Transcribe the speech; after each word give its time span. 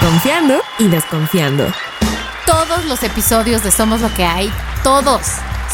Confiando 0.00 0.60
y 0.78 0.86
desconfiando. 0.88 1.66
Todos 2.46 2.84
los 2.84 3.02
episodios 3.02 3.64
de 3.64 3.70
Somos 3.72 4.00
lo 4.00 4.12
que 4.14 4.24
hay, 4.24 4.50
todos 4.84 5.22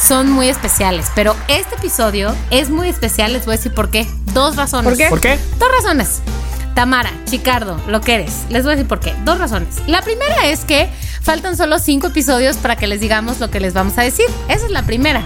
son 0.01 0.30
muy 0.30 0.48
especiales, 0.48 1.06
pero 1.15 1.37
este 1.46 1.74
episodio 1.77 2.34
es 2.51 2.70
muy 2.70 2.88
especial, 2.88 3.34
les 3.34 3.45
voy 3.45 3.55
a 3.55 3.56
decir 3.59 3.73
por 3.73 3.91
qué. 3.91 4.06
Dos 4.32 4.56
razones. 4.56 4.88
¿Por 4.88 4.96
qué? 4.96 5.09
¿Por 5.09 5.20
qué? 5.20 5.38
Dos 5.59 5.68
razones. 5.77 6.23
Tamara, 6.74 7.12
Chicardo, 7.27 7.79
lo 7.87 8.01
que 8.01 8.15
eres. 8.15 8.46
Les 8.48 8.62
voy 8.62 8.73
a 8.73 8.77
decir 8.77 8.88
por 8.88 8.98
qué. 8.98 9.15
Dos 9.24 9.38
razones. 9.38 9.77
La 9.87 10.01
primera 10.01 10.46
es 10.46 10.65
que 10.65 10.88
faltan 11.23 11.56
solo 11.56 11.79
cinco 11.79 12.09
episodios 12.09 12.56
para 12.56 12.77
que 12.77 12.87
les 12.87 13.01
digamos 13.01 13.41
lo 13.41 13.51
que 13.51 13.60
les 13.60 13.74
vamos 13.74 13.98
a 13.98 14.02
decir. 14.02 14.27
Esa 14.48 14.65
es 14.66 14.73
la 14.73 14.82
primera. 14.82 15.23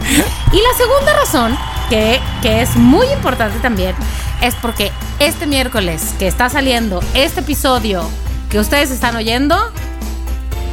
Y 0.53 0.57
la 0.57 0.77
segunda 0.77 1.15
razón, 1.15 1.57
que, 1.89 2.21
que 2.43 2.63
es 2.63 2.77
muy 2.77 3.07
importante 3.09 3.59
también, 3.61 3.95
es 4.43 4.55
porque 4.57 4.93
este 5.21 5.47
miércoles 5.47 6.15
que 6.19 6.27
está 6.27 6.49
saliendo 6.51 7.01
este 7.15 7.41
episodio 7.41 8.09
que 8.51 8.59
ustedes 8.59 8.91
están 8.91 9.17
oyendo, 9.17 9.57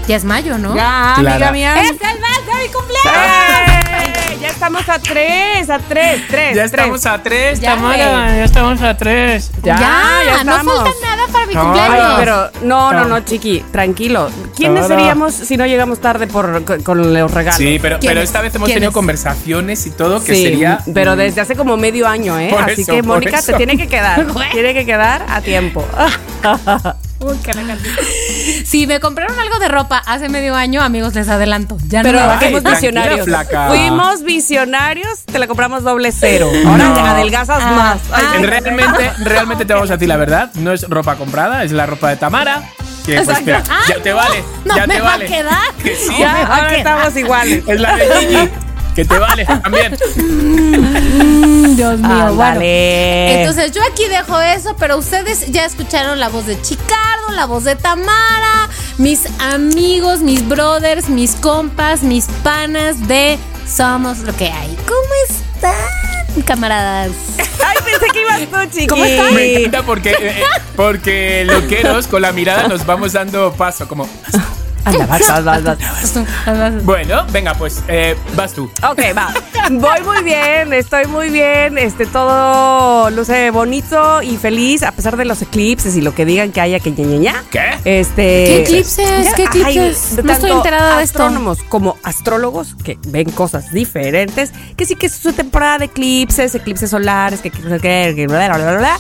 ya 0.08 0.16
es 0.16 0.24
mayo, 0.24 0.58
¿no? 0.58 0.76
Ya, 0.76 1.16
Clara. 1.18 1.50
amiga 1.50 1.52
mía. 1.52 1.82
¡Es 1.82 1.90
el 1.92 1.98
mes 1.98 2.46
de 2.46 2.64
mi 2.64 2.70
cumpleaños! 2.72 3.14
¡Eh! 3.16 4.38
Ya 4.42 4.50
estamos 4.52 4.88
a 4.88 5.00
tres, 5.00 5.70
a 5.70 5.80
tres, 5.80 6.22
tres. 6.30 6.56
Ya 6.56 6.62
tres. 6.62 6.66
estamos 6.66 7.06
a 7.08 7.24
tres, 7.24 7.60
Ya, 7.60 7.74
Tamara. 7.76 8.36
Ya 8.36 8.44
estamos 8.44 8.82
a 8.82 8.96
tres. 8.96 9.50
Ya, 9.64 9.78
ya 9.80 10.44
no 10.44 10.52
estamos. 10.52 10.76
falta 10.76 10.90
nada 11.02 11.28
para 11.32 11.46
mi 11.48 11.54
No, 11.56 11.64
cumpleaños. 11.64 12.06
Ay, 12.10 12.16
pero 12.20 12.52
no, 12.62 12.92
no, 12.94 13.06
no, 13.06 13.20
chiqui, 13.22 13.66
tranquilo. 13.72 14.30
¿Quiénes 14.56 14.84
Ahora. 14.84 14.96
seríamos 14.98 15.34
si 15.34 15.58
no 15.58 15.66
llegamos 15.66 16.00
tarde 16.00 16.28
por, 16.28 16.64
con, 16.64 16.84
con 16.84 17.14
los 17.14 17.32
regalos? 17.32 17.58
Sí, 17.58 17.80
pero, 17.82 17.98
pero 18.00 18.22
esta 18.22 18.42
vez 18.42 18.54
hemos 18.54 18.72
tenido 18.72 18.92
conversaciones 18.92 19.86
y 19.88 19.92
todo 19.92 20.24
que 20.24 20.36
Sí, 20.36 20.44
sería. 20.44 20.80
pero 20.94 21.16
desde 21.16 21.42
hace 21.42 21.56
como 21.56 21.76
medio 21.76 22.08
año, 22.08 22.38
¿eh? 22.38 22.50
Por 22.52 22.64
Así 22.70 22.82
eso, 22.84 22.92
que, 22.94 23.00
por 23.04 23.16
Mónica, 23.16 23.38
te 23.42 23.50
eso. 23.52 23.58
tiene 23.58 23.78
que 23.78 23.88
quedar. 23.88 24.28
Tiene 24.52 24.74
que 24.76 24.86
quedar 24.86 25.26
a 25.28 25.42
tiempo. 25.42 25.84
Uy, 27.26 27.38
qué 27.44 27.54
la 27.54 27.64
canción. 27.68 27.96
Si 28.66 28.86
me 28.88 29.00
compraron 29.00 29.38
algo 29.40 29.58
de 29.60 29.68
ropa 29.68 29.98
hace 30.06 30.30
medio 30.30 30.56
año, 30.56 30.82
amigos, 30.82 31.16
les 31.16 31.28
adelanto. 31.30 31.78
Ya 31.88 32.02
Pero 32.04 32.20
no 32.22 32.40
fuimos 32.40 32.64
visionarios. 32.64 33.26
flaca. 33.26 33.68
Fuimos 33.70 34.24
visionarios, 34.24 35.26
te 35.26 35.40
la 35.40 35.48
compramos 35.48 35.84
doble 35.84 36.12
cero. 36.12 36.50
Ahora 36.66 36.90
No. 36.90 36.94
te 36.94 37.00
adelgazas 37.00 37.60
Ah, 37.62 37.72
más. 37.72 37.98
Ay, 38.12 38.26
ah, 38.28 38.36
En 38.38 38.44
realmente, 38.48 39.12
realmente 39.24 39.66
te 39.66 39.74
vamos 39.74 39.90
a 39.90 39.94
decir 39.94 40.08
la 40.08 40.18
verdad. 40.18 40.52
No 40.56 40.72
es 40.72 40.88
ropa 40.90 41.16
comprada, 41.16 41.64
es 41.64 41.72
la 41.72 41.86
ropa 41.86 42.10
de 42.10 42.18
Tamara. 42.18 42.62
Que 43.06 43.22
pues 43.22 43.38
ya 43.46 43.62
te 44.02 44.14
vale. 44.14 44.44
no 44.66 44.76
ya 44.76 44.88
me 44.88 44.96
te 44.96 45.02
va 45.02 45.10
a 45.10 45.12
vale. 45.18 45.26
quedar. 45.28 45.74
Que 45.84 45.96
sí. 45.96 46.10
ya, 46.20 46.34
me 46.34 46.44
va 46.44 46.48
a 46.50 46.56
ahora 46.56 46.68
quedar. 46.70 46.74
estamos 46.80 47.18
iguales. 47.18 47.64
Es 47.68 47.80
la 47.80 47.96
de 47.96 48.06
Gigi. 48.20 48.50
Que 48.96 49.04
te 49.04 49.20
vale 49.20 49.46
también. 49.46 49.98
Dios 51.76 52.00
mío, 52.00 52.34
bueno. 52.34 52.44
Ándale. 52.44 53.42
Entonces 53.42 53.74
yo 53.74 53.82
aquí 53.92 54.08
dejo 54.08 54.40
eso, 54.40 54.74
pero 54.80 54.98
ustedes 54.98 55.52
ya 55.52 55.66
escucharon 55.66 56.18
la 56.22 56.30
voz 56.30 56.46
de 56.46 56.62
Chicardo, 56.62 57.32
la 57.34 57.46
voz 57.46 57.66
de 57.66 57.76
Tamara, 57.76 58.70
mis 58.98 59.28
amigos, 59.42 60.22
mis 60.22 60.48
brothers, 60.48 61.10
mis 61.10 61.36
compas, 61.36 62.04
mis 62.04 62.28
panas 62.42 63.06
de 63.10 63.38
Somos 63.68 64.20
lo 64.20 64.34
que 64.34 64.46
hay. 64.50 64.78
¿Cómo 64.88 65.02
están, 65.28 66.44
camaradas? 66.46 67.12
Ay, 67.38 67.78
pensé 67.84 68.08
que 68.14 68.22
ibas 68.22 68.40
tú, 68.50 68.72
chiqui. 68.72 68.88
¿Cómo 68.88 69.04
estás? 69.04 69.34
Me 69.34 69.56
encanta 69.56 69.84
porque, 69.84 70.12
eh, 70.12 70.18
eh, 70.22 70.44
porque 70.78 71.44
loqueros 71.46 72.08
con 72.08 72.22
la 72.22 72.32
mirada 72.32 72.70
nos 72.70 72.86
vamos 72.86 73.12
dando 73.12 73.52
paso. 73.54 73.90
Como, 73.90 74.08
Anda, 74.86 75.06
vas, 75.08 75.44
vas, 75.44 75.64
vas, 75.64 75.78
vas. 76.46 76.86
bueno, 76.86 77.26
venga, 77.32 77.54
pues 77.56 77.84
eh, 77.88 78.16
vas 78.36 78.54
tú. 78.54 78.70
Ok, 78.88 79.00
va. 79.18 79.34
Voy 79.72 80.02
muy 80.04 80.24
bien, 80.24 80.72
estoy 80.74 81.06
muy 81.08 81.30
bien. 81.30 81.78
Este, 81.78 82.06
todo 82.06 83.10
luce 83.10 83.50
bonito 83.50 84.22
y 84.22 84.38
feliz, 84.38 84.84
a 84.84 84.92
pesar 84.92 85.18
de 85.18 85.26
los 85.26 85.42
eclipses 85.42 85.96
y 85.96 86.02
lo 86.02 86.14
que 86.14 86.26
digan 86.26 86.52
que 86.52 86.62
haya 86.62 86.80
que 86.80 86.92
ña, 86.92 87.04
ña, 87.04 87.18
ña. 87.18 87.44
¿Qué? 87.50 88.00
Este, 88.00 88.24
¿Qué 88.24 88.62
eclipses? 88.62 89.34
¿Qué 89.36 89.44
eclipses? 89.44 90.24
No 90.24 90.32
estoy 90.32 90.52
enterada 90.52 91.00
de 91.00 91.04
esto. 91.04 91.24
Astrónomos 91.24 91.64
como 91.64 91.98
astrólogos 92.04 92.76
que 92.84 93.00
ven 93.08 93.32
cosas 93.32 93.72
diferentes, 93.72 94.52
que 94.78 94.86
sí 94.86 94.96
que 94.96 95.08
es 95.08 95.14
su 95.14 95.34
temporada 95.34 95.80
de 95.80 95.86
eclipses, 95.86 96.54
eclipses 96.54 96.92
solares, 96.92 97.42
que, 97.42 97.50
que, 97.50 97.62
que, 98.16 98.28
bla, 98.28 98.48
bla, 98.48 98.58
bla, 98.58 98.78
bla. 98.78 99.00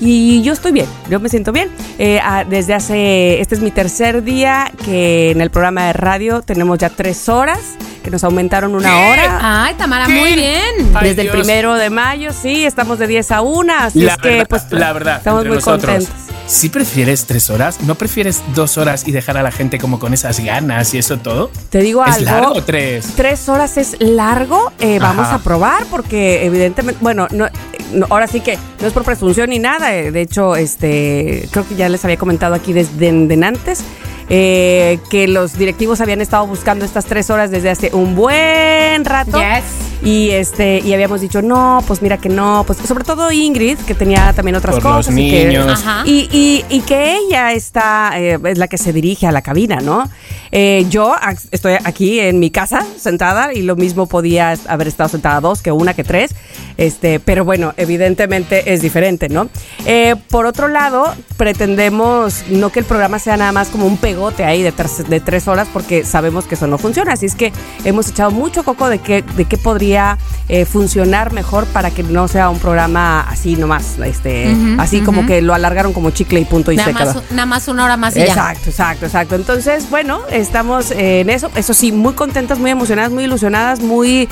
Y 0.00 0.42
yo 0.42 0.52
estoy 0.52 0.72
bien, 0.72 0.86
yo 1.08 1.20
me 1.20 1.28
siento 1.28 1.52
bien. 1.52 1.70
Eh, 1.98 2.20
ah, 2.22 2.44
desde 2.48 2.74
hace, 2.74 3.40
este 3.40 3.54
es 3.54 3.60
mi 3.62 3.70
tercer 3.70 4.22
día 4.22 4.70
que 4.84 5.30
en 5.30 5.40
el 5.40 5.50
programa 5.50 5.86
de 5.86 5.92
radio 5.94 6.42
tenemos 6.42 6.78
ya 6.78 6.90
tres 6.90 7.28
horas, 7.28 7.60
que 8.02 8.10
nos 8.10 8.22
aumentaron 8.22 8.74
una 8.74 8.90
¿Qué? 8.90 9.10
hora. 9.10 9.64
Ay, 9.64 9.74
Tamara, 9.74 10.06
¿Qué? 10.06 10.12
muy 10.12 10.34
bien. 10.34 10.90
Ay, 10.94 11.08
Desde 11.08 11.22
Dios. 11.22 11.34
el 11.34 11.40
primero 11.40 11.74
de 11.74 11.88
mayo, 11.90 12.30
sí, 12.32 12.64
estamos 12.64 12.98
de 12.98 13.06
10 13.06 13.30
a 13.32 13.40
1, 13.40 13.72
así 13.78 14.00
La 14.00 14.12
es 14.12 14.18
que 14.18 14.44
pues 14.48 14.66
la 14.70 14.92
verdad, 14.92 15.16
estamos 15.18 15.44
muy 15.46 15.56
nosotros, 15.56 16.04
contentos. 16.04 16.25
¿Sí 16.46 16.68
prefieres 16.68 17.24
tres 17.26 17.50
horas? 17.50 17.80
¿No 17.80 17.96
prefieres 17.96 18.42
dos 18.54 18.78
horas 18.78 19.06
y 19.08 19.12
dejar 19.12 19.36
a 19.36 19.42
la 19.42 19.50
gente 19.50 19.78
como 19.78 19.98
con 19.98 20.14
esas 20.14 20.38
ganas 20.38 20.94
y 20.94 20.98
eso 20.98 21.18
todo? 21.18 21.50
Te 21.70 21.80
digo 21.80 22.04
¿Es 22.04 22.14
algo. 22.16 22.30
largo 22.30 22.62
tres? 22.62 23.14
Tres 23.16 23.48
horas 23.48 23.76
es 23.76 23.96
largo, 24.00 24.72
eh, 24.78 25.00
vamos 25.00 25.26
a 25.26 25.40
probar 25.40 25.84
porque 25.90 26.46
evidentemente, 26.46 27.00
bueno, 27.02 27.26
no, 27.32 27.48
no, 27.92 28.06
ahora 28.10 28.28
sí 28.28 28.40
que 28.40 28.58
no 28.80 28.86
es 28.86 28.92
por 28.92 29.02
presunción 29.02 29.50
ni 29.50 29.58
nada, 29.58 29.94
eh, 29.96 30.12
de 30.12 30.20
hecho, 30.20 30.54
este, 30.54 31.48
creo 31.50 31.66
que 31.68 31.74
ya 31.74 31.88
les 31.88 32.04
había 32.04 32.16
comentado 32.16 32.54
aquí 32.54 32.72
desde 32.72 33.12
de 33.12 33.44
antes. 33.44 33.80
Eh, 34.28 34.98
que 35.10 35.28
los 35.28 35.56
directivos 35.56 36.00
habían 36.00 36.20
estado 36.20 36.46
buscando 36.46 36.84
estas 36.84 37.04
tres 37.06 37.30
horas 37.30 37.50
desde 37.50 37.70
hace 37.70 37.90
un 37.94 38.14
buen 38.16 39.04
rato 39.04 39.38
Yes. 39.38 39.64
y 40.02 40.30
este 40.30 40.80
y 40.84 40.92
habíamos 40.94 41.20
dicho 41.20 41.42
no 41.42 41.82
pues 41.86 42.02
mira 42.02 42.18
que 42.18 42.28
no 42.28 42.64
pues 42.66 42.78
sobre 42.86 43.04
todo 43.04 43.30
Ingrid 43.30 43.78
que 43.78 43.94
tenía 43.94 44.32
también 44.32 44.56
otras 44.56 44.74
Por 44.76 44.84
los 44.84 44.92
cosas 45.06 45.16
y 45.16 45.30
que- 45.30 45.46
niños. 45.46 45.66
Ajá. 45.84 46.02
y, 46.04 46.28
y- 46.32 46.64
y 46.68 46.80
que 46.80 47.16
ella 47.16 47.52
está, 47.52 48.12
eh, 48.18 48.38
es 48.44 48.58
la 48.58 48.68
que 48.68 48.78
se 48.78 48.92
dirige 48.92 49.26
a 49.26 49.32
la 49.32 49.42
cabina, 49.42 49.76
¿no? 49.80 50.08
Eh, 50.52 50.86
yo 50.90 51.14
estoy 51.50 51.74
aquí 51.84 52.20
en 52.20 52.38
mi 52.38 52.50
casa 52.50 52.84
sentada 52.98 53.52
y 53.52 53.62
lo 53.62 53.76
mismo 53.76 54.06
podía 54.06 54.54
haber 54.68 54.88
estado 54.88 55.08
sentada 55.08 55.40
dos 55.40 55.60
que 55.62 55.70
una 55.72 55.92
que 55.94 56.04
tres, 56.04 56.34
este, 56.78 57.20
pero 57.20 57.44
bueno, 57.44 57.74
evidentemente 57.76 58.72
es 58.72 58.80
diferente, 58.80 59.28
¿no? 59.28 59.48
Eh, 59.86 60.14
por 60.30 60.46
otro 60.46 60.68
lado, 60.68 61.12
pretendemos 61.36 62.44
no 62.50 62.70
que 62.70 62.78
el 62.80 62.84
programa 62.84 63.18
sea 63.18 63.36
nada 63.36 63.52
más 63.52 63.68
como 63.68 63.86
un 63.86 63.96
pegote 64.16 64.44
ahí 64.46 64.62
de 64.62 64.72
tres, 64.72 65.06
de 65.06 65.20
tres 65.20 65.46
horas 65.46 65.68
porque 65.70 66.02
sabemos 66.02 66.46
que 66.46 66.54
eso 66.54 66.66
no 66.66 66.78
funciona, 66.78 67.12
así 67.12 67.26
es 67.26 67.34
que 67.34 67.52
hemos 67.84 68.08
echado 68.08 68.30
mucho 68.30 68.64
coco 68.64 68.88
de 68.88 68.98
qué, 68.98 69.20
de 69.20 69.44
qué 69.44 69.58
podría 69.58 70.16
eh, 70.48 70.64
funcionar 70.64 71.34
mejor 71.34 71.66
para 71.66 71.90
que 71.90 72.02
no 72.02 72.26
sea 72.26 72.48
un 72.48 72.58
programa 72.58 73.20
así 73.20 73.56
nomás, 73.56 73.98
este, 73.98 74.56
así 74.78 75.02
como 75.02 75.26
que 75.26 75.42
lo 75.42 75.52
alargaron 75.52 75.92
como 75.92 76.12
chicle 76.12 76.40
y 76.40 76.46
punto 76.46 76.72
y 76.72 76.76
Nada 76.76 76.88
se 76.88 76.94
más, 76.94 77.30
nada 77.30 77.46
más 77.46 77.68
una 77.68 77.84
hora 77.84 77.98
más 77.98 78.16
y 78.16 78.20
ya. 78.20 78.26
Exacto, 78.26 78.70
exacto, 78.70 79.04
exacto. 79.04 79.34
Entonces, 79.34 79.90
bueno, 79.90 80.22
estamos 80.30 80.90
en 80.92 81.28
eso. 81.28 81.50
Eso 81.54 81.74
sí, 81.74 81.92
muy 81.92 82.14
contentas, 82.14 82.58
muy 82.58 82.70
emocionadas, 82.70 83.12
muy 83.12 83.24
ilusionadas, 83.24 83.80
muy, 83.80 84.28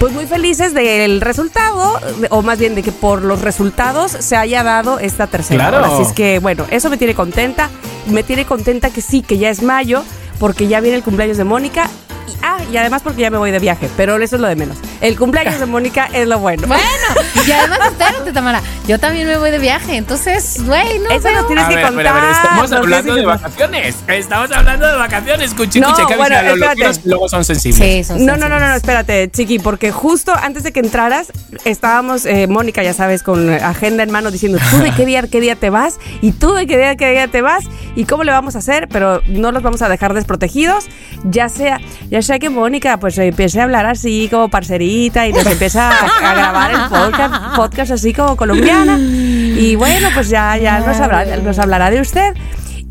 pues 0.00 0.14
muy 0.14 0.26
felices 0.26 0.72
del 0.72 1.20
resultado, 1.20 2.00
o 2.30 2.40
más 2.40 2.58
bien 2.58 2.74
de 2.74 2.82
que 2.82 2.90
por 2.90 3.20
los 3.20 3.42
resultados 3.42 4.10
se 4.12 4.34
haya 4.34 4.62
dado 4.62 4.98
esta 4.98 5.26
tercera 5.26 5.68
Claro. 5.68 5.84
hora. 5.86 5.94
Así 5.94 6.02
es 6.08 6.12
que, 6.14 6.38
bueno, 6.38 6.64
eso 6.70 6.88
me 6.88 6.96
tiene 6.96 7.14
contenta. 7.14 7.68
Me 8.06 8.22
tiene 8.22 8.46
contenta 8.46 8.88
que 8.88 9.02
sí, 9.02 9.20
que 9.20 9.36
ya 9.36 9.50
es 9.50 9.62
mayo, 9.62 10.02
porque 10.38 10.68
ya 10.68 10.80
viene 10.80 10.96
el 10.96 11.02
cumpleaños 11.02 11.36
de 11.36 11.44
Mónica. 11.44 11.90
Y, 12.30 12.36
ah, 12.42 12.58
y 12.72 12.76
además 12.76 13.02
porque 13.02 13.22
ya 13.22 13.30
me 13.30 13.38
voy 13.38 13.50
de 13.50 13.58
viaje, 13.58 13.88
pero 13.96 14.16
eso 14.16 14.36
es 14.36 14.42
lo 14.42 14.48
de 14.48 14.56
menos. 14.56 14.76
El 15.00 15.18
cumpleaños 15.18 15.58
de 15.58 15.66
Mónica 15.66 16.08
es 16.12 16.26
lo 16.28 16.38
bueno. 16.38 16.66
Bueno, 16.66 16.82
y 17.46 17.50
además 17.50 17.80
espérate, 17.86 18.32
Tamara. 18.32 18.62
Yo 18.86 18.98
también 18.98 19.26
me 19.26 19.36
voy 19.38 19.50
de 19.50 19.58
viaje, 19.58 19.96
entonces, 19.96 20.56
güey, 20.64 20.98
no 20.98 21.10
Eso 21.10 21.30
nos 21.32 21.46
tienes 21.46 21.64
A 21.64 21.68
que 21.68 21.76
ver, 21.76 21.84
contar. 21.86 22.04
pero 22.04 22.16
a 22.16 22.20
ver, 22.20 22.30
estamos 22.32 22.72
hablando 22.72 23.14
de 23.14 23.24
vacaciones. 23.26 23.96
Estamos 24.08 24.50
hablando 24.52 24.86
de 24.86 24.96
vacaciones. 24.96 25.54
Cuchi, 25.54 25.80
No, 25.80 25.92
cuchi, 25.94 26.14
bueno, 26.14 26.36
los 26.76 27.04
luego 27.04 27.28
son 27.28 27.44
sensibles. 27.44 27.80
Sí, 27.80 28.04
son 28.04 28.24
No, 28.24 28.36
no, 28.36 28.48
no, 28.48 28.58
no, 28.58 28.66
no, 28.66 28.72
sensibles. 28.72 28.76
espérate, 28.76 29.30
chiqui, 29.30 29.58
porque 29.58 29.92
justo 29.92 30.32
antes 30.34 30.62
de 30.62 30.72
que 30.72 30.80
entraras, 30.80 31.32
estábamos, 31.64 32.26
eh, 32.26 32.46
Mónica, 32.46 32.82
ya 32.82 32.94
sabes, 32.94 33.22
con 33.22 33.48
agenda 33.50 34.02
en 34.02 34.10
mano 34.10 34.30
diciendo, 34.30 34.58
tú 34.70 34.78
de 34.78 34.92
qué 34.92 35.06
día, 35.06 35.22
qué 35.22 35.40
día 35.40 35.56
te 35.56 35.70
vas, 35.70 35.98
y 36.20 36.32
tú 36.32 36.52
de 36.54 36.66
qué 36.66 36.76
día, 36.76 36.96
qué 36.96 37.10
día 37.10 37.28
te 37.28 37.42
vas, 37.42 37.64
y 37.96 38.04
cómo 38.04 38.24
le 38.24 38.32
vamos 38.32 38.56
a 38.56 38.58
hacer, 38.58 38.88
pero 38.88 39.22
no 39.26 39.52
los 39.52 39.62
vamos 39.62 39.82
a 39.82 39.88
dejar 39.88 40.14
desprotegidos, 40.14 40.86
ya 41.24 41.48
sea, 41.48 41.80
ya 42.10 42.19
sea 42.22 42.38
que 42.38 42.50
Mónica, 42.50 42.98
pues 42.98 43.16
empiece 43.18 43.60
a 43.60 43.64
hablar 43.64 43.86
así 43.86 44.28
como 44.30 44.48
parcerita 44.48 45.26
y 45.26 45.32
nos 45.32 45.46
empieza 45.46 45.90
a, 45.90 46.30
a 46.30 46.34
grabar 46.34 46.70
el 46.70 46.80
podcast, 46.88 47.56
podcast 47.56 47.92
así 47.92 48.12
como 48.12 48.36
colombiana, 48.36 48.98
y 48.98 49.76
bueno, 49.76 50.08
pues 50.14 50.28
ya, 50.28 50.56
ya 50.56 50.80
nos, 50.80 50.98
hablará, 51.00 51.36
nos 51.38 51.58
hablará 51.58 51.90
de 51.90 52.00
usted. 52.00 52.34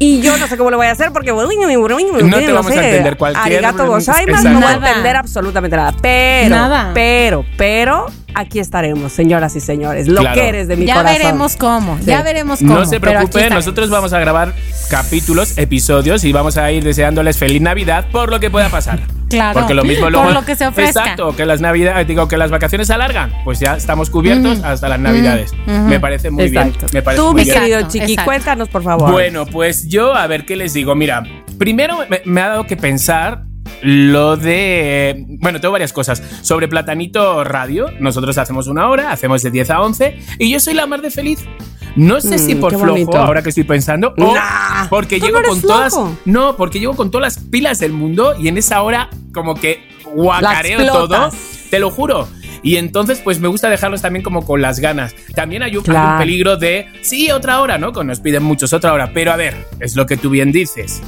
Y 0.02 0.22
yo 0.22 0.38
no 0.38 0.48
sé 0.48 0.56
cómo 0.56 0.72
lo 0.72 0.78
voy 0.78 0.88
a 0.88 0.92
hacer 0.92 1.12
porque 1.12 1.34
no 1.34 1.46
te 1.50 2.52
vamos 2.54 2.72
a 2.72 2.86
entender 2.86 3.18
cualquier- 3.18 3.46
Arigato 3.66 3.86
gozaimasu, 3.86 4.30
Exacto. 4.48 4.50
no 4.52 4.60
voy 4.62 4.70
a 4.70 4.76
entender 4.88 5.16
absolutamente 5.18 5.75
nada. 5.75 5.94
Pero, 6.02 6.56
Nada. 6.56 6.92
pero, 6.94 7.46
pero, 7.58 8.06
aquí 8.34 8.60
estaremos, 8.60 9.12
señoras 9.12 9.58
y 9.58 9.60
señores. 9.60 10.08
Lo 10.08 10.22
Claro. 10.22 10.36
que 10.40 10.48
eres 10.48 10.70
de 10.70 10.78
mi 10.78 10.86
ya 10.86 10.94
corazón. 10.96 11.18
veremos 11.18 11.58
cómo, 11.58 11.98
Sí. 12.00 12.06
ya 12.06 12.24
veremos 12.24 12.60
cómo. 12.60 12.75
No 12.75 12.86
se 12.86 13.02
preocupen, 13.02 13.50
nosotros 13.54 13.90
vamos 13.90 14.14
a 14.14 14.20
grabar 14.20 14.54
capítulos, 14.90 15.58
episodios 15.58 16.24
y 16.24 16.32
vamos 16.32 16.56
a 16.56 16.72
ir 16.72 16.82
deseándoles 16.86 17.38
feliz 17.38 17.62
Navidad 17.62 18.06
por 18.10 18.30
lo 18.30 18.40
que 18.40 18.50
pueda 18.50 18.70
pasar. 18.70 19.02
Claro. 19.30 19.60
Porque 19.60 19.74
lo 19.74 19.84
mismo 19.84 20.10
luego. 20.10 20.26
Por 20.26 20.34
lo 20.34 20.44
que 20.46 20.56
se 20.56 20.66
ofrezca. 20.68 21.02
Exacto, 21.02 21.36
que 21.36 21.46
las 21.46 21.62
navidades, 21.62 22.08
digo 22.08 22.28
que 22.28 22.38
las 22.38 22.50
vacaciones 22.52 22.88
se 22.88 22.94
alargan. 22.94 23.31
Pues 23.44 23.60
ya 23.60 23.76
estamos 23.76 24.10
cubiertos 24.10 24.64
hasta 24.64 24.90
las 24.90 25.00
navidades. 25.00 25.52
Me 25.66 26.00
parece 26.00 26.31
muy 26.31 26.46
Exacto. 26.46 26.80
bien. 26.80 26.90
Me 26.94 27.02
parece 27.02 27.22
Tú, 27.22 27.31
muy 27.31 27.42
mi 27.42 27.44
bien. 27.46 27.60
querido 27.60 27.81
Chiqui, 27.84 28.12
exacto. 28.14 28.26
cuéntanos, 28.26 28.70
por 28.70 28.84
favor. 28.84 29.12
Bueno, 29.12 29.46
pues 29.46 29.88
yo 29.88 30.14
a 30.16 30.26
ver 30.28 30.46
qué 30.46 30.56
les 30.56 30.74
digo. 30.74 30.96
Mira, 30.96 31.24
primero 31.58 32.00
me, 32.10 32.22
me 32.26 32.42
ha 32.42 32.48
dado 32.50 32.66
que 32.66 32.76
pensar 32.78 33.44
lo 33.81 34.38
de... 34.38 35.26
Bueno, 35.40 35.60
tengo 35.62 35.72
varias 35.72 35.94
cosas. 35.94 36.22
Sobre 36.42 36.68
Platanito 36.68 37.44
Radio, 37.44 37.88
nosotros 38.00 38.38
hacemos 38.38 38.68
una 38.68 38.88
hora, 38.90 39.12
hacemos 39.12 39.42
de 39.44 39.52
10 39.52 39.70
a 39.72 39.81
11 39.81 40.20
y 40.40 40.52
yo 40.52 40.60
soy 40.60 40.74
la 40.74 40.88
más 40.88 41.02
de 41.02 41.12
feliz. 41.12 41.40
No 41.96 42.22
sé 42.22 42.36
Mm, 42.36 42.40
si 42.40 42.56
por 42.56 42.72
qué 42.72 42.78
flojo, 42.78 42.92
bonito. 42.92 43.18
ahora 43.18 43.42
que 43.42 43.50
estoy 43.50 43.64
pensando, 43.64 44.14
o 44.18 44.34
Nah, 44.36 44.88
porque 44.90 45.20
llego 45.20 45.42
no 45.42 45.50
con 45.50 45.62
todas... 45.62 45.94
flojo. 45.94 46.18
No, 46.26 46.56
porque 46.56 46.80
llego 46.80 46.96
con 46.96 47.10
todas 47.12 47.36
las 47.36 47.44
pilas 47.44 47.80
del 47.80 47.94
mundo 47.94 48.36
y 48.40 48.48
en 48.48 48.58
esa 48.58 48.81
hora 48.84 49.10
como 49.34 49.56
que 49.56 49.82
guacareo 50.14 50.86
todo. 50.92 51.30
Te 51.70 51.80
lo 51.80 51.90
juro. 51.92 52.28
Y 52.62 52.75
entonces, 52.75 53.20
pues 53.24 53.40
me 53.40 53.48
gusta 53.48 53.70
dejarlos 53.70 54.02
también 54.02 54.22
como 54.22 54.46
con 54.46 54.62
las 54.62 54.80
ganas. 54.82 55.16
También 55.34 55.64
hay 55.64 55.78
un, 55.78 55.90
hay 55.90 55.96
un 56.14 56.18
peligro 56.20 56.58
de, 56.58 56.88
sí, 57.02 57.32
otra 57.32 57.62
hora, 57.62 57.78
¿no? 57.78 57.94
Que 57.94 58.04
nos 58.04 58.20
piden 58.20 58.44
muchos 58.44 58.74
otra 58.74 58.92
hora. 58.94 59.12
Pero 59.14 59.32
a 59.32 59.38
ver, 59.38 59.56
es 59.80 59.96
lo 59.96 60.06
que 60.06 60.18
tú 60.18 60.30
bien 60.30 60.52
dices. 60.52 61.02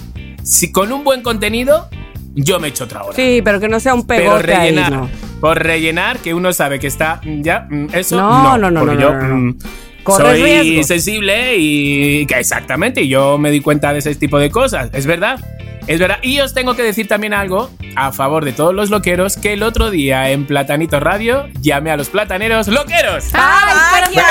Si 0.43 0.71
con 0.71 0.91
un 0.93 1.03
buen 1.03 1.21
contenido, 1.21 1.89
yo 2.33 2.59
me 2.59 2.69
echo 2.69 2.83
otra 2.85 3.03
hora. 3.03 3.15
Sí, 3.15 3.41
pero 3.43 3.59
que 3.59 3.67
no 3.67 3.79
sea 3.79 3.93
un 3.93 4.05
pero 4.07 4.23
pegote 4.23 4.53
ahí, 4.55 4.69
rellenar, 4.71 4.91
¿no? 4.91 5.09
por 5.39 5.61
rellenar, 5.61 6.19
que 6.19 6.33
uno 6.33 6.53
sabe 6.53 6.79
que 6.79 6.87
está 6.87 7.19
mm, 7.23 7.41
ya, 7.41 7.67
mm, 7.69 7.87
eso 7.93 8.15
No, 8.17 8.57
no, 8.57 8.69
no, 8.71 8.85
no, 8.85 8.93
yo 8.99 9.13
no, 9.13 9.27
no. 9.27 9.35
mm, 9.35 9.57
Corres 10.03 10.39
soy 10.39 10.41
riesgos. 10.43 10.87
sensible 10.87 11.55
y 11.57 12.25
que 12.25 12.35
exactamente, 12.39 13.07
yo 13.07 13.37
me 13.37 13.51
di 13.51 13.59
cuenta 13.61 13.93
de 13.93 13.99
ese 13.99 14.15
tipo 14.15 14.39
de 14.39 14.49
cosas, 14.49 14.89
es 14.93 15.05
verdad. 15.05 15.39
Es 15.87 15.99
verdad. 15.99 16.17
Y 16.21 16.39
os 16.39 16.53
tengo 16.53 16.75
que 16.75 16.83
decir 16.83 17.07
también 17.07 17.33
algo 17.33 17.69
a 17.95 18.11
favor 18.11 18.45
de 18.45 18.53
todos 18.53 18.73
los 18.73 18.89
loqueros, 18.89 19.35
que 19.35 19.53
el 19.53 19.63
otro 19.63 19.89
día 19.91 20.29
en 20.29 20.45
Platanito 20.45 20.99
Radio 20.99 21.49
llamé 21.61 21.91
a 21.91 21.97
los 21.97 22.09
plataneros 22.09 22.67
loqueros. 22.67 23.25
¡Ay, 23.33 23.75
pero 23.93 24.13
Bueno, 24.13 24.27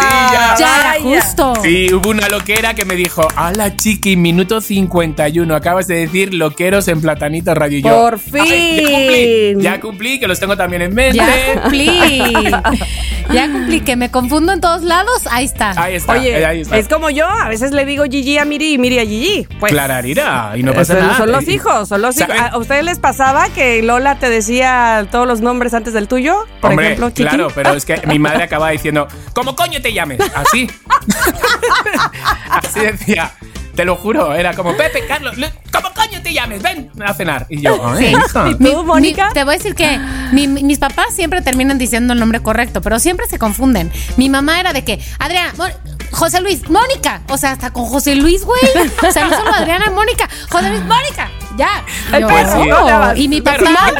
sí, 0.00 0.06
ya. 0.32 0.54
Ya 0.58 0.80
era 0.80 1.00
justo. 1.02 1.52
Sí, 1.62 1.92
hubo 1.92 2.10
una 2.10 2.28
loquera 2.28 2.74
que 2.74 2.84
me 2.84 2.96
dijo, 2.96 3.26
¡Hala, 3.36 3.76
chiqui! 3.76 4.16
Minuto 4.16 4.60
51. 4.60 5.54
Acabas 5.54 5.86
de 5.86 5.96
decir 5.96 6.34
loqueros 6.34 6.88
en 6.88 7.00
Platanito 7.00 7.54
Radio. 7.54 7.78
Y 7.78 7.82
yo, 7.82 7.90
Por 7.90 8.18
"Ay, 8.40 8.76
ya 8.80 8.84
cumplí, 8.90 9.52
fin. 9.54 9.60
ya 9.60 9.80
cumplí, 9.80 10.20
que 10.20 10.26
los 10.28 10.40
tengo 10.40 10.56
también 10.56 10.82
en 10.82 10.94
mente. 10.94 11.16
Ya 11.18 11.60
cumplí. 11.62 11.90
ya 13.32 13.50
cumplí. 13.52 13.80
Que 13.80 13.96
me 13.96 14.10
confundo 14.10 14.52
en 14.52 14.60
todos 14.60 14.82
lados. 14.82 15.28
Ahí 15.30 15.44
está. 15.44 15.72
Ahí 15.80 15.94
está, 15.96 16.12
Oye, 16.12 16.44
ahí 16.44 16.60
está. 16.62 16.78
es 16.78 16.88
como 16.88 17.10
yo, 17.10 17.28
a 17.28 17.48
veces 17.48 17.72
le 17.72 17.84
digo 17.84 18.04
Gigi 18.04 18.38
a 18.38 18.44
Miri 18.44 18.74
y 18.74 18.78
Miri 18.78 18.98
a 18.98 19.02
Gigi. 19.04 19.46
Pues, 19.60 19.72
Clararira, 19.72 20.52
y 20.56 20.62
no 20.62 20.72
pasa 20.72 20.93
nada. 21.02 21.16
son 21.18 21.32
los 21.32 21.48
hijos, 21.48 21.88
son 21.88 22.02
los 22.02 22.16
hijos. 22.20 22.34
¿A 22.38 22.56
ustedes 22.58 22.84
les 22.84 22.98
pasaba 22.98 23.48
que 23.48 23.82
Lola 23.82 24.18
te 24.18 24.28
decía 24.30 25.06
todos 25.10 25.26
los 25.26 25.40
nombres 25.40 25.74
antes 25.74 25.92
del 25.94 26.08
tuyo? 26.08 26.44
Por 26.60 26.70
Hombre, 26.70 26.86
ejemplo, 26.86 27.10
Chiqui. 27.10 27.22
claro, 27.22 27.48
pero 27.54 27.72
es 27.72 27.84
que 27.84 28.00
mi 28.06 28.18
madre 28.18 28.44
acaba 28.44 28.70
diciendo, 28.70 29.06
¿cómo 29.34 29.54
coño 29.56 29.80
te 29.82 29.92
llames? 29.92 30.20
Así. 30.34 30.70
Así 32.50 32.80
decía. 32.80 33.32
Te 33.74 33.84
lo 33.84 33.96
juro, 33.96 34.32
era 34.36 34.54
como, 34.54 34.76
Pepe, 34.76 35.04
Carlos, 35.08 35.34
¿cómo 35.72 35.88
coño 35.94 36.22
te 36.22 36.32
llames? 36.32 36.62
Ven 36.62 36.92
a 37.04 37.12
cenar. 37.12 37.46
Y 37.48 37.60
yo, 37.60 37.84
"Ay, 37.84 38.14
hija". 38.14 38.48
¿Y 38.50 38.54
tú, 38.54 38.84
Mónica? 38.84 39.26
Mi- 39.26 39.34
te 39.34 39.42
voy 39.42 39.54
a 39.54 39.58
decir 39.58 39.74
que 39.74 39.98
mi- 40.30 40.46
mi- 40.46 40.62
mis 40.62 40.78
papás 40.78 41.06
siempre 41.12 41.42
terminan 41.42 41.76
diciendo 41.76 42.12
el 42.12 42.20
nombre 42.20 42.38
correcto, 42.40 42.80
pero 42.82 43.00
siempre 43.00 43.26
se 43.26 43.36
confunden. 43.36 43.90
Mi 44.16 44.30
mamá 44.30 44.60
era 44.60 44.72
de 44.72 44.84
que, 44.84 45.00
Adriana, 45.18 45.54
Mon- 45.56 45.72
José 46.14 46.40
Luis, 46.40 46.68
Mónica. 46.68 47.22
O 47.28 47.36
sea, 47.36 47.52
hasta 47.52 47.72
con 47.72 47.84
José 47.86 48.14
Luis, 48.14 48.44
güey. 48.44 48.60
O 49.06 49.12
sea, 49.12 49.26
no 49.26 49.36
solo 49.36 49.52
Adriana, 49.54 49.90
Mónica. 49.90 50.28
José 50.50 50.70
Luis, 50.70 50.82
Mónica. 50.82 51.30
Ya. 51.56 51.84
Yo, 52.18 52.26
perro. 52.26 53.16
Y 53.16 53.28
mi 53.28 53.40
papá, 53.40 53.92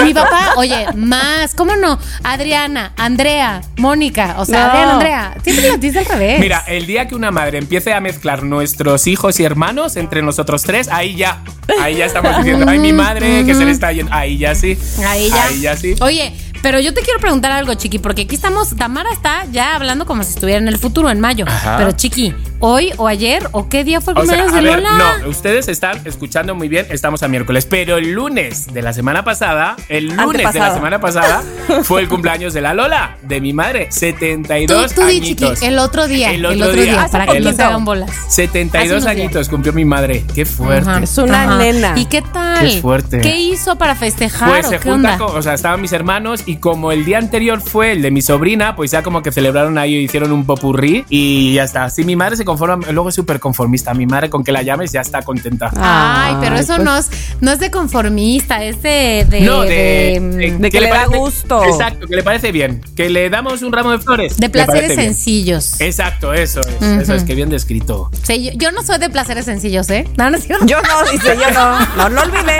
y 0.00 0.04
mi 0.04 0.14
papá, 0.14 0.52
oye, 0.56 0.86
más, 0.94 1.54
¿cómo 1.54 1.74
no? 1.74 1.98
Adriana, 2.22 2.92
Andrea, 2.96 3.60
Mónica. 3.76 4.36
O 4.38 4.44
sea, 4.44 4.60
No. 4.60 4.70
Adriana, 4.70 4.92
Andrea. 4.92 5.34
Siempre 5.42 5.68
lo 5.68 5.76
dice 5.78 5.98
al 6.00 6.04
revés. 6.06 6.38
Mira, 6.40 6.62
el 6.68 6.86
día 6.86 7.08
que 7.08 7.14
una 7.16 7.30
madre 7.32 7.58
empiece 7.58 7.92
a 7.92 8.00
mezclar 8.00 8.44
nuestros 8.44 9.06
hijos 9.08 9.40
y 9.40 9.44
hermanos 9.44 9.96
entre 9.96 10.22
nosotros 10.22 10.62
tres, 10.62 10.88
ahí 10.88 11.16
ya, 11.16 11.42
ahí 11.80 11.96
ya 11.96 12.04
estamos 12.06 12.36
diciendo, 12.36 12.66
ay, 12.68 12.78
mi 12.78 12.92
madre, 12.92 13.44
que 13.44 13.54
se 13.54 13.64
le 13.64 13.72
está 13.72 13.90
yendo. 13.92 14.12
Ahí 14.14 14.38
ya 14.38 14.54
sí. 14.54 14.78
Ahí 15.04 15.28
ya. 15.28 15.44
Ahí 15.44 15.60
ya 15.60 15.76
sí. 15.76 15.96
Oye, 16.00 16.32
pero 16.62 16.80
yo 16.80 16.94
te 16.94 17.02
quiero 17.02 17.18
preguntar 17.20 17.52
algo, 17.52 17.74
Chiqui, 17.74 17.98
porque 17.98 18.22
aquí 18.22 18.34
estamos, 18.34 18.74
Tamara 18.76 19.10
está 19.12 19.44
ya 19.52 19.74
hablando 19.76 20.06
como 20.06 20.22
si 20.22 20.30
estuviera 20.30 20.58
en 20.58 20.68
el 20.68 20.78
futuro, 20.78 21.10
en 21.10 21.20
mayo. 21.20 21.44
Ajá. 21.48 21.76
Pero 21.78 21.92
Chiqui, 21.92 22.34
hoy 22.60 22.92
o 22.96 23.08
ayer 23.08 23.48
o 23.52 23.68
qué 23.68 23.84
día 23.84 24.00
fue 24.00 24.12
el 24.14 24.20
O 24.20 24.24
sea, 24.24 24.38
cumpleaños 24.44 24.54
de 24.54 24.70
ver, 24.70 24.82
Lola? 24.82 25.18
no, 25.22 25.28
ustedes 25.28 25.68
están 25.68 26.00
escuchando 26.04 26.54
muy 26.54 26.68
bien, 26.68 26.86
estamos 26.90 27.22
a 27.22 27.28
miércoles, 27.28 27.66
pero 27.66 27.96
el 27.98 28.12
lunes 28.12 28.72
de 28.72 28.82
la 28.82 28.92
semana 28.92 29.24
pasada, 29.24 29.76
el 29.88 30.06
lunes 30.06 30.16
de 30.18 30.24
la 30.24 30.48
Antepasado. 30.48 30.74
semana 30.76 31.00
pasada, 31.00 31.42
fue 31.82 32.00
el 32.02 32.08
cumpleaños 32.08 32.54
de 32.54 32.60
la 32.60 32.74
Lola, 32.74 33.16
de 33.22 33.40
mi 33.40 33.52
madre, 33.52 33.86
Tú, 33.90 33.96
72 33.96 34.94
tú 34.94 35.00
Chiqui, 35.02 35.16
añitos. 35.18 35.62
el 35.62 35.78
otro 35.78 36.06
día, 36.06 36.30
El 36.30 36.44
el 36.44 36.46
otro 36.46 36.70
otro, 36.70 36.82
día. 36.82 36.92
día, 36.92 37.08
para 37.10 37.26
que 37.26 37.40
no 37.40 37.54
te 37.54 37.62
hagan 37.62 37.84
bolas. 37.84 38.10
72 38.28 38.82
Hace 38.84 38.92
unos 38.92 39.04
días. 39.04 39.16
añitos 39.16 39.48
cumplió 39.48 39.72
mi 39.72 39.84
madre, 39.84 40.24
qué 40.34 40.44
fuerte. 40.46 40.88
Ajá. 40.88 41.00
Es 41.02 41.18
una 41.18 41.42
Ajá. 41.44 41.58
nena. 41.58 41.94
¿Y 41.98 42.06
qué 42.06 42.22
tal? 42.22 42.60
Qué 42.68 42.80
fuerte. 42.80 43.20
¿Qué 43.20 43.36
hizo 43.36 43.76
para 43.76 43.94
festejar 43.96 44.48
Pues 44.50 44.66
o 44.66 44.70
se 44.70 44.78
qué 44.78 44.90
junta 44.90 45.14
onda? 45.14 45.26
con, 45.26 45.36
o 45.36 45.42
sea, 45.42 45.54
estaban 45.54 45.80
mis 45.80 45.92
hermanos 45.92 46.42
y 46.46 46.51
como 46.56 46.92
el 46.92 47.04
día 47.04 47.18
anterior 47.18 47.60
fue 47.60 47.92
el 47.92 48.02
de 48.02 48.10
mi 48.10 48.22
sobrina, 48.22 48.74
pues 48.76 48.90
ya 48.90 49.02
como 49.02 49.22
que 49.22 49.32
celebraron 49.32 49.78
ahí, 49.78 49.96
hicieron 49.96 50.32
un 50.32 50.44
popurrí 50.44 51.04
y 51.08 51.54
ya 51.54 51.64
está. 51.64 51.88
Sí, 51.90 52.04
mi 52.04 52.16
madre 52.16 52.36
se 52.36 52.44
conforma, 52.44 52.86
luego 52.90 53.08
es 53.08 53.14
súper 53.14 53.40
conformista, 53.40 53.94
mi 53.94 54.06
madre 54.06 54.30
con 54.30 54.44
que 54.44 54.52
la 54.52 54.62
llames 54.62 54.92
ya 54.92 55.00
está 55.00 55.22
contenta. 55.22 55.70
Ay, 55.76 56.36
pero 56.40 56.56
eso 56.56 56.74
pues. 56.76 56.84
no, 56.84 56.96
es, 56.96 57.10
no 57.40 57.52
es 57.52 57.58
de 57.58 57.70
conformista, 57.70 58.62
es 58.64 58.82
de... 58.82 59.26
de 59.28 59.40
no, 59.42 59.62
de, 59.62 60.18
de- 60.20 60.56
de 60.58 60.70
que 60.70 60.80
le 60.80 60.88
da 60.88 61.06
gusto. 61.06 61.62
Exacto, 61.64 62.06
que 62.06 62.16
le 62.16 62.22
parece 62.22 62.52
bien. 62.52 62.80
Que 62.96 63.08
le 63.08 63.28
damos 63.30 63.62
un 63.62 63.72
ramo 63.72 63.90
de 63.90 63.98
flores. 63.98 64.36
de 64.36 64.48
placeres 64.48 64.96
bien. 64.96 65.00
sencillos. 65.14 65.80
Exacto, 65.80 66.32
eso 66.32 66.60
es. 66.60 66.82
Eso 66.82 67.14
es 67.14 67.24
que 67.24 67.34
bien 67.34 67.48
descrito. 67.50 68.10
Sí, 68.22 68.44
yo, 68.44 68.50
yo 68.54 68.72
no 68.72 68.82
soy 68.82 68.98
de 68.98 69.10
placeres 69.10 69.44
sencillos, 69.44 69.88
¿eh? 69.90 70.06
No, 70.16 70.30
no 70.30 70.36
es 70.36 70.44
cierto. 70.44 70.66
Yo 70.66 70.78
no, 70.82 71.10
dice, 71.10 71.36
yo 71.36 71.50
no. 71.52 71.78
No 71.96 72.08
lo 72.08 72.22
olvidé. 72.22 72.58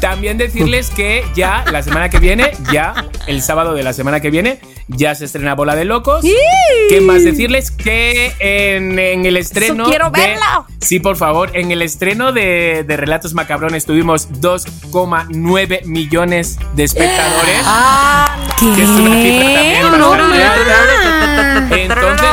También 0.00 0.38
decirles 0.38 0.90
que 0.90 1.24
ya 1.34 1.64
la 1.70 1.82
semana 1.82 2.08
que 2.08 2.18
viene, 2.18 2.52
ya 2.72 2.94
el 3.32 3.42
sábado 3.42 3.74
de 3.74 3.82
la 3.82 3.92
semana 3.92 4.20
que 4.20 4.30
viene, 4.30 4.58
ya 4.88 5.14
se 5.14 5.24
estrena 5.26 5.54
Bola 5.54 5.74
de 5.76 5.84
Locos. 5.84 6.24
¿Qué 6.88 7.00
más 7.00 7.24
decirles? 7.24 7.70
Que 7.70 8.32
en, 8.40 8.98
en 8.98 9.24
el 9.26 9.36
estreno. 9.36 9.82
Eso 9.84 9.90
quiero 9.90 10.10
de- 10.10 10.20
verlo. 10.20 10.66
Sí, 10.80 10.98
por 11.00 11.16
favor. 11.16 11.50
En 11.56 11.70
el 11.70 11.82
estreno 11.82 12.32
de, 12.32 12.84
de 12.86 12.96
Relatos 12.96 13.34
Macabrones 13.34 13.86
tuvimos 13.86 14.28
2,9 14.40 15.84
millones 15.84 16.58
de 16.74 16.84
espectadores. 16.84 17.62
Ah, 17.64 18.36
Que 18.58 18.82
es 18.82 18.88
una 18.88 19.14
cifra 19.22 19.54
también 19.54 19.98
No, 19.98 20.12
alta. 20.12 21.68
Entonces, 21.76 22.28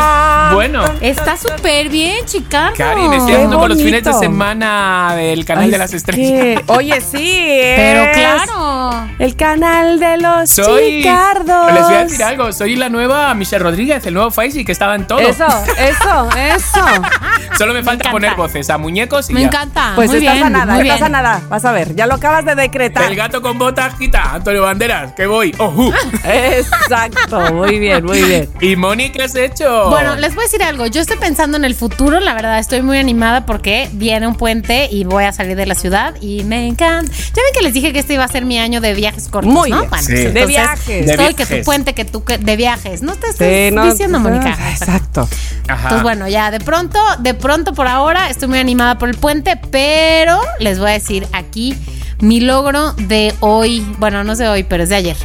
bueno. 0.53 0.83
Está 1.01 1.37
súper 1.37 1.89
bien, 1.89 2.25
Chicago. 2.25 2.73
Cari, 2.77 3.01
me 3.07 3.17
estoy 3.17 3.31
Qué 3.31 3.35
haciendo 3.35 3.59
con 3.59 3.69
los 3.69 3.81
fines 3.81 4.03
de 4.03 4.13
semana 4.13 5.13
del 5.15 5.45
canal 5.45 5.65
Ay, 5.65 5.71
de 5.71 5.77
las 5.77 5.89
es 5.91 5.97
estrellas. 5.97 6.31
que- 6.31 6.63
Oye, 6.67 6.99
sí. 7.01 7.41
Pero 7.75 8.11
claro. 8.13 9.07
El 9.19 9.35
canal 9.35 9.99
de 9.99 10.17
los 10.17 10.49
Soy. 10.49 11.01
chicardos. 11.01 11.71
Les 11.73 11.83
voy 11.83 11.93
a 11.95 12.03
decir 12.03 12.23
algo. 12.23 12.38
Soy 12.51 12.75
la 12.75 12.89
nueva 12.89 13.33
Michelle 13.35 13.63
Rodríguez, 13.63 14.05
el 14.05 14.13
nuevo 14.13 14.31
Faisy 14.31 14.63
que 14.65 14.71
estaba 14.71 14.95
en 14.95 15.05
todo. 15.07 15.19
Eso, 15.19 15.45
eso, 15.77 16.29
eso. 16.37 16.85
Solo 17.57 17.73
me 17.73 17.83
falta 17.83 18.09
poner 18.11 18.35
voces 18.35 18.69
a 18.69 18.77
muñecos 18.77 19.29
y 19.29 19.33
Me 19.33 19.41
ya. 19.41 19.47
encanta. 19.47 19.91
Pues 19.95 20.09
muy 20.09 20.19
estás 20.19 20.33
bien, 20.35 20.45
a 20.47 20.49
nada, 20.49 20.73
muy 20.73 20.81
estás 20.83 20.99
bien. 20.99 21.15
a 21.15 21.21
nada. 21.21 21.41
Vas 21.49 21.65
a 21.65 21.71
ver, 21.73 21.93
ya 21.95 22.07
lo 22.07 22.15
acabas 22.15 22.45
de 22.45 22.55
decretar. 22.55 23.09
El 23.11 23.15
gato 23.17 23.41
con 23.41 23.57
botas 23.57 23.95
quita, 23.95 24.33
Antonio 24.35 24.61
Banderas, 24.63 25.13
que 25.13 25.25
voy. 25.27 25.53
Ojú. 25.57 25.91
Exacto, 26.23 27.53
muy 27.53 27.79
bien, 27.79 28.05
muy 28.05 28.21
bien. 28.23 28.49
¿Y 28.61 28.75
Moni 28.75 29.09
qué 29.11 29.23
has 29.23 29.35
hecho? 29.35 29.89
Bueno, 29.89 30.15
les 30.15 30.33
voy 30.35 30.43
a 30.43 30.45
decir 30.45 30.63
algo. 30.63 30.85
Yo 30.87 31.01
estoy 31.01 31.17
pensando 31.17 31.57
en 31.57 31.65
el 31.65 31.75
futuro. 31.75 32.19
La 32.19 32.33
verdad, 32.33 32.59
estoy 32.59 32.81
muy 32.81 32.97
animada 32.97 33.45
porque 33.45 33.89
viene 33.93 34.27
un 34.27 34.35
puente 34.35 34.87
y 34.91 35.03
voy 35.03 35.25
a 35.25 35.31
salir 35.31 35.55
de 35.55 35.65
la 35.65 35.75
ciudad 35.75 36.15
y 36.21 36.43
me 36.43 36.67
encanta. 36.67 37.11
Ya 37.11 37.41
ven 37.43 37.53
que 37.53 37.61
les 37.61 37.73
dije 37.73 37.91
que 37.93 37.99
este 37.99 38.13
iba 38.13 38.23
a 38.23 38.27
ser 38.27 38.45
mi 38.45 38.59
año 38.59 38.79
de 38.81 38.93
viajes 38.93 39.27
cortos, 39.27 39.51
Muy 39.51 39.69
¿no? 39.69 39.77
bien. 39.79 39.89
Bueno, 39.89 40.03
Sí. 40.05 40.13
pues 40.13 40.33
De 40.33 40.45
viajes. 40.45 41.05
De 41.05 41.11
Estoy 41.11 41.27
que 41.33 41.43
tu 41.45 41.49
viajes. 41.49 41.65
puente, 41.65 41.93
que 41.93 42.05
tú 42.05 42.23
que- 42.23 42.28
de 42.37 42.55
viajes. 42.55 43.01
No 43.01 43.15
te 43.15 43.33
Sí, 43.33 43.73
no, 43.75 43.85
diciendo, 43.89 44.21
pues, 44.21 44.33
Mónica. 44.35 44.57
ah, 44.59 44.71
Exacto. 44.71 45.27
Ajá. 45.67 45.83
Entonces, 45.83 46.03
bueno, 46.03 46.27
ya 46.27 46.51
de 46.51 46.59
pronto, 46.59 46.99
de 47.19 47.33
pronto 47.33 47.73
por 47.73 47.87
ahora 47.87 48.29
estoy 48.29 48.47
muy 48.47 48.59
animada 48.59 48.97
por 48.97 49.09
el 49.09 49.17
puente, 49.17 49.59
pero 49.71 50.39
les 50.59 50.79
voy 50.79 50.89
a 50.89 50.93
decir 50.93 51.27
aquí 51.33 51.75
mi 52.19 52.39
logro 52.41 52.93
de 52.93 53.33
hoy, 53.39 53.85
bueno, 53.97 54.23
no 54.23 54.33
es 54.33 54.37
de 54.39 54.47
hoy, 54.49 54.63
pero 54.63 54.83
es 54.83 54.89
de 54.89 54.95
ayer. 54.95 55.17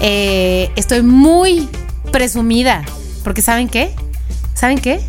Eh, 0.00 0.70
estoy 0.76 1.02
muy 1.02 1.68
presumida, 2.10 2.82
porque 3.24 3.42
¿saben 3.42 3.68
qué? 3.68 3.94
¿Saben 4.54 4.78
qué? 4.78 5.00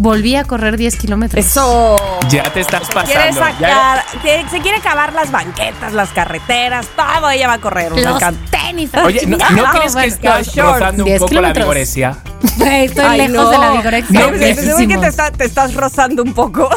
Volví 0.00 0.34
a 0.34 0.44
correr 0.44 0.78
10 0.78 0.96
kilómetros. 0.96 1.44
Eso. 1.44 1.96
Ya 2.30 2.44
te 2.44 2.60
estás 2.60 2.88
pasando. 2.88 3.12
Quiere 3.12 3.32
sacar, 3.32 4.02
se 4.50 4.60
quiere 4.60 4.78
acabar 4.78 5.12
las 5.12 5.30
banquetas, 5.30 5.92
las 5.92 6.08
carreteras, 6.10 6.88
todo 6.96 7.30
ella 7.30 7.48
va 7.48 7.54
a 7.54 7.60
correr. 7.60 7.92
Los 7.92 8.22
tenis. 8.50 8.90
Oye, 9.04 9.26
¿no, 9.26 9.36
chingada. 9.36 9.72
¿no 9.72 9.78
crees 9.78 9.96
que 9.96 10.06
estás 10.06 10.56
rozando 10.56 11.04
un 11.04 11.08
10 11.10 11.20
poco 11.20 11.34
la 11.34 11.52
vigoresia? 11.52 12.16
Güey, 12.56 12.86
Estoy 12.86 13.04
Ay, 13.06 13.18
lejos 13.28 13.34
no. 13.44 13.50
de 13.50 13.58
la 13.58 13.70
vigorexia. 13.72 14.20
No, 14.20 14.38
se- 14.38 14.54
se 14.54 14.74
ve 14.74 14.88
que 14.88 14.98
te, 14.98 15.06
está- 15.06 15.30
te 15.30 15.44
estás 15.44 15.74
rozando 15.74 16.22
un 16.22 16.32
poco. 16.32 16.68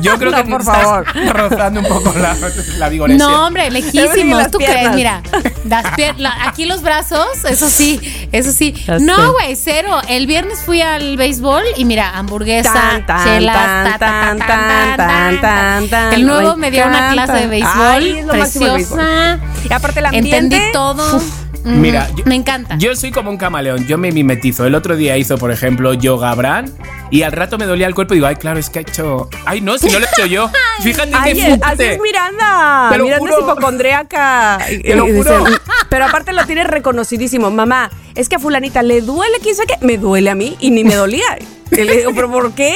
Yo 0.00 0.16
creo 0.16 0.30
No, 0.32 0.36
que 0.44 0.50
por 0.50 0.60
estás 0.60 0.82
favor. 0.82 1.06
rozando 1.32 1.80
un 1.80 1.86
poco 1.86 2.12
la, 2.18 2.36
la 2.78 2.88
vigoresia. 2.88 3.26
No, 3.26 3.46
hombre, 3.46 3.70
lejísimos. 3.72 4.50
¿Tú 4.50 4.58
crees? 4.58 4.72
piernas. 4.90 4.94
Mira, 4.94 5.22
las 5.64 5.84
pier- 5.96 6.16
la- 6.18 6.46
aquí 6.48 6.66
los 6.66 6.82
brazos, 6.82 7.26
eso 7.48 7.68
sí, 7.68 8.00
eso 8.32 8.52
sí. 8.52 8.74
No, 9.00 9.32
güey, 9.32 9.56
cero. 9.56 10.00
El 10.08 10.26
viernes 10.28 10.60
fui 10.64 10.80
al 10.82 11.16
béisbol 11.16 11.64
y 11.76 11.84
mira, 11.84 12.16
hamburguesa, 12.16 13.02
chelas, 13.24 13.98
tan, 13.98 14.38
tan, 14.38 14.96
tan, 14.96 15.88
tan. 15.88 16.12
El 16.12 16.26
nuevo 16.26 16.56
Me 16.56 16.70
dio 16.70 16.86
una 16.86 17.10
clase 17.12 17.32
de 17.32 17.46
béisbol 17.48 17.74
Ay, 17.76 18.24
preciosa. 18.28 19.38
Y 19.68 19.72
aparte 19.72 19.98
el 20.00 20.06
ambiente. 20.06 20.36
Entendí 20.36 20.72
todo. 20.72 21.20
Mm, 21.64 21.80
Mira, 21.80 22.08
yo- 22.14 22.24
me 22.24 22.34
encanta. 22.34 22.76
Yo 22.78 22.94
soy 22.96 23.10
como 23.10 23.30
un 23.30 23.36
camaleón, 23.36 23.86
yo 23.86 23.98
me 23.98 24.10
mimetizo. 24.12 24.64
El 24.66 24.74
otro 24.74 24.96
día 24.96 25.16
hizo, 25.16 25.36
por 25.38 25.50
ejemplo, 25.50 25.92
yoga 25.94 26.34
Bran 26.34 26.72
y 27.10 27.22
al 27.22 27.32
rato 27.32 27.58
me 27.58 27.66
dolía 27.66 27.86
el 27.86 27.94
cuerpo 27.94 28.14
y 28.14 28.18
digo, 28.18 28.26
ay, 28.26 28.36
claro, 28.36 28.58
es 28.58 28.70
que 28.70 28.78
ha 28.78 28.82
hecho. 28.82 29.28
Ay, 29.44 29.60
no, 29.60 29.76
si 29.78 29.88
no 29.90 29.98
lo 29.98 30.06
he 30.06 30.08
hecho 30.08 30.26
yo. 30.26 30.50
Fíjate 30.82 31.10
Ay, 31.14 31.34
qué 31.34 31.40
eh, 31.52 31.58
así 31.62 31.82
es 31.82 32.00
Miranda. 32.00 32.88
Te 32.92 32.98
lo 32.98 33.04
Miranda 33.04 33.28
es 33.28 33.34
juro. 33.36 33.52
hipocondríaca. 33.52 34.58
Te 34.82 34.94
lo 34.94 35.08
Y 35.08 35.12
dice, 35.12 35.30
juro. 35.36 35.44
Pero 35.88 36.04
aparte 36.06 36.32
lo 36.32 36.44
tiene 36.46 36.64
reconocidísimo. 36.64 37.50
Mamá, 37.50 37.90
es 38.14 38.28
que 38.28 38.36
a 38.36 38.38
fulanita 38.38 38.82
le 38.82 39.00
duele, 39.00 39.38
quién 39.42 39.54
sabe 39.56 39.66
qué. 39.78 39.84
Me 39.84 39.98
duele 39.98 40.30
a 40.30 40.34
mí 40.34 40.56
y 40.60 40.70
ni 40.70 40.84
me 40.84 40.94
dolía. 40.94 41.24
Y 41.70 41.84
le 41.84 41.98
digo, 41.98 42.12
¿pero 42.14 42.30
por 42.30 42.52
qué? 42.52 42.74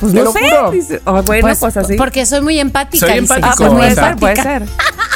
Pues 0.00 0.12
no 0.12 0.24
lo 0.24 0.30
sé. 0.32 0.40
Dice, 0.70 1.00
"Oh, 1.06 1.22
bueno, 1.22 1.48
pues, 1.58 1.76
así. 1.78 1.96
Porque 1.96 2.26
soy 2.26 2.42
muy 2.42 2.58
empática. 2.60 3.06
Soy 3.06 3.16
empático, 3.16 3.48
Ah, 3.48 3.54
pues 3.56 3.70
puede 3.70 3.94
ser, 3.94 4.16
puede 4.16 4.36
ser. 4.36 4.62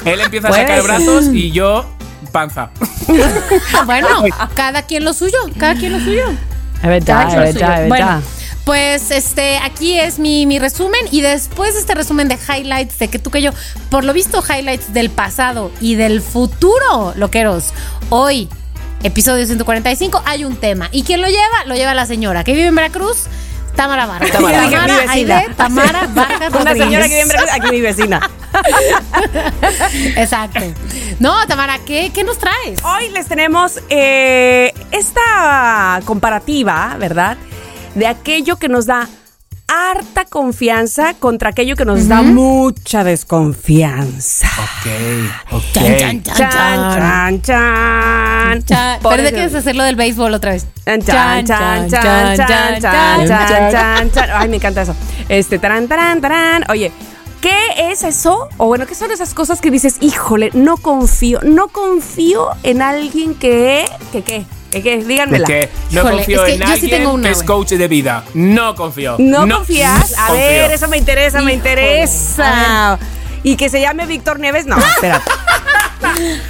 Él 0.07 0.21
empieza 0.23 0.49
a 0.49 0.53
sacar 0.55 0.83
brazos 0.83 1.27
y 1.27 1.51
yo 1.53 1.85
panza. 2.33 2.71
Bueno, 3.87 4.09
cada 4.55 4.83
quien 4.83 5.05
lo 5.05 5.13
suyo, 5.13 5.39
cada 5.59 5.75
quien 5.75 5.93
lo 5.93 6.01
suyo. 6.01 6.25
Es 6.83 6.89
verdad, 6.89 7.29
es 7.29 7.55
verdad, 7.55 7.83
es 7.83 7.89
Bueno, 7.89 8.07
verdad. 8.07 8.21
pues 8.65 9.11
este, 9.11 9.59
aquí 9.59 9.99
es 9.99 10.19
mi, 10.19 10.47
mi 10.47 10.59
resumen 10.59 11.01
y 11.11 11.23
después 11.23 11.75
de 11.75 11.81
este 11.81 11.95
resumen 11.95 12.29
de 12.29 12.37
highlights 12.37 12.99
de 12.99 13.09
que 13.09 13.19
tú 13.19 13.31
que 13.31 13.43
yo, 13.43 13.51
por 13.91 14.05
lo 14.05 14.13
visto 14.13 14.43
highlights 14.43 14.93
del 14.93 15.11
pasado 15.11 15.71
y 15.81 15.95
del 15.97 16.21
futuro, 16.23 17.15
loqueros, 17.17 17.73
hoy, 18.11 18.49
episodio 19.03 19.45
145, 19.47 20.23
hay 20.25 20.45
un 20.45 20.57
tema. 20.57 20.89
¿Y 20.93 21.03
quién 21.03 21.21
lo 21.21 21.29
lleva? 21.29 21.65
Lo 21.67 21.75
lleva 21.75 21.95
la 21.95 22.07
señora 22.07 22.45
que 22.45 22.53
vive 22.53 22.67
en 22.69 22.75
Veracruz, 22.75 23.25
Tamara 23.79 24.07
Vargas. 24.07 24.33
Tamara. 24.33 24.63
Mi 24.63 24.71
Tamara, 24.73 24.95
vecina. 24.97 25.39
Aide, 25.39 25.55
Tamara 25.55 26.07
Vargas 26.09 26.53
Una 26.61 26.73
señora 26.73 27.09
que 27.09 27.25
Veracruz, 27.25 27.53
aquí 27.53 27.71
mi 27.71 27.81
vecina. 27.81 28.31
Exacto. 30.17 30.61
No, 31.21 31.47
Tamara, 31.47 31.79
¿qué, 31.87 32.11
qué 32.13 32.25
nos 32.25 32.39
traes? 32.39 32.83
Hoy 32.83 33.11
les 33.11 33.29
tenemos 33.29 33.81
eh, 33.89 34.75
esta 34.91 36.01
comparativa, 36.05 36.97
¿verdad? 36.99 37.37
De 37.95 38.09
aquello 38.09 38.57
que 38.57 38.69
nos 38.69 38.87
da 38.87 39.09
harta 39.69 40.25
confianza 40.25 41.15
contra 41.15 41.51
aquello 41.51 41.77
que 41.77 41.85
nos 41.85 42.09
da 42.09 42.23
mucha 42.23 43.05
desconfianza. 43.05 44.49
Ok, 44.59 45.53
ok. 45.53 45.63
Chan, 45.75 46.23
chan, 46.23 46.37
chan. 46.37 47.43
Chan, 47.43 47.43
chan, 47.43 47.43
chan. 47.43 48.65
chan. 48.65 49.01
Que 49.31 49.45
es 49.45 49.55
hacerlo 49.55 49.85
del 49.85 49.97
béisbol 49.97 50.33
otra 50.33 50.53
vez. 50.53 50.67
Ay, 54.35 54.49
me 54.49 54.57
encanta 54.57 54.83
eso. 54.83 54.97
Este, 55.29 55.59
taran, 55.59 55.87
taran, 55.87 56.21
taran. 56.21 56.65
Oye. 56.71 56.91
¿Qué 57.43 57.93
es 57.93 58.03
eso? 58.03 58.49
O 58.57 58.67
bueno, 58.67 58.85
¿qué 58.85 58.97
son 58.97 59.13
esas 59.13 59.33
cosas 59.33 59.61
que 59.61 59.71
dices, 59.71 59.99
híjole, 60.01 60.51
no 60.55 60.77
confío, 60.77 61.39
no 61.45 61.69
confío 61.69 62.49
en 62.65 62.83
alguien 62.83 63.37
que, 63.37 63.85
que 64.11 64.23
qué? 64.23 64.45
Que 64.71 64.83
qué, 64.83 64.99
De 64.99 65.05
díganmela. 65.05 65.47
que 65.47 65.69
no 65.91 66.01
Híjole, 66.01 66.17
confío 66.17 66.45
es 66.45 66.47
que 66.47 66.53
en 66.55 66.61
yo 66.61 66.67
sí 66.67 66.73
alguien 66.73 66.91
tengo 66.91 67.13
una, 67.15 67.23
que 67.25 67.31
es 67.33 67.39
güey. 67.39 67.47
coach 67.47 67.69
de 67.71 67.89
vida. 67.89 68.25
No 68.35 68.75
confío. 68.75 69.17
¿No, 69.19 69.49
confías? 69.49 70.13
A 70.19 70.27
confío. 70.29 70.35
ver, 70.47 70.71
eso 70.73 70.89
me 70.89 70.97
interesa, 70.99 71.39
me 71.43 71.55
Híjole. 71.55 71.55
interesa. 71.55 72.99
Y 73.43 73.57
que 73.57 73.69
se 73.69 73.81
llame 73.81 74.07
Víctor 74.07 74.41
Nieves, 74.41 74.67
no, 74.67 74.77
espérate. 74.79 75.31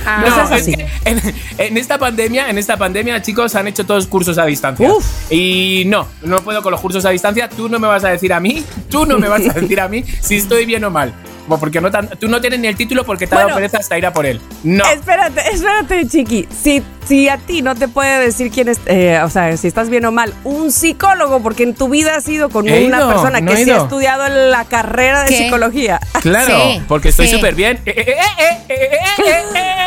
Ah, 0.07 0.25
No, 0.29 0.45
es 0.45 0.51
así. 0.63 0.75
que 0.75 0.87
en, 1.05 1.21
en 1.57 1.77
esta 1.79 1.99
pandemia, 1.99 2.51
en 2.51 2.59
esta 2.59 2.77
pandemia, 2.77 3.21
chicos, 3.23 3.55
han 3.55 3.67
hecho 3.67 3.85
todos 3.87 4.07
cursos 4.07 4.37
a 4.39 4.45
distancia. 4.45 4.91
Uf. 4.93 5.05
Y 5.33 5.85
no, 5.87 6.07
no 6.23 6.39
puedo 6.43 6.63
con 6.63 6.71
los 6.71 6.81
cursos 6.81 7.05
a 7.07 7.11
distancia. 7.11 7.49
Tú 7.49 7.69
no 7.69 7.79
me 7.79 7.87
vas 7.89 8.05
a 8.05 8.11
decir 8.11 8.33
a 8.33 8.41
mí, 8.41 8.63
tú 8.91 9.07
no 9.07 9.19
me 9.19 9.27
vas 9.29 9.43
a 9.49 9.53
decir 9.55 9.81
a 9.81 9.89
mí 9.89 10.05
si 10.21 10.37
estoy 10.37 10.67
bien 10.67 10.85
o 10.85 10.91
mal. 10.91 11.15
Porque 11.57 11.81
no 11.81 11.91
tan- 11.91 12.09
tú 12.19 12.29
no 12.29 12.41
tienes 12.41 12.59
ni 12.61 12.67
el 12.69 12.77
título 12.77 13.05
porque 13.05 13.27
te 13.27 13.35
ha 13.35 13.39
dado 13.39 13.49
Bueno. 13.51 13.57
pereza 13.57 13.79
hasta 13.79 13.97
ir 13.97 14.05
a 14.07 14.13
por 14.13 14.27
él. 14.27 14.41
No. 14.65 14.85
Espérate, 14.91 15.41
espérate, 15.53 16.07
chiqui. 16.09 16.47
Si, 16.63 16.83
si 17.07 17.29
a 17.29 17.39
ti 17.39 17.63
no 17.63 17.75
te 17.75 17.89
puede 17.89 18.19
decir 18.19 18.51
quién 18.51 18.69
es, 18.69 18.81
eh, 18.87 19.21
o 19.23 19.31
sea, 19.31 19.57
si 19.57 19.67
estás 19.69 19.89
bien 19.89 20.05
o 20.05 20.13
mal, 20.13 20.35
un 20.45 20.71
psicólogo, 20.73 21.41
porque 21.41 21.63
en 21.63 21.75
tu 21.75 21.89
vida 21.89 22.17
has 22.17 22.25
sido 22.25 22.51
con 22.51 22.69
He 22.69 22.87
una 22.87 22.99
ido, 22.99 23.09
persona 23.09 23.41
no 23.41 23.51
que 23.53 23.57
sí 23.57 23.63
ha 23.71 23.75
ido. 23.75 23.83
estudiado 23.85 24.29
la 24.29 24.65
carrera 24.67 25.23
de 25.23 25.29
¿Qué? 25.29 25.39
psicología. 25.39 26.01
Claro, 26.21 26.47
Sí, 26.61 26.83
porque 26.89 27.09
estoy 27.11 27.29
sí. 27.29 27.35
súper 27.37 27.55
bien. 27.55 27.81
Eh, 27.87 28.17
eh, 28.69 29.79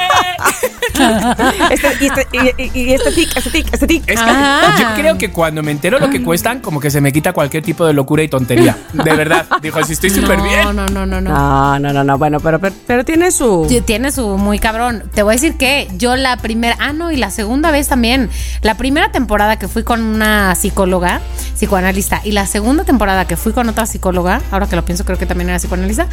Este, 1.70 1.88
y, 2.00 2.08
este, 2.08 2.72
y, 2.74 2.94
este 2.94 3.12
tic, 3.12 3.38
este 3.38 3.50
tic, 3.50 3.74
este 3.74 3.88
tic. 3.88 4.04
Es 4.08 4.20
que 4.22 4.30
Ah. 4.30 4.76
yo 4.80 5.02
creo 5.02 5.18
que 5.18 5.32
cuando 5.32 5.64
me 5.64 5.72
entero 5.72 6.00
lo 6.00 6.10
que 6.10 6.24
cuestan, 6.24 6.60
como 6.60 6.80
que 6.80 6.90
se 6.92 7.02
me 7.02 7.12
quita 7.12 7.34
cualquier 7.34 7.64
tipo 7.64 7.86
de 7.86 7.94
locura 7.94 8.24
y 8.24 8.28
tontería. 8.28 8.78
De 8.94 9.14
verdad. 9.14 9.46
Dijo, 9.62 9.84
si 9.84 9.94
estoy 9.94 10.10
súper 10.10 10.42
bien. 10.42 10.64
No, 10.64 10.74
no, 10.74 10.86
no, 10.88 11.06
no, 11.06 11.22
no. 11.22 11.30
No, 11.32 11.80
no, 11.80 11.94
no, 11.94 12.04
no, 12.04 12.18
bueno, 12.18 12.40
pero, 12.40 12.60
pero, 12.60 12.76
pero 12.88 13.06
tiene 13.06 13.32
su... 13.32 13.68
Tiene 13.86 14.12
su 14.12 14.38
muy 14.38 14.60
cabrón. 14.60 15.04
Te 15.14 15.24
voy 15.24 15.34
a 15.34 15.36
decir 15.36 15.58
que 15.58 15.88
yo 15.98 16.16
la 16.16 16.38
primera, 16.38 16.76
ah, 16.80 16.94
no, 16.94 17.12
y 17.12 17.18
la 17.18 17.32
segunda 17.32 17.72
vez 17.72 17.88
también. 17.88 18.30
La 18.62 18.76
primera 18.76 19.12
temporada 19.12 19.58
que 19.58 19.68
fui 19.68 19.84
con 19.84 20.02
una 20.04 20.56
psicóloga, 20.56 21.22
psicoanalista, 21.56 22.22
y 22.24 22.32
la 22.32 22.46
segunda 22.46 22.84
temporada 22.84 23.26
que 23.26 23.38
fui 23.38 23.54
con 23.54 23.68
otra 23.70 23.86
psicóloga, 23.86 24.42
ahora 24.52 24.68
que 24.68 24.76
lo 24.76 24.86
pienso, 24.86 25.06
creo 25.06 25.18
que 25.18 25.26
también 25.26 25.50
era 25.50 25.60
psicoanalista, 25.60 26.08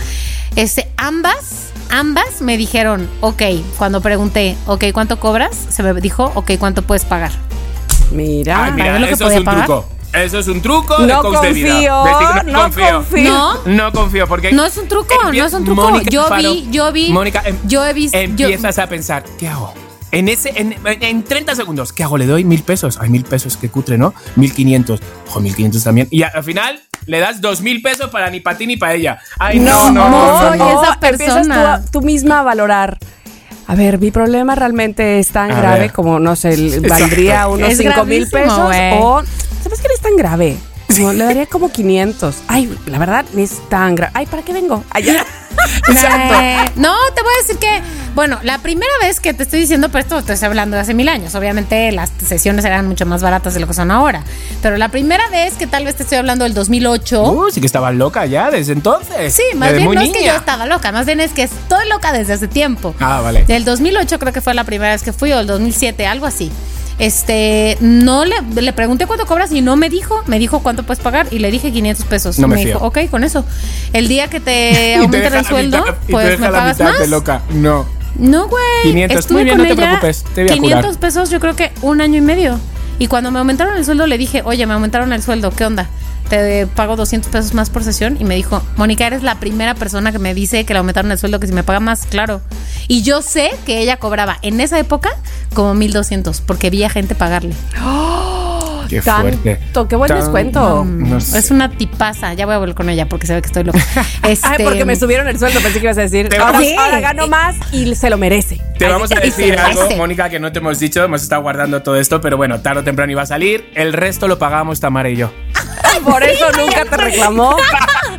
este, 0.57 0.89
ambas, 0.97 1.71
ambas 1.91 2.41
me 2.41 2.57
dijeron, 2.57 3.09
ok, 3.21 3.43
cuando 3.77 4.01
pregunté, 4.01 4.57
ok, 4.67 4.85
¿cuánto 4.93 5.19
cobras? 5.21 5.57
Se 5.69 5.83
me 5.83 5.93
dijo, 6.01 6.33
ok, 6.35 6.53
¿cuánto 6.59 6.83
puedes 6.83 7.05
pagar? 7.05 7.33
Mira. 8.13 8.65
Ay, 8.65 8.73
mira, 8.73 8.87
¿sabes 8.87 9.01
lo 9.01 9.07
que 9.09 9.13
eso 9.15 9.31
es 9.31 9.39
un 9.39 9.45
pagar? 9.45 9.67
truco. 9.67 9.89
Eso 10.13 10.39
es 10.39 10.49
un 10.49 10.63
truco 10.63 10.97
de 11.03 11.07
no 11.07 11.21
coach 11.23 11.43
de 11.43 11.53
vida. 11.53 11.69
confío, 11.75 12.05
De 12.05 12.11
tic- 12.11 12.45
no 12.47 12.63
confío. 12.63 13.31
No. 13.31 13.55
No 13.67 13.93
confío 13.93 14.27
porque 14.27 14.53
No 14.53 14.65
es 14.65 14.77
un 14.79 14.89
truco, 14.89 15.15
no 15.23 15.31
es 15.47 15.53
un 15.53 15.65
truco. 15.65 15.83
Mónica 15.91 16.11
yo 16.11 16.27
vi, 16.37 16.67
yo 16.71 16.91
vi, 16.93 17.11
Mónica, 17.13 17.43
em- 17.45 17.59
yo 17.67 17.85
he 17.85 17.93
visto, 17.93 18.17
yo- 18.17 18.25
empiezas 18.25 18.79
a 18.79 18.87
pensar, 18.87 19.25
¿qué 19.39 19.49
hago? 19.49 19.75
En 20.11 20.31
ese, 20.31 20.51
en, 20.57 20.75
en 20.87 21.23
30 21.23 21.55
segundos, 21.55 21.93
¿qué 21.93 22.03
hago? 22.03 22.17
¿Le 22.17 22.25
doy 22.27 22.43
mil 22.43 22.63
pesos? 22.63 22.99
Ay, 22.99 23.11
mil 23.11 23.25
pesos, 23.25 23.59
qué 23.59 23.69
cutre, 23.69 23.99
¿no? 23.99 24.15
Mil 24.37 24.55
quinientos. 24.55 25.01
Ojo, 25.29 25.41
mil 25.41 25.55
quinientos 25.55 25.85
también. 25.85 26.09
Y 26.11 26.23
al 26.23 26.43
final 26.43 26.81
le 27.05 27.21
das 27.21 27.43
dos 27.43 27.61
mil 27.61 27.83
pesos 27.83 28.09
para 28.09 28.31
ni 28.31 28.41
para 28.41 28.57
ti 28.57 28.67
ni 28.67 28.79
para 28.79 28.95
ella. 28.95 29.19
Ay, 29.39 29.59
no, 29.61 29.91
no, 29.91 30.09
no. 30.09 30.39
soy 30.49 30.59
no, 30.59 30.65
no. 30.73 30.83
esa 30.83 30.93
o 30.93 30.95
empiezas 30.95 31.43
tú, 31.43 31.49
persona. 31.49 31.83
tú 31.93 32.01
misma 32.01 32.39
a 32.39 32.43
valorar. 32.43 32.99
A 33.69 33.75
ver, 33.75 33.99
mi 34.01 34.11
problema 34.11 34.55
realmente 34.55 35.19
es 35.21 35.29
tan 35.29 35.51
A 35.53 35.61
grave 35.61 35.79
ver. 35.81 35.93
como, 35.93 36.19
no 36.19 36.35
sé, 36.37 36.81
valdría 36.89 37.49
unos 37.49 37.71
Es 37.71 37.79
5 37.79 38.05
mil 38.07 38.27
gravísimo, 38.27 38.43
pesos. 38.43 38.65
güey. 38.67 38.93
O, 39.01 39.23
¿sabes 39.63 39.81
qué 39.81 39.89
no 39.89 39.95
es 39.95 40.01
tan 40.01 40.17
grave? 40.17 40.57
Como, 40.89 41.13
le 41.13 41.25
daría 41.25 41.47
como 41.47 41.71
500. 41.71 42.37
Ay, 42.49 42.77
la 42.87 42.99
verdad, 42.99 43.25
ni 43.35 43.43
es 43.43 43.69
tan 43.69 43.95
grave. 43.95 44.13
Ay, 44.15 44.27
¿para 44.27 44.43
qué 44.43 44.53
vengo? 44.53 44.85
Ay, 44.91 45.05
ya. 45.05 45.25
Eh, 45.91 46.71
no, 46.77 46.95
te 47.15 47.23
voy 47.23 47.33
a 47.35 47.43
decir 47.43 47.59
que, 47.59 47.83
bueno, 48.15 48.39
la 48.43 48.59
primera 48.59 48.93
vez 49.03 49.19
que 49.21 49.35
te 49.35 49.43
estoy 49.43 49.61
diciendo, 49.61 49.89
pero 49.89 50.01
esto 50.03 50.23
te 50.23 50.33
estoy 50.35 50.47
hablando 50.47 50.77
de 50.77 50.83
hace 50.83 50.95
mil 50.95 51.09
años. 51.09 51.35
Obviamente 51.35 51.91
las 51.93 52.13
sesiones 52.25 52.65
eran 52.65 52.87
mucho 52.87 53.07
más 53.07 53.23
baratas 53.23 53.55
de 53.55 53.61
lo 53.61 53.67
que 53.67 53.75
son 53.75 53.91
ahora. 53.91 54.23
Pero 54.63 54.77
la 54.77 54.89
primera 54.89 55.29
vez 55.31 55.55
que 55.55 55.67
tal 55.67 55.85
vez 55.85 55.97
te 55.97 56.05
estoy 56.05 56.19
hablando 56.19 56.45
del 56.45 56.55
2008. 56.55 57.23
Uh, 57.23 57.51
sí 57.51 57.61
que 57.61 57.67
estaba 57.67 57.91
loca 57.91 58.25
ya 58.27 58.51
desde 58.51 58.73
entonces. 58.73 59.35
Sí, 59.35 59.43
más 59.57 59.71
Desde 59.71 59.83
bien 59.83 59.95
no 59.95 60.01
es 60.01 60.11
que 60.13 60.21
niña. 60.21 60.33
yo 60.33 60.39
estaba 60.39 60.67
loca, 60.67 60.93
más 60.93 61.07
bien 61.07 61.21
es 61.21 61.33
que 61.33 61.43
estoy 61.43 61.89
loca 61.89 62.13
desde 62.13 62.35
hace 62.35 62.49
tiempo. 62.49 62.95
Ah, 63.01 63.21
vale. 63.21 63.45
Del 63.45 63.65
2008 63.65 64.19
creo 64.19 64.33
que 64.33 64.41
fue 64.41 64.55
la 64.55 64.65
primera 64.65 64.93
vez 64.93 65.03
que 65.03 65.13
fui, 65.13 65.33
o 65.33 65.41
el 65.41 65.47
2007, 65.47 66.07
algo 66.07 66.27
así. 66.27 66.53
Este, 66.99 67.79
no 67.81 68.25
le, 68.25 68.35
le 68.61 68.73
pregunté 68.73 69.07
cuánto 69.07 69.25
cobras 69.27 69.53
y 69.53 69.61
no 69.61 69.77
me 69.77 69.89
dijo, 69.89 70.23
me 70.27 70.39
dijo 70.39 70.61
cuánto 70.61 70.83
puedes 70.85 71.03
pagar 71.03 71.29
y 71.31 71.39
le 71.39 71.51
dije 71.51 71.71
500 71.73 72.05
pesos. 72.07 72.39
No 72.39 72.49
me 72.49 72.65
dijo, 72.65 72.79
ok, 72.81 72.99
con 73.11 73.23
eso. 73.25 73.45
El 73.93 74.09
día 74.09 74.29
que 74.29 74.41
te 74.41 74.95
aumenten 75.01 75.35
el 75.35 75.45
sueldo, 75.47 75.79
mitad- 75.79 75.95
pues 76.11 76.39
me 76.41 76.49
pagas 76.49 76.81
más. 76.81 76.99
de 76.99 77.07
loca. 77.09 77.43
No. 77.51 77.87
No, 78.17 78.49
güey. 78.49 78.63
500, 78.83 79.19
Estuve 79.19 79.35
muy 79.37 79.45
bien, 79.45 79.57
con 79.59 79.69
no 79.69 79.75
te 79.75 79.81
ella 79.81 79.91
preocupes, 80.01 80.25
te 80.35 80.43
voy 80.43 80.51
a 80.51 80.55
500 80.55 80.81
curar. 80.87 81.01
pesos, 81.01 81.31
yo 81.31 81.39
creo 81.39 81.55
que 81.55 81.71
un 81.83 82.01
año 82.01 82.17
y 82.17 82.21
medio. 82.21 82.59
Y 82.99 83.07
cuando 83.07 83.31
me 83.31 83.39
aumentaron 83.39 83.77
el 83.77 83.85
sueldo, 83.85 84.09
le 84.09 84.19
dije, 84.19 84.43
oye, 84.45 84.67
me 84.67 84.75
aumentaron 84.75 85.13
el 85.13 85.23
sueldo, 85.23 85.53
¿qué 85.53 85.65
onda? 85.65 85.87
Te 86.29 86.67
pago 86.67 86.97
200 86.97 87.31
pesos 87.31 87.55
más 87.55 87.71
por 87.71 87.85
sesión. 87.85 88.17
Y 88.19 88.25
me 88.25 88.35
dijo, 88.35 88.61
Mónica, 88.77 89.07
eres 89.07 89.23
la 89.23 89.37
primera 89.37 89.75
persona 89.77 90.11
que 90.11 90.19
me 90.19 90.35
dice 90.35 90.65
que 90.65 90.75
le 90.75 90.79
aumentaron 90.81 91.13
el 91.13 91.19
sueldo, 91.19 91.39
que 91.39 91.47
si 91.47 91.53
me 91.53 91.63
paga 91.63 91.79
más, 91.79 92.07
claro. 92.07 92.41
Y 92.89 93.03
yo 93.03 93.23
sé 93.23 93.51
que 93.67 93.79
ella 93.79 93.99
cobraba 93.99 94.39
en 94.43 94.61
esa 94.61 94.79
época 94.79 95.11
como 95.55 95.75
1200, 95.75 96.41
porque 96.41 96.71
vi 96.71 96.85
a 96.85 96.89
gente 96.91 97.15
pagarle. 97.15 97.55
Qué 98.89 99.03
fuerte. 99.03 99.57
Tanto, 99.57 99.87
qué 99.87 99.97
buen 99.97 100.09
Tan- 100.09 100.19
descuento. 100.19 100.85
No 100.87 101.21
sé. 101.21 101.39
Es 101.39 101.51
una 101.51 101.69
tipaza. 101.71 102.33
Ya 102.33 102.47
voy 102.47 102.55
a 102.55 102.59
volver 102.59 102.75
con 102.75 102.89
ella 102.89 103.07
porque 103.07 103.27
se 103.27 103.35
ve 103.35 103.43
que 103.43 103.49
estoy 103.49 103.65
loca. 103.65 103.79
Este, 104.27 104.47
Ay, 104.47 104.65
porque 104.65 104.85
me 104.85 104.97
subieron 104.97 105.29
el 105.29 105.39
sueldo, 105.39 105.61
pensé 105.61 105.79
que 105.79 105.85
ibas 105.87 105.99
a 105.99 106.03
decir. 106.03 106.29
Ahora, 106.41 107.01
gano 107.01 107.27
más 107.29 107.57
y 107.73 107.95
se 107.95 108.09
lo 108.11 108.17
merece. 108.19 108.59
Te 108.79 108.87
Ay, 108.87 108.93
vamos 108.93 109.13
a 109.13 109.21
decir 109.21 109.59
algo. 109.59 109.89
Mónica, 109.97 110.29
que 110.31 110.41
no 110.41 110.53
te 110.53 110.59
hemos 110.59 110.79
dicho, 110.79 111.03
hemos 111.05 111.23
estado 111.23 111.43
guardando 111.43 111.83
todo 111.83 111.97
esto, 111.97 112.21
pero 112.21 112.37
bueno, 112.37 112.61
tarde 112.61 112.81
o 112.81 112.85
temprano 112.85 113.13
iba 113.13 113.23
a 113.23 113.27
salir. 113.27 113.71
El 113.75 113.93
resto 113.93 114.27
lo 114.29 114.39
pagamos 114.39 114.81
Tamara 114.81 115.11
y 115.11 115.17
yo. 115.17 115.31
Por 116.05 116.23
eso 116.23 116.47
nunca 116.53 116.85
te 116.85 116.97
reclamó. 116.97 117.57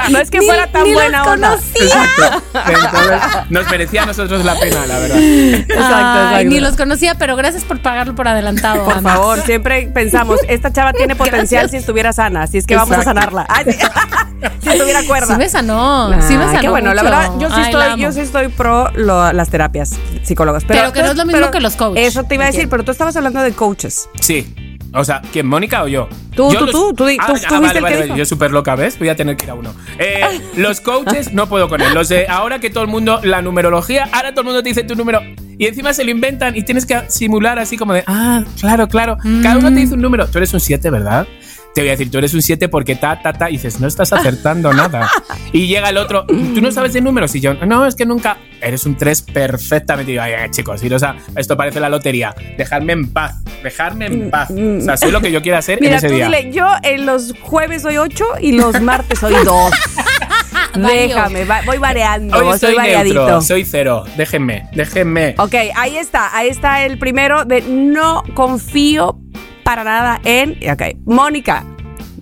No 0.10 0.20
es 0.20 0.32
que 0.32 0.40
Ni- 0.40 0.46
fuera 0.46 0.68
tan 0.72 0.84
ni 0.84 0.94
los 0.94 1.02
buena 1.02 1.24
onda. 1.24 1.50
conocía. 1.50 2.04
Entonces, 2.68 3.22
nos 3.50 3.70
merecía 3.70 4.04
a 4.04 4.06
nosotros 4.06 4.44
la 4.46 4.56
pena, 4.60 4.86
la 4.86 5.00
verdad. 5.00 5.18
Exacto, 5.18 5.74
Ay, 5.76 6.26
exacto. 6.26 6.50
Ni 6.50 6.60
los 6.60 6.76
conocía, 6.76 7.16
pero 7.16 7.36
gracias 7.36 7.64
por 7.64 7.82
pagarlo 7.82 8.16
por 8.16 8.28
adelantado. 8.28 8.84
Por 8.86 8.98
Ana. 8.98 9.14
favor, 9.14 9.42
siempre 9.42 9.88
pensamos, 9.94 10.40
esta 10.48 10.72
chava 10.72 10.94
tiene 10.94 11.16
potencial 11.16 11.70
si 11.70 11.78
estuviera 11.78 12.14
sana, 12.14 12.44
así 12.44 12.58
es 12.58 12.66
que 12.66 12.76
vamos 12.76 12.98
a 12.98 13.04
sanarla. 13.04 13.46
Ay, 13.50 13.66
si 14.62 14.70
estuviera 14.70 15.04
cuerda. 15.06 15.28
Sí 15.34 15.38
me 15.38 15.50
sanó, 15.50 16.10
sí 16.22 16.38
me 16.38 16.46
sanó 16.46 16.60
qué 16.62 16.70
bueno, 16.70 16.94
la 16.94 17.04
verdad, 17.04 17.32
yo 17.40 17.50
sí 17.50 17.56
Ay, 17.58 17.64
estoy, 17.74 18.02
yo 18.02 18.12
sí 18.12 18.20
estoy 18.22 18.48
pro 18.50 18.90
lo- 18.96 19.34
las 19.34 19.50
terapias 19.50 19.92
psicólogas. 20.24 20.64
Pero, 20.66 20.80
Pero 20.82 20.94
que 20.94 21.02
no 21.04 21.12
es 21.12 21.18
lo 21.18 21.26
mismo 21.26 21.52
que 21.52 21.60
los 21.60 21.76
coaches. 21.76 22.08
Eso 22.08 22.24
te 22.24 22.36
iba 22.36 22.46
a 22.46 22.48
decir, 22.48 22.70
pero 22.70 22.84
tú 22.84 22.92
estabas 22.92 23.16
hablando 23.16 23.42
de 23.42 23.52
coaches. 23.54 24.10
Sí. 24.22 24.54
O 24.94 25.04
sea, 25.04 25.22
¿quién, 25.32 25.46
Mónica 25.46 25.84
o 25.84 25.88
yo? 25.88 26.08
Tú, 26.36 26.52
Yo 26.52 26.60
tú, 26.60 26.72
tú, 26.72 26.94
tú 26.96 27.04
Ah, 27.20 27.28
tú- 27.28 27.34
ah, 27.50 27.60
vale, 27.60 27.80
vale, 27.82 28.00
vale. 28.08 28.18
Yo 28.18 28.26
súper 28.26 28.52
loca, 28.52 28.76
¿ves? 28.76 28.98
Voy 28.98 29.10
a 29.10 29.16
tener 29.16 29.38
que 29.38 29.46
ir 29.46 29.52
a 29.52 29.54
uno. 29.54 29.74
Eh, 30.00 30.22
los 30.56 30.82
coaches 30.82 31.32
no 31.34 31.48
puedo 31.48 31.70
con 31.70 31.82
él. 31.82 31.94
Los 31.94 32.10
de 32.10 32.28
ahora 32.28 32.60
que 32.60 32.70
todo 32.70 32.84
el 32.84 32.90
mundo, 32.90 33.20
la 33.24 33.42
numerología, 33.42 34.10
ahora 34.12 34.32
todo 34.32 34.42
el 34.42 34.46
mundo 34.48 34.64
te 34.64 34.70
dice 34.70 34.84
tu 34.84 34.96
número. 34.96 35.22
Y 35.58 35.66
encima 35.68 35.94
se 35.94 36.04
lo 36.06 36.12
inventan 36.12 36.56
y 36.56 36.64
tienes 36.64 36.86
que 36.86 36.98
simular 37.10 37.60
así 37.60 37.78
como 37.78 37.94
de, 37.94 38.04
ah, 38.08 38.44
claro, 38.60 38.88
claro. 38.88 39.18
Cada 39.44 39.58
uno 39.58 39.70
te 39.70 39.76
dice 39.76 39.94
un 39.94 40.02
número. 40.02 40.28
Tú 40.28 40.38
eres 40.38 40.54
un 40.54 40.60
7, 40.60 40.90
¿verdad? 40.90 41.28
Te 41.74 41.82
voy 41.82 41.90
a 41.90 41.92
decir, 41.92 42.10
tú 42.12 42.18
eres 42.18 42.34
un 42.34 42.42
7 42.42 42.68
porque 42.68 42.96
ta, 42.96 43.22
ta, 43.22 43.32
ta. 43.34 43.50
Y 43.50 43.54
dices, 43.54 43.80
no 43.80 43.88
estás 43.88 44.12
acertando 44.12 44.74
nada. 44.74 45.10
Y 45.52 45.66
llega 45.68 45.90
el 45.90 45.98
otro, 45.98 46.26
tú 46.28 46.62
no 46.62 46.72
sabes 46.72 46.94
de 46.94 47.02
números. 47.02 47.34
Y 47.36 47.40
yo, 47.40 47.54
no, 47.56 47.86
es 47.86 47.96
que 47.96 48.06
nunca. 48.06 48.38
Eres 48.62 48.86
un 48.86 48.96
3 48.98 49.22
perfectamente. 49.24 50.12
Y 50.12 50.16
yo, 50.16 50.22
ay, 50.22 50.34
ay, 50.34 50.50
chicos, 50.52 50.82
a- 51.04 51.16
esto 51.36 51.58
parece 51.58 51.80
la 51.80 51.90
lotería. 51.90 52.36
Dejarme 52.58 52.94
en 52.94 53.12
paz. 53.12 53.44
Dejarme 53.64 54.06
en 54.08 54.30
paz. 54.30 54.52
O 54.52 54.82
sea, 54.82 54.96
soy 54.98 55.12
lo 55.12 55.22
que 55.22 55.32
yo 55.32 55.42
quiera 55.42 55.58
hacer 55.60 55.84
en 55.84 55.94
ese 55.94 56.08
tú 56.08 56.14
día. 56.16 56.26
dile, 56.26 56.52
yo 56.52 56.68
en 56.84 57.06
los 57.08 57.34
jueves 57.42 57.82
soy 57.84 57.98
8 57.98 58.26
y 58.42 58.52
los 58.52 58.80
martes 58.82 59.20
soy 59.20 59.34
2. 59.44 59.72
Déjame, 60.76 61.46
va- 61.46 61.62
voy 61.66 61.78
variando, 61.78 62.38
Hoy 62.38 62.58
soy 62.60 62.76
variadito. 62.76 63.16
neutro, 63.16 63.42
soy 63.42 63.66
cero. 63.66 64.04
Déjenme, 64.18 64.70
déjenme. 64.74 65.36
Ok, 65.38 65.56
ahí 65.76 65.98
está, 65.98 66.36
ahí 66.36 66.50
está 66.50 66.86
el 66.86 67.00
primero 67.00 67.44
de 67.46 67.62
no 67.62 68.24
confío 68.36 69.20
para 69.64 69.84
nada 69.84 70.20
en... 70.24 70.58
Ok, 70.72 70.82
Mónica, 71.06 71.66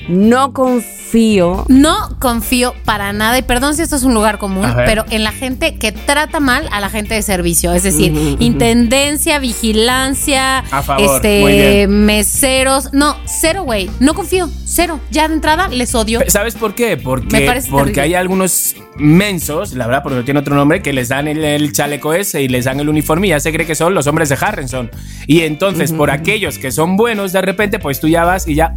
no 0.08 0.54
confío... 0.54 1.66
No 1.70 2.18
confío 2.20 2.74
para 2.84 3.14
nada, 3.14 3.38
y 3.38 3.42
perdón 3.42 3.76
si 3.76 3.82
esto 3.82 3.96
es 3.96 4.04
un 4.04 4.14
lugar 4.14 4.38
común, 4.38 4.66
pero 4.86 5.06
en 5.10 5.24
la 5.24 5.32
gente 5.32 5.76
que 5.76 5.92
trata 5.92 6.40
mal 6.40 6.68
a 6.72 6.82
la 6.82 6.90
gente 6.90 7.14
de 7.14 7.22
servicio. 7.22 7.74
Es 7.74 7.84
decir, 7.84 8.14
intendencia, 8.40 9.40
vigilancia, 9.40 10.60
A 10.60 10.82
favor, 10.84 11.16
este, 11.16 11.88
meseros. 11.88 12.94
No, 12.94 13.16
cero, 13.26 13.64
güey. 13.64 13.90
No 14.00 14.14
confío, 14.14 14.50
cero. 14.66 15.00
Ya 15.12 15.28
de 15.28 15.36
entrada 15.36 15.70
les 15.70 15.96
odio. 15.96 16.20
¿Sabes 16.28 16.56
por 16.56 16.76
qué? 16.76 16.98
Porque, 16.98 17.40
Me 17.40 17.62
porque 17.70 17.94
terrible. 17.94 18.02
hay 18.02 18.14
algunos 18.16 18.76
mensos, 18.98 19.74
la 19.74 19.88
verdad, 19.88 20.04
porque 20.04 20.18
no 20.18 20.26
tiene 20.26 20.40
otro 20.40 20.56
nombre, 20.56 20.82
que 20.82 20.92
les 20.92 21.10
dan 21.10 21.28
el, 21.28 21.44
el 21.44 21.72
chaleco 21.72 22.14
ese 22.14 22.42
y 22.42 22.48
les 22.48 22.66
dan 22.66 22.80
el 22.80 22.90
uniforme 22.90 23.28
y 23.28 23.30
ya 23.30 23.40
se 23.40 23.54
cree 23.54 23.66
que 23.66 23.76
son 23.76 23.94
los 23.94 24.08
hombres 24.08 24.30
de 24.30 24.38
Harrison. 24.40 24.92
Y 25.26 25.42
entonces, 25.42 25.92
por 25.94 26.12
aquellos 26.12 26.58
que 26.58 26.72
son 26.72 26.98
buenos, 26.98 27.32
de 27.32 27.42
repente, 27.42 27.80
pues 27.80 28.00
tú 28.00 28.08
ya 28.08 28.26
vas 28.26 28.48
y 28.48 28.56
ya 28.56 28.76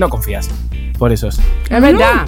no 0.00 0.08
confías. 0.08 0.48
Por 0.98 1.12
esos. 1.12 1.38
Es 1.70 1.80
verdad. 1.80 2.26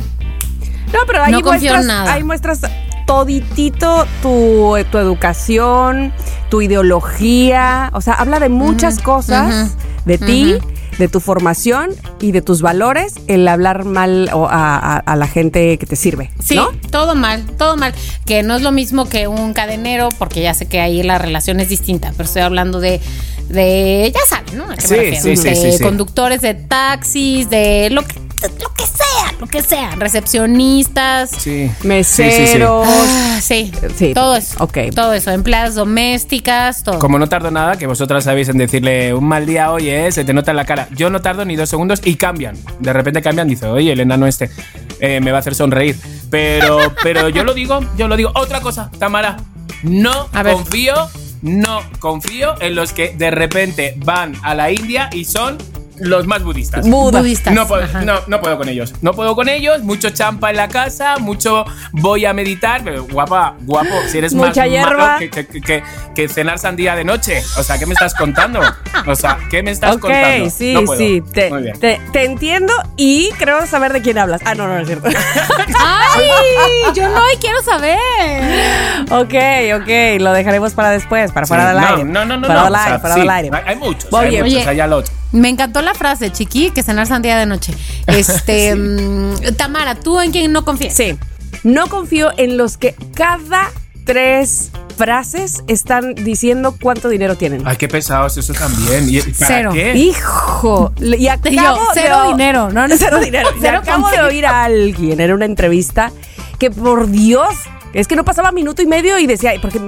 No, 0.93 1.01
pero 1.07 1.25
ahí 1.25 1.33
No 1.33 1.41
muestras, 1.41 1.85
nada. 1.87 2.13
ahí 2.13 2.23
muestras 2.23 2.61
toditito 3.07 4.07
tu, 4.23 4.77
tu 4.91 4.99
educación, 4.99 6.13
tu 6.51 6.61
ideología, 6.61 7.91
o 7.95 8.01
sea, 8.01 8.15
habla 8.15 8.39
de 8.39 8.49
muchas 8.49 8.99
cosas 9.01 9.77
de 10.05 10.19
ti, 10.19 10.59
de 10.99 11.09
tu 11.09 11.21
formación 11.21 11.91
y 12.21 12.33
de 12.33 12.43
tus 12.43 12.61
valores, 12.63 13.15
el 13.27 13.47
hablar 13.49 13.85
mal 13.85 14.29
o 14.33 14.47
a, 14.47 14.77
a- 14.77 14.99
a 14.99 15.17
la 15.17 15.27
gente 15.27 15.79
que 15.79 15.87
te 15.87 15.97
sirve, 15.97 16.31
Sí, 16.43 16.55
¿no? 16.57 16.69
todo 16.91 17.15
mal, 17.15 17.45
todo 17.59 17.77
mal. 17.77 17.95
Que 18.27 18.43
no 18.43 18.55
es 18.57 18.63
lo 18.63 18.73
mismo 18.73 19.09
que 19.09 19.27
un 19.27 19.53
cadenero, 19.55 20.09
porque 20.19 20.43
ya 20.43 20.55
sé 20.55 20.67
que 20.67 20.81
ahí 20.81 21.03
la 21.03 21.19
relación 21.19 21.61
es 21.61 21.69
distinta, 21.69 22.13
pero 22.17 22.25
estoy 22.25 22.43
hablando 22.43 22.79
de, 22.81 23.01
de 23.49 24.13
ya 24.15 24.21
saben, 24.29 24.59
¿no? 24.59 24.65
¿A 24.65 24.77
qué 24.77 24.83
me 24.83 24.89
Sí, 24.89 24.95
refiero? 24.97 25.23
sí, 25.23 25.37
sí, 25.37 25.49
de 25.49 25.57
sí, 25.57 25.73
sí. 25.79 25.83
conductores 25.83 26.41
de 26.43 26.55
taxis, 26.55 27.49
de 27.51 27.89
lo 27.91 28.03
que, 28.03 28.15
lo 28.61 28.73
que 28.75 28.85
sea, 28.87 29.07
lo 29.43 29.49
que 29.49 29.61
sea, 29.61 29.97
recepcionistas. 29.97 31.31
Sí. 31.31 31.69
Meseros. 31.83 32.87
Ah, 32.89 33.41
sí, 33.43 33.73
Sí, 33.97 34.15
todo 34.15 34.37
eso. 34.37 34.63
ok. 34.63 34.79
Todo 34.95 35.13
eso, 35.15 35.33
empleadas 35.33 35.75
domésticas, 35.75 36.85
todo. 36.85 37.01
Como 37.01 37.19
no 37.19 37.29
tardo 37.29 37.51
nada, 37.51 37.77
que 37.77 37.89
vosotras 37.89 38.23
sabéis 38.23 38.49
en 38.51 38.59
decirle 38.59 39.13
un 39.13 39.25
mal 39.25 39.45
día, 39.45 39.73
oye, 39.73 40.07
eh, 40.07 40.13
se 40.13 40.25
te 40.25 40.33
nota 40.33 40.53
en 40.53 40.59
la 40.59 40.65
cara. 40.65 40.87
Yo 40.95 41.11
no 41.11 41.21
tardo 41.23 41.45
ni 41.45 41.57
dos 41.57 41.69
segundos 41.69 42.01
y 42.05 42.15
cambian. 42.15 42.57
De 42.79 42.93
repente 42.93 43.21
cambian, 43.21 43.49
dice, 43.49 43.67
oye, 43.67 43.91
el 43.93 43.99
enano 43.99 44.29
este 44.29 44.49
eh, 45.01 45.21
me 45.21 45.33
va 45.33 45.39
a 45.39 45.41
hacer 45.41 45.57
sonreír. 45.57 45.99
Pero, 46.31 46.79
pero 47.03 47.29
yo 47.29 47.43
lo 47.43 47.53
digo, 47.53 47.81
yo 47.99 48.07
lo 48.07 48.17
digo. 48.17 48.31
Otra 48.37 48.61
cosa, 48.61 48.93
Tamara, 49.01 49.39
no 49.83 50.29
A 50.33 50.45
ver. 50.45 50.55
confío, 50.55 50.95
no 51.43 51.81
confío 51.99 52.55
en 52.61 52.77
los 52.77 52.93
que 52.93 53.09
de 53.17 53.33
repente 53.33 53.95
van 54.05 54.37
a 54.45 54.55
la 54.55 54.71
India 54.71 55.11
y 55.13 55.25
son 55.25 55.59
los 56.03 56.27
más 56.27 56.43
budistas. 56.43 56.89
Buda. 56.89 57.21
Budistas. 57.21 57.55
No 57.55 57.67
puedo, 57.67 57.87
no, 58.05 58.15
no 58.27 58.41
puedo 58.41 58.59
con 58.59 58.69
ellos. 58.69 58.93
No 59.03 59.13
puedo 59.13 59.35
con 59.35 59.49
ellos. 59.49 59.83
Mucho 59.83 60.11
champa 60.11 60.51
en 60.51 60.57
la 60.57 60.69
casa, 60.69 61.17
mucho 61.19 61.65
voy 61.93 62.25
a 62.27 62.33
meditar. 62.33 62.83
Pero 62.85 63.05
guapa, 63.07 63.55
guapo, 63.61 63.89
si 64.09 64.19
eres 64.19 64.35
Mucha 64.35 64.63
más 64.63 64.71
hierba. 64.71 64.97
malo 64.97 65.19
que, 65.19 65.31
que- 65.31 65.61
que- 65.61 65.83
que 66.15 66.29
cenar 66.29 66.59
sandía 66.59 66.95
de 66.95 67.05
noche. 67.05 67.43
O 67.59 67.63
sea, 67.63 67.79
¿qué 67.79 67.87
me 67.87 67.95
estás 67.95 68.15
contando? 68.15 68.61
O 69.07 69.15
sea, 69.15 69.39
¿qué 69.51 69.63
me 69.63 69.71
estás 69.71 69.95
Ok, 69.97 70.03
contando? 70.03 70.51
sí, 70.51 70.75
No 70.75 70.85
puedo. 70.85 70.99
sí, 70.99 71.23
te, 71.33 71.51
Muy 71.51 71.63
bien. 71.63 71.79
te- 71.81 72.01
te 72.13 72.25
entiendo 72.25 72.73
y 72.97 73.31
creo 73.39 73.67
saber 73.67 73.93
de 73.93 74.03
quién 74.03 74.19
hablas. 74.19 74.41
Ah, 74.45 74.55
no, 74.55 74.67
no, 74.67 74.75
no 74.75 74.81
es 74.81 74.87
cierto. 74.87 75.09
¡Ay! 75.79 76.23
Yo 76.95 77.09
no 77.09 77.21
y 77.33 77.37
quiero 77.37 77.63
saber. 77.63 77.99
ok, 79.11 79.83
ok, 79.83 80.21
lo 80.21 80.33
dejaremos 80.33 80.73
para 80.75 80.91
después, 80.91 81.33
para 81.33 81.47
Sí, 81.47 81.49
fuera 81.49 81.69
del 81.73 81.81
no, 81.81 81.87
aire. 81.89 82.05
No, 82.05 82.25
no, 82.25 82.37
no. 82.37 82.47
Para 82.49 82.61
no, 82.61 82.65
del 82.67 82.75
o 82.75 82.77
sea, 82.77 82.87
aire, 82.87 82.99
para 82.99 83.15
sí, 83.15 83.21
del 83.21 83.31
aire. 83.31 83.51
Hay, 83.53 83.63
hay 83.67 83.77
muchos, 83.77 84.13
hay 84.13 84.31
muchos. 84.31 84.43
oye. 84.45 84.69
allá 84.69 84.87
lo 84.87 84.97
otro. 84.99 85.13
Me 85.33 85.49
encantó 85.49 85.83
la 85.83 85.95
frase, 85.95 86.31
chiqui, 86.31 86.71
que 86.71 86.83
cenar 86.83 87.07
sandía 87.07 87.39
de 87.39 87.47
noche. 87.47 87.75
Este, 88.07 88.75
mm, 88.75 89.57
Tamara, 89.57 89.95
¿tú 89.95 90.21
en 90.21 90.31
quién 90.33 90.53
no 90.53 90.65
confías? 90.65 90.95
Sí. 90.95 91.17
No 91.65 91.87
confío 91.89 92.31
en 92.37 92.57
los 92.57 92.77
que 92.77 92.95
cada 93.15 93.71
tres 94.05 94.71
frases 94.97 95.63
están 95.69 96.15
diciendo 96.15 96.77
cuánto 96.81 97.09
dinero 97.09 97.37
tienen. 97.37 97.63
Ay, 97.65 97.77
qué 97.77 97.89
pesados, 97.89 98.37
eso 98.37 98.53
también. 98.53 99.09
¿Y 99.09 99.21
para 99.21 99.47
Cero. 99.47 99.71
qué? 99.73 99.95
Hijo, 99.97 100.93
y 101.01 101.29
acabo 101.29 101.55
yo, 101.55 101.79
cero 101.95 102.25
dinero, 102.29 102.71
no, 102.71 102.87
no, 102.89 102.95
cero 102.99 103.19
dinero. 103.21 103.49
Cero 103.61 103.79
acabo 103.83 104.11
de 104.11 104.21
oír 104.21 104.47
a 104.47 104.65
alguien 104.65 105.21
en 105.21 105.33
una 105.33 105.45
entrevista 105.45 106.13
que 106.59 106.71
por 106.71 107.09
Dios, 107.09 107.55
es 107.93 108.09
que 108.09 108.17
no 108.17 108.25
pasaba 108.25 108.53
minuto 108.53 108.83
y 108.83 108.87
medio 108.87 109.19
y 109.19 109.27
decía, 109.27 109.51
"Ay, 109.51 109.59
porque 109.59 109.79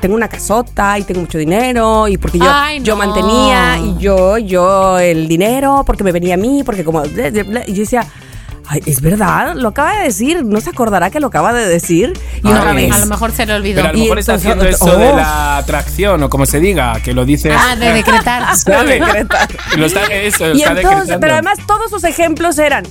tengo 0.00 0.14
una 0.14 0.28
casota 0.28 0.98
y 0.98 1.02
tengo 1.04 1.20
mucho 1.20 1.38
dinero 1.38 2.06
y 2.08 2.16
porque 2.18 2.38
yo, 2.38 2.46
Ay, 2.48 2.80
yo 2.80 2.96
mantenía 2.96 3.78
y 3.78 3.98
yo, 3.98 4.38
yo 4.38 4.98
el 4.98 5.26
dinero 5.28 5.82
porque 5.86 6.04
me 6.04 6.12
venía 6.12 6.34
a 6.34 6.38
mí, 6.38 6.62
porque 6.64 6.84
como... 6.84 7.02
bla, 7.02 7.30
bla, 7.30 7.42
bla". 7.42 7.62
Y 7.66 7.72
yo 7.74 7.80
decía... 7.80 8.06
Ay, 8.70 8.82
es 8.84 9.00
verdad, 9.00 9.54
lo 9.56 9.68
acaba 9.68 9.96
de 9.96 10.02
decir, 10.02 10.44
no 10.44 10.60
se 10.60 10.68
acordará 10.68 11.08
que 11.08 11.20
lo 11.20 11.28
acaba 11.28 11.54
de 11.54 11.66
decir 11.66 12.12
y 12.44 12.48
Ay. 12.48 12.52
otra 12.52 12.74
vez. 12.74 12.92
A 12.92 12.98
lo 12.98 13.06
mejor 13.06 13.32
se 13.32 13.46
le 13.46 13.54
olvidó. 13.54 13.76
Pero 13.76 13.88
a 13.88 13.92
lo 13.94 13.98
mejor 13.98 14.18
está 14.18 14.34
haciendo 14.34 14.66
eso 14.66 14.94
de 14.98 15.08
Oh. 15.08 15.16
la 15.16 15.56
atracción 15.56 16.22
o 16.22 16.28
como 16.28 16.44
se 16.44 16.60
diga, 16.60 17.00
que 17.02 17.14
lo 17.14 17.24
dice. 17.24 17.50
Ah, 17.50 17.74
de 17.76 17.94
decretar. 17.94 18.42
Está, 18.52 18.82
eso, 18.84 20.48
lo 20.48 20.54
Y 20.54 20.58
está 20.58 20.72
entonces, 20.72 20.74
decretando. 20.74 21.20
pero 21.20 21.32
además 21.32 21.58
todos 21.66 21.90
sus 21.90 22.04
ejemplos 22.04 22.58
eran 22.58 22.84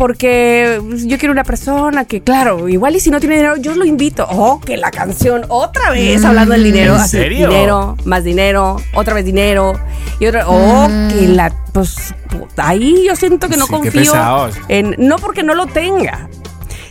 porque 0.00 0.80
yo 1.04 1.18
quiero 1.18 1.30
una 1.30 1.44
persona 1.44 2.06
que, 2.06 2.22
claro, 2.22 2.70
igual 2.70 2.96
y 2.96 3.00
si 3.00 3.10
no 3.10 3.20
tiene 3.20 3.36
dinero, 3.36 3.56
yo 3.58 3.74
lo 3.74 3.84
invito. 3.84 4.26
Oh, 4.30 4.58
que 4.58 4.78
la 4.78 4.90
canción 4.90 5.44
otra 5.48 5.90
vez 5.90 6.24
hablando 6.24 6.54
del 6.54 6.64
dinero. 6.64 6.94
¿en 6.94 7.00
así, 7.02 7.18
serio? 7.18 7.48
Dinero, 7.50 7.98
más 8.06 8.24
dinero, 8.24 8.80
otra 8.94 9.12
vez 9.12 9.26
dinero. 9.26 9.78
Y 10.18 10.24
otra, 10.24 10.48
oh, 10.48 10.88
que 11.10 11.28
la, 11.28 11.52
pues 11.74 12.14
ahí 12.56 13.04
yo 13.06 13.14
siento 13.14 13.50
que 13.50 13.58
no 13.58 13.66
Sí, 13.66 13.72
confío 13.72 14.14
en, 14.68 14.96
no 14.96 15.16
porque 15.16 15.42
no 15.42 15.54
lo 15.54 15.66
tenga. 15.66 16.30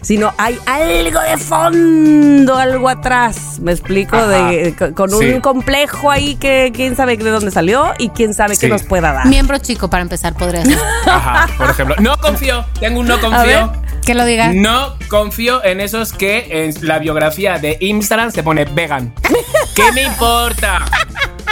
Sino 0.02 0.34
hay 0.38 0.58
algo 0.66 1.20
de 1.20 1.38
fondo, 1.38 2.56
algo 2.58 2.90
atrás. 2.90 3.60
Me 3.62 3.72
explico, 3.74 4.16
de, 4.28 4.74
con- 4.78 4.94
con 4.94 5.14
un 5.14 5.20
Sí. 5.20 5.40
complejo 5.42 6.10
ahí 6.10 6.36
que 6.36 6.72
quién 6.74 6.96
sabe 6.96 7.18
de 7.18 7.30
dónde 7.30 7.52
salió 7.52 7.94
y 7.98 8.10
quién 8.10 8.34
sabe 8.34 8.56
Sí. 8.56 8.62
qué 8.62 8.70
nos 8.70 8.84
pueda 8.84 9.12
dar. 9.14 9.28
Miembro 9.28 9.58
chico, 9.58 9.90
para 9.90 10.02
empezar, 10.02 10.34
podría 10.36 10.64
ser. 10.66 10.78
Ajá, 11.06 11.48
por 11.58 11.70
ejemplo. 11.70 11.96
No 12.00 12.18
confío, 12.18 12.66
tengo 12.80 13.00
un 13.02 13.08
no 13.08 13.18
ver. 13.18 13.26
confío. 13.26 13.74
Que 14.06 14.16
lo 14.16 14.26
diga. 14.26 14.54
No 14.54 14.96
confío 15.10 15.64
en 15.64 15.82
esos 15.82 16.14
que 16.14 16.48
en 16.66 16.88
la 16.88 16.98
biografía 17.00 17.60
de 17.60 17.78
Instagram 17.80 18.32
se 18.32 18.42
pone 18.42 18.66
vegan. 18.66 19.14
¿Qué 19.76 19.92
me 19.92 20.04
importa? 20.04 20.86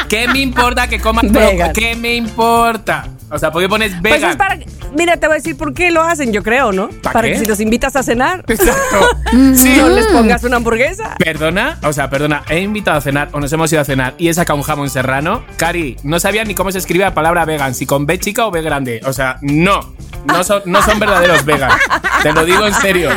¿Qué 0.10 0.28
me 0.28 0.40
importa 0.40 0.88
que 0.88 1.00
coman. 1.00 1.32
¿Qué 1.74 1.96
me 1.96 2.16
importa? 2.16 3.06
O 3.30 3.38
sea, 3.38 3.52
¿por 3.52 3.62
qué 3.62 3.68
pones 3.70 3.92
Pues 4.02 4.02
vegan? 4.14 4.32
es 4.32 4.36
para. 4.38 4.58
Mira, 4.96 5.18
te 5.18 5.28
voy 5.28 5.36
a 5.36 5.38
decir 5.40 5.58
por 5.58 5.74
qué 5.74 5.92
lo 5.92 6.02
hacen, 6.02 6.32
yo 6.32 6.42
creo, 6.44 6.72
¿no? 6.72 6.88
¿Pa 7.04 7.12
Para 7.12 7.28
qué? 7.28 7.34
que 7.34 7.40
si 7.40 7.46
los 7.46 7.60
invitas 7.60 7.96
a 7.98 8.04
cenar, 8.04 8.44
Exacto. 8.48 9.10
Sí. 9.56 9.76
no 9.78 9.90
les 9.90 10.06
pongas 10.08 10.44
una 10.46 10.56
hamburguesa. 10.58 11.16
Perdona, 11.20 11.78
o 11.84 11.92
sea, 11.92 12.10
perdona, 12.10 12.44
he 12.50 12.62
invitado 12.62 12.98
a 12.98 13.02
cenar 13.02 13.30
o 13.34 13.40
nos 13.40 13.52
hemos 13.52 13.72
ido 13.72 13.82
a 13.82 13.86
cenar 13.86 14.14
y 14.18 14.30
he 14.30 14.34
sacado 14.34 14.56
un 14.58 14.64
jamón 14.64 14.90
serrano. 14.90 15.44
Cari, 15.58 15.98
no 16.04 16.20
sabía 16.20 16.44
ni 16.46 16.56
cómo 16.56 16.72
se 16.72 16.78
escribe 16.78 17.04
la 17.04 17.14
palabra 17.14 17.44
vegan, 17.46 17.76
si 17.76 17.86
con 17.86 18.06
B 18.06 18.18
chica 18.20 18.46
o 18.48 18.52
B 18.52 18.62
grande. 18.62 19.02
O 19.06 19.12
sea, 19.14 19.38
no. 19.42 19.94
No 20.26 20.44
son, 20.44 20.62
no 20.66 20.82
son 20.82 21.00
verdaderos 21.00 21.46
vegan. 21.46 21.72
Te 22.22 22.34
lo 22.34 22.44
digo 22.46 22.66
en 22.68 22.74
serio. 22.74 23.10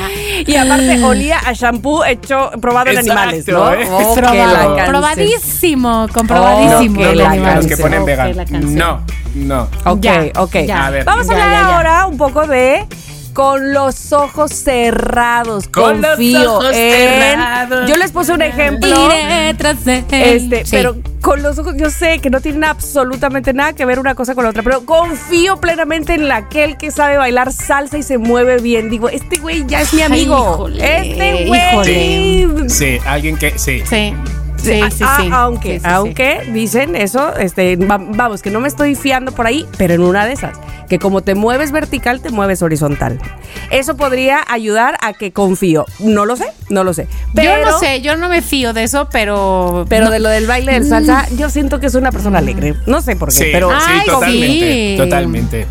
Y 0.46 0.54
aparte, 0.56 1.02
olía 1.04 1.38
a 1.38 1.52
shampoo 1.52 2.04
hecho, 2.04 2.50
probado 2.60 2.90
en 2.90 2.98
Exacto, 2.98 3.12
animales, 3.20 3.48
¿no? 3.48 3.72
¿eh? 3.74 3.86
Oh, 3.90 4.14
que 4.14 4.20
Probado. 4.20 4.76
Probadísimo, 4.86 6.04
Oh, 6.04 6.08
comprobadísimo. 6.12 6.98
que 7.00 7.10
el 7.10 7.18
la 7.18 7.30
animal. 7.30 7.56
Los 7.56 7.66
que 7.66 7.76
ponen 7.76 8.02
Oh, 8.02 8.06
que 8.06 8.16
la 8.16 8.24
vegan. 8.44 8.74
No, 8.74 9.00
no. 9.34 9.68
Ok, 9.84 10.00
Ya, 10.00 10.24
ok. 10.36 10.54
ya. 10.66 10.86
A 10.86 10.90
ver. 10.90 11.04
Vamos 11.04 11.28
a 11.28 11.34
Ya, 11.36 11.44
hablar 11.44 11.62
ya, 11.62 11.68
ya. 11.68 11.76
ahora 11.76 12.06
un 12.06 12.16
poco 12.16 12.46
de 12.46 12.86
con 13.32 13.72
los 13.72 14.12
ojos 14.12 14.52
cerrados. 14.52 15.68
Con 15.68 16.00
los 16.00 16.10
confío 16.12 16.52
ojos 16.54 16.72
en- 16.74 16.92
cerrados. 16.92 17.88
Yo 17.88 17.96
les 17.96 18.12
puse 18.12 18.32
un 18.32 18.42
ejemplo. 18.42 18.88
Iré 19.14 19.54
tras 19.54 19.84
de. 19.84 20.04
Este, 20.10 20.64
Sí. 20.64 20.70
pero 20.72 20.96
con 21.20 21.42
los 21.42 21.58
ojos, 21.58 21.74
yo 21.76 21.90
sé 21.90 22.18
que 22.18 22.30
no 22.30 22.40
tienen 22.40 22.64
absolutamente 22.64 23.52
nada 23.52 23.72
que 23.74 23.84
ver 23.84 23.98
una 23.98 24.14
cosa 24.14 24.34
con 24.34 24.44
la 24.44 24.50
otra, 24.50 24.62
pero 24.62 24.84
confío 24.84 25.58
plenamente 25.60 26.14
en 26.14 26.30
aquel 26.32 26.76
que 26.76 26.90
sabe 26.90 27.16
bailar 27.18 27.52
salsa 27.52 27.98
y 27.98 28.02
se 28.02 28.18
mueve 28.18 28.58
bien. 28.58 28.90
Digo, 28.90 29.08
este 29.08 29.38
güey 29.38 29.64
ya 29.66 29.80
es 29.82 29.92
mi 29.94 30.02
amigo. 30.02 30.36
híjole, 30.54 31.10
este 31.10 31.46
güey. 31.46 32.40
híjole. 32.42 32.68
Sí, 32.70 32.98
alguien 33.06 33.36
que. 33.36 33.58
Sí. 33.58 33.82
Sí. 33.88 34.14
Sí, 34.62 34.80
sí, 34.90 35.04
sí. 35.18 35.28
Aunque, 35.32 35.68
Sí, 35.74 35.78
sí, 35.78 35.84
sí. 35.84 35.90
aunque 35.90 36.50
dicen 36.52 36.96
eso, 36.96 37.34
este, 37.36 37.76
va- 37.76 37.98
vamos, 37.98 38.42
que 38.42 38.50
no 38.50 38.60
me 38.60 38.68
estoy 38.68 38.94
fiando 38.94 39.32
por 39.32 39.46
ahí, 39.46 39.66
pero 39.78 39.94
en 39.94 40.02
una 40.02 40.26
de 40.26 40.32
esas, 40.32 40.58
que 40.88 40.98
como 40.98 41.22
te 41.22 41.34
mueves 41.34 41.72
vertical, 41.72 42.20
te 42.20 42.30
mueves 42.30 42.62
horizontal. 42.62 43.18
Eso 43.70 43.96
podría 43.96 44.40
ayudar 44.48 44.96
a 45.02 45.12
que 45.12 45.32
confío. 45.32 45.86
No 45.98 46.26
lo 46.26 46.36
sé, 46.36 46.46
no 46.68 46.84
lo 46.84 46.92
sé. 46.94 47.06
Pero, 47.34 47.56
yo 47.64 47.70
no 47.70 47.78
sé, 47.78 48.00
yo 48.00 48.16
no 48.16 48.28
me 48.28 48.42
fío 48.42 48.72
de 48.72 48.84
eso, 48.84 49.08
pero. 49.10 49.86
Pero 49.88 50.06
no. 50.06 50.10
de 50.10 50.18
lo 50.20 50.28
del 50.28 50.46
baile 50.46 50.72
del 50.72 50.86
salsa, 50.88 51.26
yo 51.36 51.48
siento 51.50 51.80
que 51.80 51.86
es 51.86 51.94
una 51.94 52.10
persona 52.12 52.38
alegre. 52.38 52.74
No 52.86 53.00
sé 53.00 53.16
por 53.16 53.28
qué, 53.30 53.34
Sí, 53.34 53.44
pero 53.52 53.70
sí, 53.70 53.86
Ay, 53.88 54.06
totalmente. 54.06 54.90
sí. 54.92 54.94
Totalmente. 54.98 55.66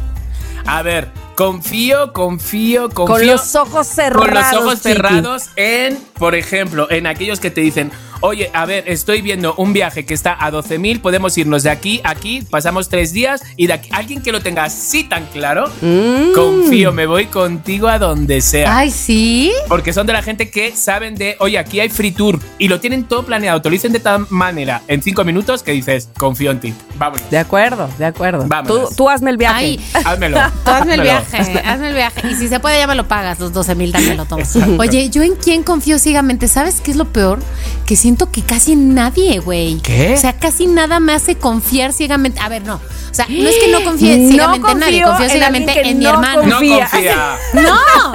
A 0.66 0.82
ver, 0.84 1.10
confío, 1.36 2.14
confío, 2.14 2.90
confío. 2.90 3.06
con 3.16 3.26
los 3.26 3.56
ojos 3.56 3.88
cerrados. 3.88 4.26
Con 4.28 4.34
los 4.36 4.54
ojos 4.54 4.76
chiqui. 4.82 4.90
cerrados 4.94 5.50
en, 5.56 5.98
por 6.14 6.36
ejemplo, 6.36 6.88
en 6.92 7.08
aquellos 7.08 7.40
que 7.40 7.50
te 7.50 7.62
dicen, 7.62 7.92
oye, 8.22 8.50
a 8.54 8.66
ver, 8.66 8.84
estoy 8.88 9.22
viendo 9.22 9.56
un 9.56 9.74
viaje 9.74 10.06
que 10.06 10.14
está 10.14 10.34
a 10.40 10.52
12.000, 10.52 11.02
podemos 11.02 11.38
irnos 11.38 11.64
de 11.64 11.70
aquí 11.70 12.02
a 12.04 12.10
aquí, 12.10 12.42
pasamos 12.42 12.90
tres 12.90 13.14
días 13.14 13.42
y 13.56 13.68
de 13.68 13.74
aquí, 13.74 13.90
alguien 13.94 14.22
que 14.22 14.32
lo 14.32 14.42
tenga 14.42 14.64
así 14.66 15.04
tan 15.04 15.26
claro, 15.28 15.70
Mm. 15.82 16.34
confío, 16.34 16.92
me 16.92 17.06
voy 17.06 17.28
contigo 17.28 17.88
a 17.88 17.98
donde 18.00 18.42
sea. 18.42 18.76
Ay, 18.78 18.92
sí. 18.92 19.52
Porque 19.68 19.94
son 19.94 20.06
de 20.08 20.14
la 20.14 20.22
gente 20.22 20.50
que 20.50 20.76
saben 20.76 21.16
de, 21.16 21.36
oye, 21.40 21.58
aquí 21.58 21.80
hay 21.80 21.90
free 21.90 22.12
tour 22.12 22.40
y 22.58 22.68
lo 22.68 22.80
tienen 22.80 23.04
todo 23.06 23.24
planeado, 23.24 23.62
te 23.62 23.70
lo 23.70 23.74
dicen 23.74 23.94
de 23.94 24.00
tal 24.00 24.26
manera 24.30 24.82
en 24.88 25.02
cinco 25.02 25.24
minutos 25.24 25.64
que 25.64 25.72
dices, 25.72 26.10
confío 26.18 26.52
en 26.52 26.60
ti. 26.60 26.74
Vámonos. 26.98 27.30
De 27.30 27.38
acuerdo, 27.38 27.90
de 27.98 28.06
acuerdo. 28.06 28.48
Tú, 28.68 28.90
tú 28.98 29.10
hazme 29.10 29.30
el 29.32 29.38
viaje. 29.38 29.56
Ay, 29.60 29.80
Házmelo. 30.06 30.38
Tú 30.66 30.72
hazme 30.72 30.96
el 30.96 31.02
viaje, 31.02 31.38
hazme 31.64 31.90
el 31.90 31.96
viaje. 31.96 32.28
Y 32.30 32.36
si 32.36 32.48
se 32.50 32.60
puede, 32.60 32.78
ya 32.80 32.88
me 32.88 32.96
lo 32.96 33.08
pagas, 33.08 33.40
los 33.40 33.54
12 33.54 33.76
mil 33.76 33.92
también 33.92 34.18
lo 34.18 34.26
tomo. 34.26 34.44
Oye, 34.80 35.10
¿yo 35.10 35.24
en 35.24 35.36
quién 35.36 35.64
confío 35.64 36.00
ciegamente? 36.00 36.48
¿Sabes 36.48 36.82
qué 36.82 36.92
es 36.92 36.98
lo 36.98 37.06
peor? 37.06 37.40
Que 37.86 37.96
siento 38.10 38.32
que 38.32 38.42
casi 38.42 38.76
nadie, 38.76 39.38
güey. 39.38 39.78
¿Qué? 39.82 40.16
O 40.16 40.20
sea, 40.20 40.34
casi 40.34 40.66
nada 40.66 41.00
me 41.00 41.14
hace 41.14 41.36
confiar 41.36 41.94
ciegamente. 41.94 42.40
A 42.40 42.50
ver, 42.50 42.64
no. 42.64 42.78
O 42.78 43.14
sea, 43.14 43.28
no 43.30 43.48
es 43.48 43.56
que 43.58 43.72
no 43.72 43.84
confíe 43.84 44.18
No 44.18 44.30
ciegamente 44.32 44.72
en 44.72 44.80
nadie, 44.80 45.02
confío 45.04 45.08
confío 45.08 45.26
en 45.26 45.32
ciegamente 45.32 45.90
en 45.90 45.98
mi 46.00 46.04
no 46.06 46.10
hermano. 46.10 46.42
No 46.42 46.56
Confía. 46.56 46.90
confía. 46.92 47.38
No, 47.54 48.14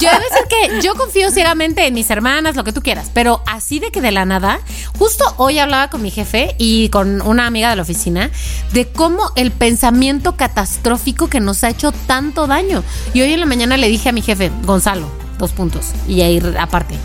yo 0.00 0.10
debe 0.10 0.24
ser 0.28 0.48
que 0.48 0.80
yo 0.80 0.96
confío 0.96 1.30
ciegamente 1.30 1.86
en 1.86 1.94
mis 1.94 2.10
hermanas, 2.10 2.56
lo 2.56 2.64
que 2.64 2.72
tú 2.72 2.82
quieras, 2.82 3.12
pero 3.14 3.40
así 3.46 3.78
de 3.78 3.92
que 3.92 4.00
de 4.00 4.10
la 4.10 4.24
nada, 4.24 4.58
justo 4.98 5.24
hoy 5.36 5.60
hablaba 5.60 5.88
con 5.88 6.02
mi 6.02 6.10
jefe 6.10 6.56
y 6.58 6.88
con 6.88 7.22
una 7.22 7.46
amiga 7.46 7.70
de 7.70 7.76
la 7.76 7.82
oficina 7.82 8.32
de 8.72 8.88
cómo 8.88 9.30
el 9.36 9.52
pensamiento 9.52 10.34
catastrófico 10.36 11.28
que 11.28 11.38
nos 11.38 11.62
ha 11.62 11.70
hecho 11.70 11.92
tanto 11.92 12.48
daño. 12.48 12.82
Y 13.14 13.20
hoy 13.20 13.32
en 13.34 13.38
la 13.38 13.46
mañana 13.46 13.76
le 13.76 13.86
dije 13.86 14.08
a 14.08 14.12
mi 14.12 14.20
jefe, 14.22 14.50
Gonzalo, 14.64 15.08
dos 15.38 15.52
puntos, 15.52 15.92
y 16.08 16.22
ahí 16.22 16.42
aparte. 16.58 16.96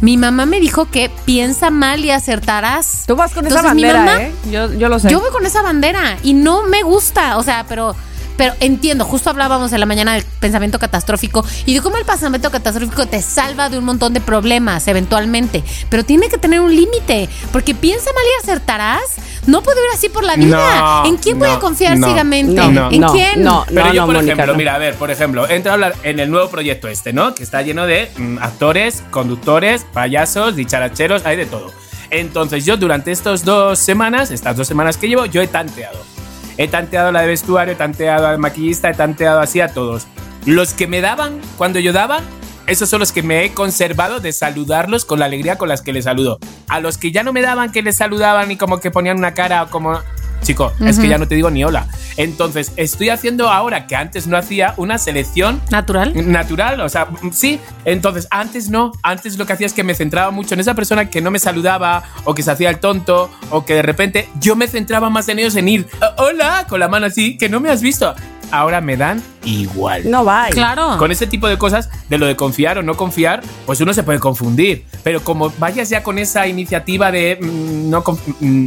Mi 0.00 0.16
mamá 0.16 0.44
me 0.46 0.60
dijo 0.60 0.86
que 0.90 1.10
piensa 1.24 1.70
mal 1.70 2.04
y 2.04 2.10
acertarás. 2.10 3.04
Tú 3.06 3.16
vas 3.16 3.32
con 3.32 3.46
esa 3.46 3.56
Entonces, 3.60 3.74
mi 3.76 3.82
bandera, 3.82 4.04
mamá- 4.04 4.22
¿eh? 4.22 4.32
Yo, 4.50 4.72
yo 4.74 4.88
lo 4.88 4.98
sé. 4.98 5.08
yo 5.08 5.20
voy 5.20 5.30
con 5.30 5.46
esa 5.46 5.62
bandera 5.62 6.18
y 6.22 6.34
no 6.34 6.64
me 6.64 6.82
gusta, 6.82 7.38
o 7.38 7.42
sea, 7.42 7.64
pero 7.68 7.94
pero 8.36 8.54
entiendo, 8.60 9.04
justo 9.04 9.30
hablábamos 9.30 9.72
en 9.72 9.80
la 9.80 9.86
mañana 9.86 10.14
del 10.14 10.24
pensamiento 10.40 10.78
catastrófico 10.78 11.44
y 11.64 11.74
de 11.74 11.80
cómo 11.80 11.96
el 11.96 12.04
pensamiento 12.04 12.50
catastrófico 12.50 13.06
te 13.06 13.22
salva 13.22 13.68
de 13.68 13.78
un 13.78 13.84
montón 13.84 14.12
de 14.12 14.20
problemas 14.20 14.86
eventualmente, 14.88 15.62
pero 15.88 16.04
tiene 16.04 16.28
que 16.28 16.38
tener 16.38 16.60
un 16.60 16.74
límite, 16.74 17.28
porque 17.52 17.74
piensa 17.74 18.12
mal 18.12 18.24
y 18.24 18.42
acertarás, 18.42 19.02
no 19.46 19.62
puedo 19.62 19.78
ir 19.80 19.90
así 19.94 20.08
por 20.08 20.24
la 20.24 20.36
vida. 20.36 21.02
No, 21.02 21.06
¿En 21.06 21.16
quién 21.16 21.38
voy 21.38 21.48
no, 21.48 21.54
a 21.54 21.60
confiar 21.60 21.96
no, 21.98 22.06
ciegamente? 22.06 22.54
no, 22.54 22.90
¿En 22.90 23.00
no, 23.00 23.12
quién? 23.12 23.42
no. 23.42 23.64
Pero 23.68 23.92
yo, 23.92 24.06
por 24.06 24.14
Mónica, 24.16 24.32
ejemplo, 24.32 24.52
no. 24.52 24.58
mira, 24.58 24.74
a 24.74 24.78
ver, 24.78 24.94
por 24.96 25.10
ejemplo, 25.10 25.48
entro 25.48 25.70
a 25.70 25.74
hablar 25.74 25.94
en 26.02 26.20
el 26.20 26.30
nuevo 26.30 26.48
proyecto 26.50 26.88
este, 26.88 27.12
¿no? 27.12 27.34
Que 27.34 27.42
está 27.42 27.62
lleno 27.62 27.86
de 27.86 28.10
mm, 28.16 28.38
actores, 28.38 29.02
conductores, 29.10 29.84
payasos, 29.92 30.56
dicharacheros, 30.56 31.24
hay 31.24 31.36
de 31.36 31.46
todo. 31.46 31.72
Entonces, 32.10 32.64
yo 32.64 32.76
durante 32.76 33.12
estas 33.12 33.44
dos 33.44 33.78
semanas, 33.78 34.30
estas 34.30 34.56
dos 34.56 34.66
semanas 34.66 34.96
que 34.96 35.08
llevo, 35.08 35.26
yo 35.26 35.42
he 35.42 35.46
tanteado. 35.46 36.15
He 36.58 36.68
tanteado 36.68 37.12
la 37.12 37.20
de 37.20 37.28
vestuario, 37.28 37.74
he 37.74 37.76
tanteado 37.76 38.26
al 38.26 38.38
maquillista, 38.38 38.90
he 38.90 38.94
tanteado 38.94 39.40
así 39.40 39.60
a 39.60 39.68
todos. 39.68 40.06
Los 40.46 40.74
que 40.74 40.86
me 40.86 41.00
daban 41.00 41.40
cuando 41.58 41.78
yo 41.80 41.92
daba, 41.92 42.20
esos 42.66 42.88
son 42.88 43.00
los 43.00 43.12
que 43.12 43.22
me 43.22 43.44
he 43.44 43.52
conservado 43.52 44.20
de 44.20 44.32
saludarlos 44.32 45.04
con 45.04 45.18
la 45.18 45.26
alegría 45.26 45.58
con 45.58 45.68
las 45.68 45.82
que 45.82 45.92
les 45.92 46.04
saludo. 46.04 46.38
A 46.68 46.80
los 46.80 46.98
que 46.98 47.12
ya 47.12 47.22
no 47.22 47.32
me 47.32 47.42
daban, 47.42 47.72
que 47.72 47.82
les 47.82 47.96
saludaban 47.96 48.50
y 48.50 48.56
como 48.56 48.80
que 48.80 48.90
ponían 48.90 49.18
una 49.18 49.34
cara 49.34 49.62
o 49.62 49.70
como... 49.70 50.00
Chico, 50.42 50.72
es 50.80 50.98
que 51.00 51.08
ya 51.08 51.18
no 51.18 51.26
te 51.26 51.34
digo 51.34 51.50
ni 51.50 51.64
hola. 51.64 51.86
Entonces, 52.16 52.72
estoy 52.76 53.08
haciendo 53.08 53.50
ahora 53.50 53.86
que 53.86 53.96
antes 53.96 54.26
no 54.28 54.36
hacía 54.36 54.74
una 54.76 54.96
selección 54.96 55.60
Natural. 55.70 56.12
natural, 56.30 56.80
o 56.80 56.88
sea, 56.88 57.06
mm, 57.06 57.30
sí. 57.32 57.58
Entonces, 57.84 58.28
antes 58.30 58.70
no, 58.70 58.92
antes 59.02 59.36
lo 59.38 59.44
que 59.46 59.54
hacía 59.54 59.66
es 59.66 59.72
que 59.72 59.82
me 59.82 59.94
centraba 59.94 60.30
mucho 60.30 60.54
en 60.54 60.60
esa 60.60 60.74
persona 60.74 61.10
que 61.10 61.20
no 61.20 61.30
me 61.32 61.38
saludaba 61.40 62.04
o 62.24 62.34
que 62.34 62.42
se 62.42 62.50
hacía 62.52 62.70
el 62.70 62.78
tonto 62.78 63.28
o 63.50 63.64
que 63.64 63.74
de 63.74 63.82
repente 63.82 64.28
yo 64.40 64.54
me 64.56 64.68
centraba 64.68 65.10
más 65.10 65.28
en 65.28 65.40
ellos 65.40 65.56
en 65.56 65.68
ir, 65.68 65.86
"Ah, 66.00 66.14
hola, 66.18 66.66
con 66.68 66.78
la 66.80 66.88
mano 66.88 67.06
así, 67.06 67.36
que 67.36 67.48
no 67.48 67.58
me 67.60 67.68
has 67.70 67.82
visto. 67.82 68.14
Ahora 68.52 68.80
me 68.80 68.96
dan 68.96 69.20
igual. 69.44 70.08
No 70.08 70.24
va. 70.24 70.46
Claro. 70.50 70.96
Con 70.98 71.10
ese 71.10 71.26
tipo 71.26 71.48
de 71.48 71.58
cosas, 71.58 71.90
de 72.08 72.16
lo 72.18 72.26
de 72.26 72.36
confiar 72.36 72.78
o 72.78 72.82
no 72.84 72.96
confiar, 72.96 73.42
pues 73.66 73.80
uno 73.80 73.92
se 73.92 74.04
puede 74.04 74.20
confundir. 74.20 74.84
Pero 75.02 75.20
como 75.24 75.50
vayas 75.58 75.88
ya 75.90 76.04
con 76.04 76.16
esa 76.18 76.46
iniciativa 76.46 77.10
de 77.10 77.38
mm, 77.42 77.90
no 77.90 78.04
conf- 78.04 78.36
mm, 78.38 78.66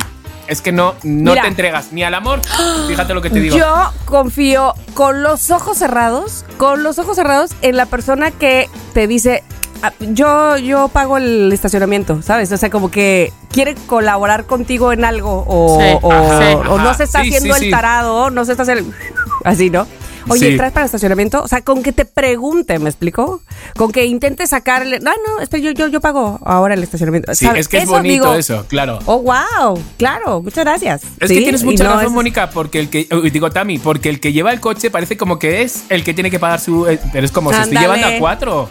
es 0.50 0.62
que 0.62 0.72
no, 0.72 0.96
no 1.04 1.32
Mira. 1.32 1.44
te 1.44 1.48
entregas 1.48 1.92
ni 1.92 2.04
al 2.04 2.14
amor. 2.14 2.42
Fíjate 2.88 3.14
lo 3.14 3.22
que 3.22 3.30
te 3.30 3.40
digo. 3.40 3.58
Yo 3.58 3.92
confío 4.06 4.74
con 4.94 5.24
los 5.24 5.52
ojos 5.52 5.78
cerrados, 5.78 6.46
con 6.58 6.84
los 6.84 7.00
ojos 7.00 7.16
cerrados 7.16 7.52
en 7.62 7.78
la 7.78 7.86
persona 7.86 8.32
que 8.32 8.70
te 8.94 9.08
dice, 9.08 9.44
"Ah, 9.84 9.94
yo, 10.00 10.58
yo 10.58 10.88
pago 10.90 11.18
el 11.18 11.52
estacionamiento, 11.54 12.22
¿sabes? 12.22 12.52
O 12.52 12.58
sea, 12.58 12.70
como 12.70 12.92
que 12.92 13.32
quiere 13.52 13.76
colaborar 13.88 14.46
contigo 14.46 14.92
en 14.92 15.06
algo 15.06 15.44
o, 15.48 15.80
Sí, 15.80 15.98
o- 16.02 16.12
ajá, 16.12 16.58
o 16.70 16.78
no 16.78 16.94
se 16.94 17.04
está 17.04 17.22
Sí, 17.22 17.28
haciendo 17.30 17.54
sí, 17.56 17.60
el 17.62 17.66
sí. 17.68 17.72
tarado, 17.72 18.30
no 18.30 18.44
se 18.46 18.52
está 18.52 18.64
haciendo... 18.64 18.92
Así, 19.46 19.70
¿no? 19.70 19.88
Oye, 20.30 20.52
Sí. 20.52 20.58
¿traes 20.58 20.72
para 20.74 20.84
el 20.84 20.88
estacionamiento? 20.88 21.42
O 21.44 21.48
sea, 21.48 21.62
con 21.62 21.84
que 21.84 21.92
te 21.92 22.06
pregunte, 22.06 22.78
¿me 22.80 22.90
explico? 22.90 23.42
Con 23.78 23.92
que 23.92 24.06
intente 24.06 24.46
sacarle... 24.48 24.98
Ah, 25.06 25.14
no, 25.28 25.42
espera, 25.42 25.64
yo, 25.64 25.72
yo, 25.72 25.88
yo 25.88 26.02
pago 26.02 26.40
ahora 26.46 26.74
el 26.76 26.84
estacionamiento. 26.84 27.34
Sí, 27.36 27.46
¿Sabes? 27.46 27.62
es 27.62 27.68
que 27.68 27.78
es 27.78 27.84
Eso, 27.84 27.92
bonito 27.92 28.14
digo, 28.26 28.36
eso, 28.36 28.66
claro. 28.68 29.00
Oh, 29.06 29.20
wow, 29.22 29.82
claro, 29.98 30.42
muchas 30.42 30.64
gracias. 30.66 31.02
Es 31.20 31.30
Sí, 31.30 31.36
que 31.36 31.42
tienes 31.42 31.64
mucha 31.64 31.84
no 31.84 31.92
razón, 31.92 32.06
es- 32.06 32.12
Mónica, 32.12 32.50
porque 32.50 32.80
el 32.80 32.90
que. 32.90 33.08
uy, 33.12 33.30
Digo, 33.30 33.50
Tami, 33.52 33.80
porque 33.80 34.10
el 34.10 34.20
que 34.20 34.34
lleva 34.34 34.52
el 34.52 34.60
coche 34.60 34.90
parece 34.90 35.18
como 35.18 35.40
que 35.40 35.62
es 35.62 35.84
el 35.90 36.04
que 36.04 36.14
tiene 36.14 36.30
que 36.32 36.40
pagar 36.40 36.60
su. 36.60 36.88
eh, 36.88 37.00
Pero 37.14 37.26
es 37.26 37.32
como 37.32 37.52
se 37.54 37.62
estoy 37.62 37.78
llevando 37.78 38.08
a 38.08 38.12
cuatro. 38.20 38.70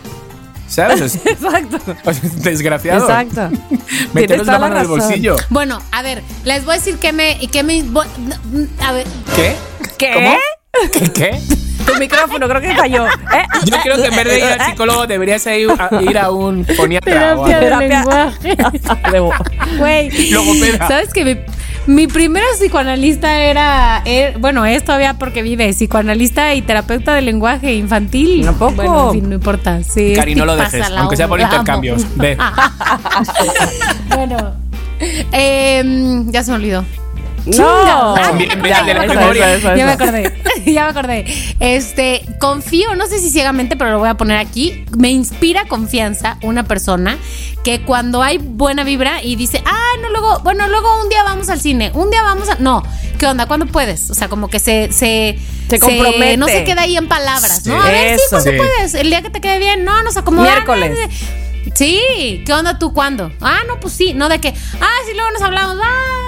¿Sabes? 0.69 1.01
Es- 1.01 1.17
Exacto. 1.27 1.79
Desgraciado. 2.43 3.01
Exacto. 3.09 3.51
Meteros 4.13 4.47
la 4.47 4.59
mano 4.59 4.75
en 4.77 4.83
el 4.83 4.89
bolsillo. 4.89 5.37
Bueno, 5.49 5.81
a 5.93 6.03
ver, 6.03 6.23
les 6.45 6.65
voy 6.65 6.75
a 6.75 6.77
decir 6.79 6.97
que 6.99 7.13
me 7.15 7.39
que 7.51 7.63
me 7.63 7.83
a 8.85 8.93
ver, 8.93 9.07
¿Qué? 9.35 9.55
¿Qué? 9.97 10.13
¿Cómo? 10.13 10.37
¿Qué? 10.93 11.01
¿Qué? 11.15 11.41
Tu 11.87 11.95
micrófono 11.99 12.49
creo 12.49 12.61
que 12.61 12.75
falló. 12.75 13.07
¿Eh? 13.07 13.11
Yo 13.65 13.77
creo 13.83 13.97
que 13.97 14.07
en 14.09 14.17
vez 14.17 14.25
de 14.25 14.39
ir 14.39 14.45
al 14.45 14.61
psicólogo 14.67 15.07
deberías 15.07 15.47
ir 15.47 15.71
a, 15.79 16.03
ir 16.03 16.19
a 16.19 16.31
un 16.31 16.65
poniatra 16.77 17.39
o 17.39 17.45
Terapia 17.47 18.01
algo. 18.01 18.11
de 18.43 19.11
lenguaje. 19.11 19.49
Güey. 19.79 20.31
Logopeda. 20.31 20.87
¿Sabes 20.89 21.13
que 21.15 21.25
mi, 21.25 21.37
mi 21.87 22.07
primera 22.07 22.45
psicoanalista 22.59 23.41
era, 23.43 24.03
er- 24.05 24.39
bueno, 24.39 24.67
es 24.67 24.85
todavía 24.85 25.15
porque 25.15 25.43
vive, 25.43 25.71
psicoanalista 25.73 26.55
y 26.55 26.61
terapeuta 26.63 27.15
de 27.15 27.23
lenguaje 27.23 27.73
infantil? 27.75 28.47
¿A 28.47 28.53
poco? 28.53 28.73
Bueno, 28.75 29.07
en 29.07 29.13
fin, 29.21 29.29
no 29.31 29.35
importa. 29.37 29.83
Sí, 29.83 30.13
Cari, 30.15 30.35
no 30.35 30.45
lo 30.45 30.57
dejes, 30.57 30.85
aunque 30.91 31.17
sea 31.17 31.29
por 31.29 31.41
intercambios. 31.41 32.05
Ve. 32.17 32.37
bueno, 34.15 34.55
em, 35.33 36.31
ya 36.31 36.43
se 36.43 36.51
me 36.51 36.57
olvidó. 36.57 36.85
No. 37.57 38.15
Ah, 38.17 38.33
Ya, 38.69 38.83
de 38.83 38.95
la 38.95 39.07
memoria. 39.07 39.59
Ya 39.77 39.87
me 39.87 39.93
acordé, 39.93 40.35
ya 40.67 40.85
me 40.85 40.91
acordé. 40.91 41.25
Este, 41.61 42.23
confío, 42.41 42.95
no 42.95 43.07
sé 43.07 43.19
si 43.19 43.31
ciegamente, 43.31 43.77
pero 43.77 43.93
lo 43.93 43.99
voy 43.99 44.09
a 44.09 44.15
poner 44.15 44.39
aquí. 44.39 44.85
Me 44.97 45.11
inspira 45.11 45.67
confianza 45.67 46.37
una 46.43 46.65
persona 46.65 47.17
que 47.65 47.83
cuando 47.83 48.23
hay 48.23 48.39
buena 48.39 48.85
vibra 48.85 49.23
y 49.23 49.37
dice, 49.37 49.63
ah, 49.65 49.93
no, 50.03 50.11
luego, 50.11 50.41
bueno, 50.41 50.69
luego 50.69 51.01
un 51.03 51.09
día 51.09 51.23
vamos 51.23 51.49
al 51.49 51.61
cine, 51.61 51.91
un 51.95 52.11
día 52.11 52.23
vamos 52.23 52.49
a. 52.49 52.57
No, 52.57 52.83
¿qué 53.19 53.27
onda? 53.27 53.47
¿Cuándo 53.47 53.67
puedes? 53.67 54.11
O 54.11 54.15
sea, 54.15 54.29
como 54.29 54.49
que 54.49 54.59
se. 54.59 54.93
Se, 54.93 55.39
Se 55.69 55.79
compromete. 55.79 56.37
no 56.37 56.47
se 56.47 56.65
queda 56.65 56.83
ahí 56.83 56.97
en 56.97 57.09
palabras, 57.09 57.67
¿no? 57.67 57.81
Sí. 57.83 57.89
A 57.89 57.91
ver, 57.91 58.19
sí, 58.19 58.25
Eso. 58.27 58.31
¿cuándo 58.37 58.51
Sí. 58.51 58.57
puedes? 58.57 58.95
El 58.95 59.11
día 59.11 59.23
que 59.23 59.31
te 59.31 59.41
quede 59.41 59.59
bien, 59.59 59.85
no, 59.85 60.03
nos 60.03 60.17
acomodamos. 60.17 60.53
Miércoles. 60.55 60.99
Sí, 61.75 62.43
¿qué 62.47 62.53
onda 62.53 62.79
tú 62.79 62.93
cuándo? 62.93 63.31
Ah, 63.41 63.59
no, 63.69 63.79
pues 63.81 63.93
sí, 63.95 64.13
no 64.15 64.29
de 64.29 64.41
que, 64.41 64.49
ah, 64.81 64.97
sí, 65.07 65.13
luego 65.15 65.31
nos 65.33 65.43
hablamos, 65.43 65.77
bye. 65.77 66.28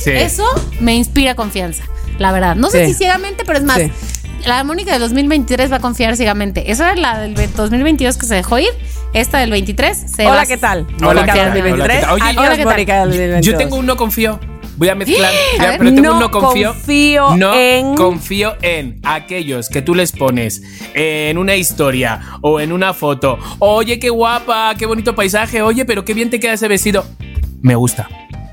Sí. 0.00 0.10
Eso 0.10 0.44
me 0.80 0.94
inspira 0.94 1.34
confianza, 1.34 1.84
la 2.18 2.32
verdad. 2.32 2.56
No 2.56 2.70
sé 2.70 2.86
Sí. 2.86 2.92
si 2.92 2.98
ciegamente, 2.98 3.44
pero 3.44 3.58
es 3.58 3.64
más, 3.64 3.78
Sí. 3.78 3.90
la 4.46 4.64
Mónica 4.64 4.92
de 4.92 4.98
2023 4.98 5.70
va 5.70 5.76
a 5.76 5.80
confiar 5.80 6.16
ciegamente. 6.16 6.70
Esa 6.72 6.92
es 6.92 6.98
la 6.98 7.18
del 7.20 7.34
2022 7.54 8.16
que 8.16 8.26
se 8.26 8.34
dejó 8.34 8.58
ir, 8.58 8.70
esta 9.12 9.38
del 9.38 9.50
23 9.50 9.96
se 10.14 10.24
va 10.24 10.32
Hola, 10.32 10.40
a- 10.42 10.46
¿qué 10.46 10.56
tal? 10.56 10.86
Hola, 11.00 11.14
Mónica 11.14 11.32
¿qué 11.32 11.38
tal? 11.38 11.46
2023. 11.48 11.82
Hola, 11.82 11.94
¿qué 11.94 12.00
tal? 12.06 12.14
Oye, 12.14 12.22
Adiós, 12.24 12.38
hola, 12.44 12.56
¿qué 12.56 12.64
tal? 12.64 12.72
Mónica 12.72 12.98
2022. 13.04 13.46
Yo 13.46 13.58
tengo 13.58 13.76
un 13.76 13.86
no 13.86 13.96
confío. 13.96 14.40
Voy 14.76 14.88
a 14.88 14.94
mezclar. 14.94 15.30
A 15.58 15.62
Ya, 15.62 15.68
ver. 15.70 15.78
pero 15.78 15.90
tengo 15.94 16.08
No 16.08 16.14
un 16.14 16.20
no 16.20 16.30
confío. 16.30 16.72
confío 16.72 17.36
no 17.36 17.54
en- 17.54 17.94
confío 17.96 18.54
en 18.62 18.98
aquellos 19.04 19.68
que 19.68 19.82
tú 19.82 19.94
les 19.94 20.12
pones 20.12 20.62
en 20.94 21.36
una 21.36 21.54
historia 21.56 22.20
o 22.40 22.60
en 22.60 22.72
una 22.72 22.94
foto. 22.94 23.38
Oye, 23.58 23.98
qué 23.98 24.08
guapa, 24.08 24.74
qué 24.78 24.86
bonito 24.86 25.14
paisaje. 25.14 25.60
Oye, 25.60 25.84
pero 25.84 26.06
qué 26.06 26.14
bien 26.14 26.30
te 26.30 26.40
queda 26.40 26.54
ese 26.54 26.66
vestido. 26.68 27.04
Me 27.60 27.74
gusta. 27.74 28.08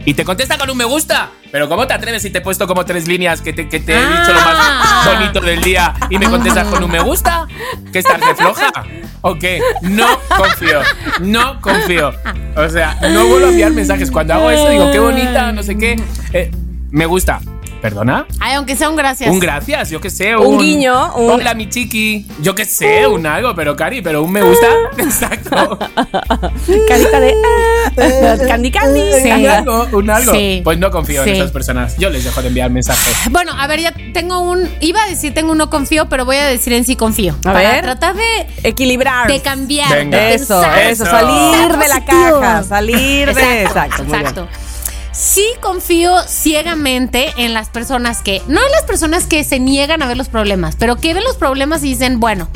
Y 0.08 0.14
te 0.14 0.24
contesta 0.24 0.58
con 0.58 0.70
un 0.70 0.78
me 0.78 0.86
gusta. 0.86 1.32
Pero 1.52 1.68
¿cómo 1.68 1.86
te 1.86 1.94
atreves 1.94 2.22
si 2.22 2.30
te 2.30 2.38
he 2.38 2.42
puesto 2.42 2.66
como 2.66 2.86
tres 2.86 3.10
líneas 3.10 3.42
que 3.42 3.52
te, 3.52 3.68
que 3.68 3.82
te 3.82 3.94
he 3.94 4.00
dicho 4.00 4.32
lo 4.32 4.40
Ah. 4.40 5.04
más 5.06 5.20
bonito 5.20 5.42
del 5.42 5.62
día 5.62 5.94
y 6.10 6.18
me 6.18 6.30
contestas 6.30 6.66
con 6.70 6.82
un 6.82 6.90
me 6.90 7.02
gusta? 7.02 7.46
¿Que 7.92 8.00
estás 8.00 8.22
de 8.22 8.34
floja? 8.34 8.72
¿O 9.20 9.36
qué? 9.38 9.60
No 9.82 10.08
confío. 10.38 10.80
No 11.20 11.60
confío. 11.60 12.14
O 12.56 12.70
sea, 12.70 12.98
no 13.12 13.26
vuelvo 13.28 13.48
a 13.48 13.50
enviar 13.50 13.72
mensajes. 13.72 14.10
Cuando 14.10 14.36
hago 14.36 14.50
eso 14.50 14.70
digo, 14.70 14.90
qué 14.94 15.00
bonita, 15.00 15.52
no 15.52 15.62
sé 15.62 15.78
qué. 15.78 16.02
Eh, 16.32 16.52
me 16.90 17.06
gusta. 17.06 17.42
¿Perdona? 17.82 18.26
Ay, 18.40 18.56
aunque 18.56 18.76
sea 18.76 18.90
un 18.90 18.96
gracias. 18.96 19.30
Un 19.30 19.40
gracias, 19.40 19.90
yo 19.90 20.02
qué 20.02 20.10
sé. 20.10 20.36
Un 20.36 20.58
guiño, 20.60 21.16
un- 21.16 21.30
Hola, 21.32 21.54
mi 21.54 21.70
chiqui. 21.70 22.26
Yo 22.42 22.56
qué 22.56 22.66
sé, 22.66 23.06
un 23.08 23.26
algo, 23.26 23.54
pero 23.56 23.76
Cari, 23.76 24.02
pero 24.02 24.24
un 24.24 24.32
me 24.32 24.42
gusta. 24.42 24.68
Exacto. 24.98 25.78
Carita 26.88 27.20
de. 27.20 27.34
ah, 27.98 28.38
candy 28.48 28.72
Candy. 28.72 29.02
Sí. 29.22 29.30
Un 29.32 29.46
algo, 29.48 29.88
un 29.94 30.10
algo. 30.10 30.34
Sí. 30.34 30.62
Pues 30.64 30.78
no 30.80 30.90
confío 30.92 31.24
Sí. 31.24 31.30
en 31.32 31.36
esas 31.38 31.52
personas. 31.52 31.98
Yo 31.98 32.10
les 32.10 32.24
dejo 32.24 32.42
de 32.42 32.48
enviar 32.48 32.70
mensajes. 32.72 33.16
Bueno, 33.32 33.52
a 33.58 33.68
ver, 33.68 33.80
ya 33.82 33.94
tengo 34.14 34.40
un. 34.40 34.70
Iba 34.82 35.04
a 35.04 35.08
decir 35.08 35.34
tengo 35.34 35.52
un 35.52 35.58
no 35.58 35.70
confío, 35.70 36.10
pero 36.10 36.26
voy 36.26 36.38
a 36.38 36.46
decir 36.46 36.74
en 36.74 36.84
sí 36.86 36.96
confío. 36.96 37.34
A 37.46 37.54
para 37.54 37.72
ver. 37.74 37.82
tratar 37.84 38.16
de, 38.16 38.48
Equilibrar. 38.64 39.28
de 39.32 39.40
cambiar. 39.42 39.90
Venga. 39.94 40.18
de 40.18 40.34
Eso, 40.36 40.60
pensar. 40.62 40.80
eso, 40.80 41.04
Eso. 41.04 41.12
salir 41.12 41.78
de 41.78 41.88
la 41.88 42.06
caja, 42.06 42.64
salir 42.64 43.34
de. 43.34 43.64
Exacto, 43.64 44.04
exacto. 44.04 44.48
Sí 45.18 45.48
confío 45.62 46.16
ciegamente 46.28 47.34
en 47.38 47.56
las 47.56 47.70
personas 47.70 48.22
que, 48.22 48.44
no 48.48 48.64
en 48.64 48.72
las 48.72 48.84
personas 48.84 49.26
que 49.26 49.44
se 49.44 49.60
niegan 49.60 50.04
a 50.04 50.08
ver 50.08 50.16
los 50.16 50.30
problemas, 50.30 50.76
pero 50.76 50.98
que 50.98 51.16
ven 51.16 51.24
los 51.24 51.38
problemas 51.38 51.84
y 51.84 51.90
dicen, 51.90 52.20
bueno, 52.20 52.48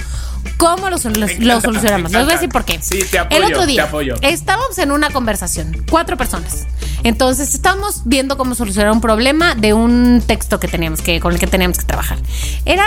¿cómo 0.57 0.85
Me 0.85 0.91
los 0.91 1.05
encanta, 1.05 1.61
solucionamos? 1.61 2.11
Les 2.11 2.23
voy 2.23 2.31
a 2.31 2.35
decir 2.35 2.49
por 2.49 2.65
qué. 2.65 2.79
Sí, 2.81 3.03
te 3.09 3.19
apoyo, 3.19 3.37
El 3.37 3.51
otro 3.51 3.61
te 3.61 3.67
día 3.67 3.83
apoyo. 3.83 4.15
estábamos 4.21 4.77
en 4.77 4.91
una 4.91 5.09
conversación, 5.09 5.85
cuatro 5.89 6.17
personas. 6.17 6.67
Entonces 7.03 7.53
estábamos 7.53 8.01
viendo 8.05 8.37
cómo 8.37 8.53
solucionar 8.55 8.91
un 8.91 9.01
problema 9.01 9.55
de 9.55 9.73
un 9.73 10.23
texto 10.25 10.59
que 10.59 10.67
teníamos 10.67 11.01
que, 11.01 11.19
con 11.19 11.33
el 11.33 11.39
que 11.39 11.47
teníamos 11.47 11.77
que 11.79 11.85
trabajar. 11.85 12.17
Era 12.65 12.85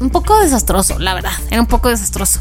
un 0.00 0.10
poco 0.10 0.38
desastroso, 0.40 0.98
la 0.98 1.14
verdad. 1.14 1.32
Era 1.50 1.60
un 1.60 1.66
poco 1.66 1.88
desastroso. 1.88 2.40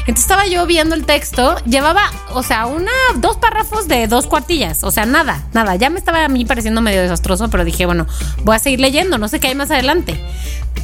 Entonces 0.00 0.22
estaba 0.22 0.46
yo 0.46 0.64
viendo 0.66 0.94
el 0.94 1.04
texto, 1.04 1.56
llevaba, 1.64 2.10
o 2.32 2.42
sea, 2.42 2.66
una, 2.66 2.90
dos 3.16 3.36
párrafos 3.36 3.88
de 3.88 4.06
dos 4.06 4.26
cuartillas. 4.26 4.82
O 4.84 4.90
sea, 4.90 5.06
nada, 5.06 5.44
nada. 5.52 5.76
Ya 5.76 5.90
me 5.90 5.98
estaba 5.98 6.24
a 6.24 6.28
mí 6.28 6.44
pareciendo 6.44 6.80
medio 6.80 7.02
desastroso, 7.02 7.48
pero 7.50 7.64
dije, 7.64 7.86
bueno, 7.86 8.06
voy 8.44 8.56
a 8.56 8.58
seguir 8.58 8.80
leyendo, 8.80 9.18
no 9.18 9.28
sé 9.28 9.40
qué 9.40 9.48
hay 9.48 9.54
más 9.54 9.70
adelante. 9.70 10.20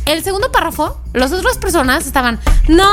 El 0.05 0.23
segundo 0.23 0.53
párrafo, 0.53 1.01
las 1.13 1.33
otras 1.33 1.59
personas 1.59 2.07
estaban, 2.07 2.39
no, 2.69 2.85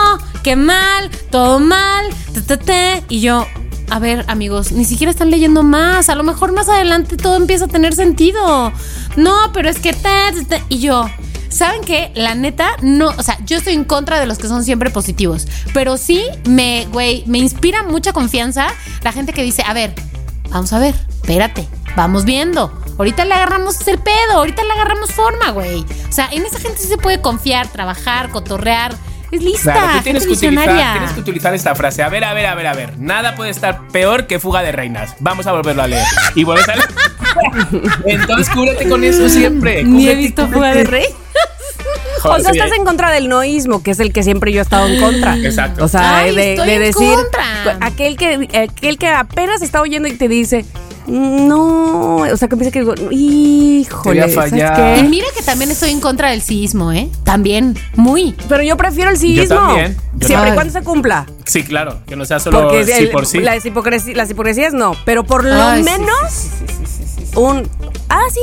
qué 0.44 0.56
mal, 0.56 1.10
todo 1.32 1.60
mal, 1.60 2.06
ta, 2.34 2.42
ta, 2.42 2.58
ta", 2.58 3.02
y 3.10 3.22
yo, 3.22 3.46
a 3.89 4.00
ver, 4.00 4.26
amigos, 4.28 4.72
ni 4.72 4.86
siquiera 4.86 5.12
están 5.12 5.30
leyendo 5.30 5.63
más. 5.63 6.10
A 6.10 6.16
lo 6.16 6.24
mejor 6.24 6.52
más 6.52 6.70
adelante 6.70 7.18
todo 7.18 7.36
empieza 7.36 7.66
a 7.66 7.68
tener 7.68 7.94
sentido. 7.94 8.72
No, 9.16 9.52
pero 9.54 9.70
es 9.70 9.80
que 9.80 9.94
ta, 9.94 10.32
ta", 10.48 10.58
y 10.70 10.80
yo. 10.80 11.10
¿Saben 11.50 11.82
qué? 11.84 12.12
La 12.16 12.34
neta, 12.34 12.78
no, 12.82 13.10
o 13.10 13.22
sea, 13.22 13.38
yo 13.46 13.58
estoy 13.58 13.74
en 13.74 13.84
contra 13.84 14.20
de 14.20 14.26
los 14.26 14.39
que 14.39 14.48
son 14.48 14.63
siempre 14.63 14.89
positivos, 14.89 15.48
pero 15.72 15.98
sí 15.98 16.24
me, 16.50 16.88
güey, 16.92 17.24
me 17.28 17.38
inspira 17.38 17.84
mucha 17.84 18.12
confianza 18.12 18.70
la 19.04 19.12
gente 19.12 19.34
que 19.34 19.44
dice, 19.44 19.63
a 19.68 19.74
ver, 19.74 19.94
vamos 20.50 20.74
a 20.74 20.80
ver, 20.80 20.96
espérate, 21.10 21.68
vamos 21.96 22.26
viendo. 22.26 22.74
Ahorita 22.98 23.26
le 23.26 23.36
agarramos 23.36 23.88
el 23.88 24.00
pedo, 24.00 24.34
ahorita 24.34 24.63
le 24.63 24.72
agarramos 24.72 25.12
forma, 25.12 25.52
güey. 25.52 25.86
O 26.10 26.12
sea, 26.12 26.28
en 26.32 26.44
esa 26.44 26.60
gente 26.60 26.80
sí 26.80 26.88
se 26.88 26.98
puede 26.98 27.22
confiar, 27.22 27.68
trabajar, 27.68 28.30
cotorrear. 28.30 28.96
Es 29.34 29.41
lista, 29.41 29.74
Claro, 29.74 29.98
tú 29.98 30.04
tienes 30.04 30.28
que, 30.28 30.34
utilizar, 30.34 30.91
tienes 30.93 31.12
que 31.13 31.19
utilizar 31.22 31.54
esta 31.56 31.74
frase. 31.74 32.04
A 32.04 32.10
ver, 32.10 32.24
a 32.24 32.34
ver, 32.36 32.46
a 32.46 32.54
ver, 32.54 32.67
a 32.67 32.74
ver. 32.76 33.00
Nada 33.00 33.34
puede 33.36 33.50
estar 33.50 33.88
peor 33.88 34.28
que 34.28 34.39
fuga 34.39 34.62
de 34.62 34.72
reinas. 34.72 35.15
Vamos 35.19 35.48
a 35.48 35.52
volverlo 35.54 35.82
a 35.82 35.88
leer. 35.88 36.06
Y 36.36 36.43
vuelves 36.43 36.69
a 36.69 36.76
leer. 36.76 36.89
Entonces 38.06 38.50
cúbrete 38.54 38.88
con 38.88 39.04
eso 39.04 39.28
siempre. 39.30 39.84
Ni 39.84 40.04
he 40.08 40.12
Cúbrete, 40.12 40.15
visto 40.22 40.41
cúbrete. 40.43 40.56
fuga 40.56 40.74
de 40.76 40.84
rey. 40.84 41.06
O 42.26 42.39
sea, 42.39 42.52
estás 42.52 42.72
en 42.72 42.86
contra 42.86 43.12
del 43.12 43.28
noísmo, 43.28 43.84
que 43.84 43.91
es 43.91 44.00
el 44.00 44.13
que 44.13 44.24
siempre 44.24 44.54
yo 44.54 44.60
he 44.60 44.62
estado 44.62 44.88
en 44.88 44.98
contra. 45.02 45.36
Exacto. 45.38 45.84
O 45.84 45.88
sea, 45.89 46.19
Ay, 46.19 46.34
de, 46.34 46.54
estoy 46.54 46.67
de 46.69 46.76
en 46.76 46.82
decir. 46.82 47.15
contra. 47.15 47.78
Aquel 47.82 48.15
que, 48.15 48.48
aquel 48.63 48.98
que 48.98 49.08
apenas 49.10 49.62
está 49.62 49.82
oyendo 49.82 50.08
y 50.08 50.13
te 50.13 50.30
dice. 50.30 50.63
No, 51.08 52.16
o 52.18 52.38
sea, 52.38 52.48
que 52.48 52.56
piensa 52.56 52.72
que 52.72 52.80
digo, 52.80 52.94
híjole, 53.12 54.22
Te 54.22 54.26
voy 54.26 54.32
a 54.32 54.34
¿sabes 54.34 54.52
fallar. 54.52 54.98
Y 55.00 55.04
mira 55.04 55.28
que 55.36 55.44
también 55.44 55.72
estoy 55.72 55.92
en 55.92 56.00
contra 56.00 56.30
del 56.32 56.42
sismo, 56.42 56.92
¿eh? 56.92 57.10
También, 57.24 57.78
muy. 57.96 58.36
Pero 58.50 58.63
yo 58.63 58.78
prefiero 58.78 59.10
el 59.12 59.18
civismo. 59.18 59.56
también, 59.56 59.96
yo 59.96 60.00
siempre 60.02 60.26
y 60.28 60.30
también. 60.36 60.56
cuando 60.56 60.74
se 60.74 60.82
cumpla. 60.84 61.26
Sí, 61.46 61.63
claro. 61.63 62.00
Que 62.08 62.16
no 62.16 62.26
sea 62.26 62.39
solo 62.39 62.62
Porque 62.62 62.86
sí 62.86 62.92
el- 62.94 63.10
por 63.12 63.26
sí. 63.26 63.39
Las, 63.39 63.63
hipocresí- 63.66 64.13
las 64.16 64.30
hipocresías 64.30 64.74
no. 64.74 64.96
Pero 65.06 65.24
por 65.24 65.44
lo 65.44 65.54
Ay, 65.62 65.84
sí, 65.84 65.89
menos 65.89 66.48
un. 67.36 67.68
Ah, 68.10 68.22
sí. 68.32 68.39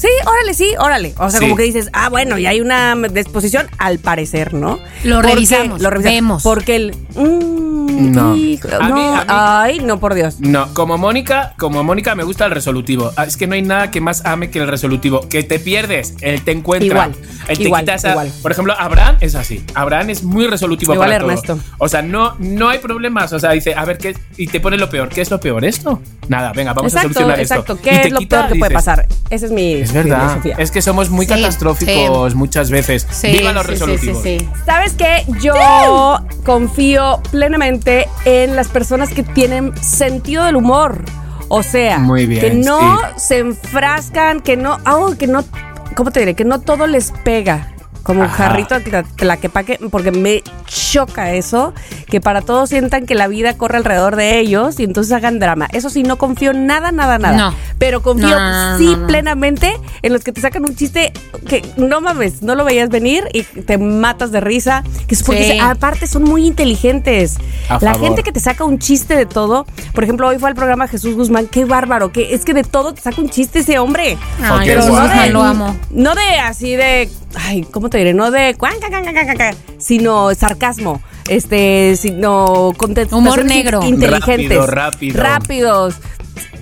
Sí, 0.00 0.08
órale, 0.26 0.54
sí, 0.54 0.72
órale. 0.78 1.14
O 1.18 1.28
sea, 1.30 1.40
Sí. 1.40 1.44
como 1.44 1.56
que 1.56 1.62
dices, 1.64 1.90
ah, 1.92 2.08
bueno, 2.08 2.38
y 2.38 2.46
hay 2.46 2.60
una 2.60 2.94
disposición, 3.12 3.66
al 3.78 3.98
parecer, 3.98 4.54
¿no? 4.54 4.78
Lo 5.04 5.16
Porque- 5.16 5.34
revisamos, 5.34 5.80
Lo 5.82 5.90
revisamos. 5.90 6.14
vemos. 6.14 6.42
Porque 6.42 6.76
el. 6.76 6.96
mm, 7.14 8.12
No. 8.12 8.34
hijo- 8.34 8.68
A 8.80 8.88
no, 8.88 8.94
mí- 8.94 9.02
a 9.04 9.20
mí- 9.20 9.24
Ay, 9.28 9.78
no, 9.80 10.00
por 10.00 10.14
Dios. 10.14 10.40
No, 10.40 10.72
como 10.74 10.96
Mónica, 10.96 11.54
como 11.58 11.84
Mónica 11.84 12.14
me 12.14 12.24
gusta 12.24 12.46
el 12.46 12.50
resolutivo. 12.52 13.12
Ah, 13.16 13.24
Es 13.24 13.36
que 13.36 13.46
no 13.46 13.54
hay 13.54 13.62
nada 13.62 13.90
que 13.90 14.00
más 14.00 14.24
ame 14.24 14.50
que 14.50 14.58
el 14.58 14.68
resolutivo. 14.68 15.28
Que 15.28 15.42
te 15.42 15.58
pierdes, 15.58 16.14
él 16.22 16.42
te 16.42 16.52
encuentra. 16.52 16.86
Igual, 16.86 17.12
él 17.48 17.58
te 17.58 17.64
igual, 17.64 17.82
quita 17.82 17.94
esa- 17.94 18.10
igual. 18.12 18.32
Por 18.42 18.52
ejemplo, 18.52 18.74
Abraham 18.78 19.16
es 19.20 19.34
así. 19.34 19.64
Abraham 19.74 20.10
es 20.10 20.22
muy 20.24 20.46
resolutivo 20.46 20.94
Igual 20.94 21.08
para 21.10 21.20
todo. 21.20 21.30
Ernesto. 21.30 21.58
O 21.78 21.88
sea, 21.88 22.00
no, 22.00 22.36
no 22.38 22.68
hay 22.70 22.78
problemas. 22.78 23.32
O 23.34 23.38
sea, 23.38 23.50
dice, 23.52 23.74
a 23.74 23.84
ver 23.84 23.98
qué. 23.98 24.16
Y 24.38 24.46
te 24.46 24.60
pone 24.60 24.78
lo 24.78 24.88
peor. 24.88 25.08
¿Qué 25.10 25.20
es 25.20 25.30
lo 25.30 25.38
peor? 25.38 25.64
¿Esto? 25.64 26.00
Nada, 26.28 26.52
venga, 26.54 26.72
vamos 26.72 26.94
a 26.94 26.98
exacto, 26.98 27.14
solucionar 27.14 27.40
exacto. 27.40 27.72
esto. 27.74 27.82
¿Qué 27.84 27.94
Y 27.94 27.98
te 28.00 28.06
es 28.08 28.12
lo 28.12 28.18
quita, 28.20 28.38
peor 28.38 28.52
que 28.52 28.58
puede 28.58 28.72
pasar? 28.74 29.06
Esa 29.28 29.46
es 29.46 29.52
mi 29.52 29.84
Es 29.90 30.04
verdad. 30.04 30.20
filosofía. 30.28 30.56
Es 30.58 30.70
que 30.70 30.82
somos 30.82 31.10
muy 31.10 31.26
Sí, 31.26 31.32
catastróficos 31.32 32.34
muchas 32.34 32.70
veces. 32.70 33.06
Sí, 33.10 33.32
Viva 33.32 33.52
los 33.52 33.62
sí, 33.66 33.68
sí, 33.68 33.72
resolutivos. 33.72 34.22
sí, 34.22 34.38
sí. 34.40 34.48
¿Sabes 34.64 34.92
qué? 34.94 35.24
Yo 35.40 35.54
confío 36.44 37.20
plenamente 37.30 38.08
en 38.24 38.56
las 38.56 38.68
personas 38.68 39.10
que 39.10 39.22
tienen 39.22 39.76
sentido 39.82 40.44
del 40.44 40.56
humor. 40.56 41.04
O 41.48 41.62
sea, 41.62 41.98
Muy 41.98 42.26
bien, 42.26 42.40
que 42.40 42.54
no 42.54 42.78
sí. 43.16 43.26
se 43.26 43.38
enfrascan, 43.38 44.40
que 44.40 44.56
no, 44.56 44.78
oh, 44.86 45.14
que 45.18 45.26
no, 45.26 45.44
¿cómo 45.96 46.12
te 46.12 46.20
diré? 46.20 46.34
Que 46.34 46.44
no 46.44 46.60
todo 46.60 46.86
les 46.86 47.12
pega. 47.24 47.68
Como 48.02 48.20
un 48.20 48.26
Ajá. 48.26 48.48
jarrito 48.48 48.78
de 48.80 49.04
tlaquepaque, 49.16 49.78
porque 49.90 50.10
me 50.10 50.42
choca 50.66 51.32
eso, 51.32 51.74
que 52.06 52.20
para 52.20 52.40
todos 52.40 52.68
sientan 52.70 53.06
que 53.06 53.14
la 53.14 53.28
vida 53.28 53.56
corre 53.56 53.76
alrededor 53.76 54.16
de 54.16 54.38
ellos 54.40 54.80
y 54.80 54.84
entonces 54.84 55.12
hagan 55.12 55.38
drama. 55.38 55.68
Eso 55.72 55.90
sí, 55.90 56.02
no 56.02 56.16
confío 56.16 56.52
nada, 56.52 56.92
nada, 56.92 57.18
nada. 57.18 57.36
No. 57.36 57.54
Pero 57.78 58.02
confío 58.02 58.28
No, 58.30 58.38
no, 58.38 58.70
no, 58.72 58.78
sí 58.78 58.96
plenamente 59.06 59.72
en 60.02 60.12
los 60.12 60.22
que 60.24 60.32
te 60.32 60.40
sacan 60.40 60.64
un 60.64 60.74
chiste 60.76 61.12
que 61.48 61.62
no 61.76 62.00
mames, 62.00 62.42
no 62.42 62.54
lo 62.54 62.64
veías 62.64 62.88
venir 62.88 63.24
y 63.32 63.42
te 63.42 63.78
matas 63.78 64.32
de 64.32 64.40
risa. 64.40 64.82
Que 65.06 65.14
es 65.14 65.22
porque 65.22 65.42
Sí. 65.44 65.48
se- 65.52 65.60
aparte 65.60 66.06
son 66.06 66.24
muy 66.24 66.46
inteligentes. 66.46 67.36
A 67.68 67.74
la 67.74 67.92
favor. 67.92 68.00
gente 68.00 68.22
que 68.22 68.32
te 68.32 68.40
saca 68.40 68.64
un 68.64 68.78
chiste 68.78 69.14
de 69.16 69.26
todo, 69.26 69.66
por 69.94 70.04
ejemplo, 70.04 70.26
hoy 70.28 70.38
fue 70.38 70.48
al 70.48 70.54
programa 70.54 70.88
Jesús 70.88 71.14
Guzmán, 71.14 71.46
qué 71.46 71.64
bárbaro, 71.64 72.12
que 72.12 72.34
es 72.34 72.44
que 72.44 72.54
de 72.54 72.64
todo 72.64 72.94
te 72.94 73.00
saca 73.00 73.20
un 73.20 73.28
chiste 73.28 73.60
ese 73.60 73.78
hombre. 73.78 74.16
Ay, 74.42 74.68
pero 74.68 74.86
lo 75.32 75.42
amo. 75.42 75.76
No 75.90 76.14
de 76.14 76.38
así 76.40 76.76
de, 76.76 77.10
ay, 77.34 77.62
¿cómo 77.70 77.90
te 77.90 77.98
diré? 77.98 78.14
No 78.14 78.30
de, 78.30 78.54
sino 79.78 80.34
sarcasmo, 80.34 81.00
este, 81.28 81.96
sino 81.96 82.72
contestaciones 82.76 83.32
Humor 83.34 83.44
negro. 83.44 83.82
inteligentes, 83.84 84.66
Rápido, 84.66 84.66
rápido. 84.66 85.22
rápidos. 85.22 85.94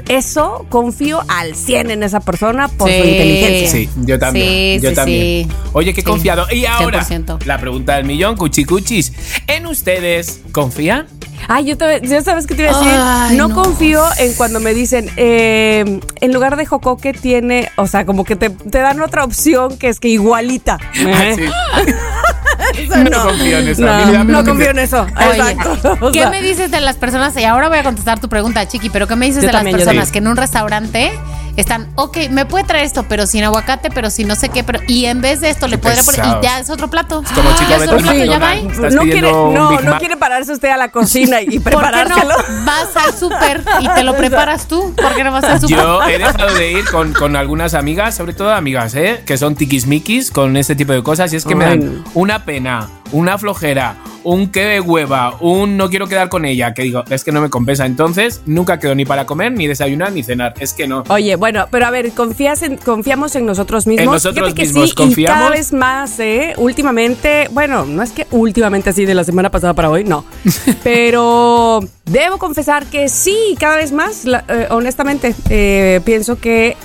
Eso 0.08 0.66
confío 0.68 1.22
al 1.28 1.54
100 1.54 1.90
en 1.90 2.02
esa 2.02 2.20
persona 2.20 2.68
por 2.68 2.90
su 2.90 2.96
inteligencia. 2.96 3.70
Sí, 3.70 3.88
yo 3.96 4.18
también. 4.18 4.80
Sí, 4.80 4.84
yo 4.84 4.90
sí, 4.90 4.96
también. 4.96 5.48
sí. 5.48 5.56
Oye, 5.72 5.94
qué 5.94 6.02
confiado. 6.02 6.46
Y 6.50 6.66
ahora, 6.66 7.04
100%. 7.04 7.44
la 7.44 7.58
pregunta 7.58 7.96
del 7.96 8.04
millón, 8.04 8.36
cuchicuchis. 8.36 9.12
¿En 9.46 9.66
ustedes 9.66 10.40
confían? 10.52 11.06
Ay, 11.46 11.66
yo, 11.66 11.78
te, 11.78 12.00
yo 12.02 12.20
sabes 12.22 12.46
qué 12.46 12.54
te 12.54 12.62
iba 12.62 12.72
a 12.72 12.78
decir. 12.78 12.98
Ay, 13.00 13.36
no, 13.36 13.48
no. 13.48 13.54
confío 13.54 14.02
en 14.18 14.34
cuando 14.34 14.60
me 14.60 14.74
dicen, 14.74 15.10
eh, 15.16 16.00
en 16.20 16.32
lugar 16.32 16.56
de 16.56 16.66
jocoque 16.66 17.12
tiene, 17.12 17.70
o 17.76 17.86
sea, 17.86 18.04
como 18.04 18.24
que 18.24 18.36
te, 18.36 18.50
te 18.50 18.78
dan 18.78 19.00
otra 19.00 19.24
opción 19.24 19.78
que 19.78 19.88
es 19.88 20.00
que 20.00 20.08
igualita. 20.08 20.78
Ah, 20.80 21.32
sí. 21.34 21.42
Eso 22.76 22.96
No 22.96 23.22
confío 23.22 23.58
en 23.58 23.68
eso. 23.68 24.24
No, 24.24 24.44
confío 24.44 24.70
en 24.70 24.78
eso. 24.78 25.06
Oye, 25.16 25.38
Exacto. 25.38 26.10
¿qué 26.12 26.26
me 26.30 26.42
dices 26.42 26.70
de 26.70 26.80
las 26.80 26.96
personas? 26.96 27.36
Y 27.36 27.44
ahora 27.44 27.68
voy 27.68 27.78
a 27.78 27.82
contestar 27.82 28.20
tu 28.20 28.28
pregunta, 28.28 28.66
Chiqui, 28.66 28.90
pero 28.90 29.06
¿qué 29.06 29.16
me 29.16 29.26
dices 29.26 29.42
Yo 29.42 29.48
de 29.48 29.52
las 29.52 29.64
personas 29.64 30.10
que 30.10 30.18
en 30.18 30.28
un 30.28 30.36
restaurante 30.36 31.12
están, 31.56 31.88
ok, 31.96 32.28
me 32.30 32.46
puede 32.46 32.64
traer 32.64 32.84
esto, 32.84 33.06
pero 33.08 33.26
sin 33.26 33.42
aguacate, 33.42 33.90
pero 33.90 34.10
sin 34.10 34.28
no 34.28 34.36
sé 34.36 34.48
qué, 34.48 34.62
pero 34.62 34.78
y 34.86 35.06
en 35.06 35.20
vez 35.20 35.40
de 35.40 35.50
esto 35.50 35.66
le 35.66 35.76
podría 35.76 36.04
poner, 36.04 36.20
y 36.24 36.42
ya 36.42 36.60
es 36.60 36.70
otro 36.70 36.88
plato. 36.88 37.22
como 37.34 37.50
chico, 37.56 37.68
ya 37.68 37.76
es 37.76 37.80
vete 37.80 37.94
otro 37.94 38.10
al 38.10 38.16
plato, 38.16 38.30
ya 38.30 38.38
va. 38.38 38.90
No 38.90 39.02
quiere, 39.02 39.32
no, 39.32 39.98
quiere 39.98 40.16
pararse 40.16 40.52
usted 40.52 40.68
a 40.68 40.76
la 40.76 40.88
cocina 40.92 41.42
y 41.42 41.58
¿Por 41.58 41.72
qué 41.72 41.76
no 41.76 41.80
preparárselo. 41.80 42.34
vas 42.64 42.96
al 42.96 43.12
súper 43.12 43.64
y 43.80 43.88
te 43.88 44.04
lo 44.04 44.16
preparas 44.16 44.68
tú? 44.68 44.94
¿Por 44.94 45.16
qué 45.16 45.24
no 45.24 45.32
vas 45.32 45.44
al 45.44 45.60
súper? 45.60 45.78
Yo 45.78 46.02
he 46.04 46.18
dejado 46.18 46.54
de 46.54 46.72
ir 46.72 46.84
con, 46.90 47.12
con 47.12 47.34
algunas 47.34 47.74
amigas, 47.74 48.14
sobre 48.14 48.34
todo 48.34 48.52
amigas, 48.52 48.94
¿eh? 48.94 49.22
que 49.26 49.36
son 49.36 49.56
tiquismiquis 49.56 50.30
con 50.30 50.56
este 50.56 50.76
tipo 50.76 50.92
de 50.92 51.02
cosas. 51.02 51.32
Y 51.32 51.36
es 51.36 51.44
que 51.44 51.56
me 51.56 51.64
dan 51.64 52.04
una 52.14 52.44
pena, 52.48 52.88
una 53.12 53.36
flojera, 53.36 53.96
un 54.24 54.48
que 54.50 54.64
de 54.64 54.80
hueva, 54.80 55.36
un 55.40 55.76
no 55.76 55.90
quiero 55.90 56.06
quedar 56.06 56.30
con 56.30 56.46
ella. 56.46 56.72
Que 56.72 56.82
digo, 56.82 57.04
es 57.10 57.22
que 57.24 57.30
no 57.30 57.42
me 57.42 57.50
compensa. 57.50 57.84
Entonces, 57.84 58.40
nunca 58.46 58.78
quedo 58.78 58.94
ni 58.94 59.04
para 59.04 59.26
comer, 59.26 59.52
ni 59.52 59.66
desayunar, 59.66 60.12
ni 60.12 60.22
cenar. 60.22 60.54
Es 60.58 60.72
que 60.72 60.88
no. 60.88 61.04
Oye, 61.10 61.36
bueno, 61.36 61.66
pero 61.70 61.84
a 61.84 61.90
ver, 61.90 62.10
confías 62.12 62.62
en, 62.62 62.78
confiamos 62.78 63.36
en 63.36 63.44
nosotros 63.44 63.86
mismos. 63.86 64.04
En 64.06 64.10
nosotros 64.10 64.46
Fíjate 64.46 64.54
que 64.54 64.62
mismos 64.66 64.88
sí, 64.88 64.94
confiamos. 64.94 65.36
Y 65.36 65.40
cada 65.40 65.50
vez 65.50 65.72
más, 65.74 66.18
¿eh? 66.20 66.54
Últimamente, 66.56 67.48
bueno, 67.52 67.84
no 67.84 68.02
es 68.02 68.12
que 68.12 68.26
últimamente 68.30 68.88
así 68.88 69.04
de 69.04 69.14
la 69.14 69.24
semana 69.24 69.50
pasada 69.50 69.74
para 69.74 69.90
hoy, 69.90 70.04
no. 70.04 70.24
pero 70.82 71.80
debo 72.06 72.38
confesar 72.38 72.86
que 72.86 73.10
sí, 73.10 73.56
cada 73.60 73.76
vez 73.76 73.92
más, 73.92 74.24
la- 74.24 74.44
eh, 74.48 74.68
honestamente, 74.70 75.34
eh, 75.50 76.00
pienso 76.02 76.38
que 76.40 76.78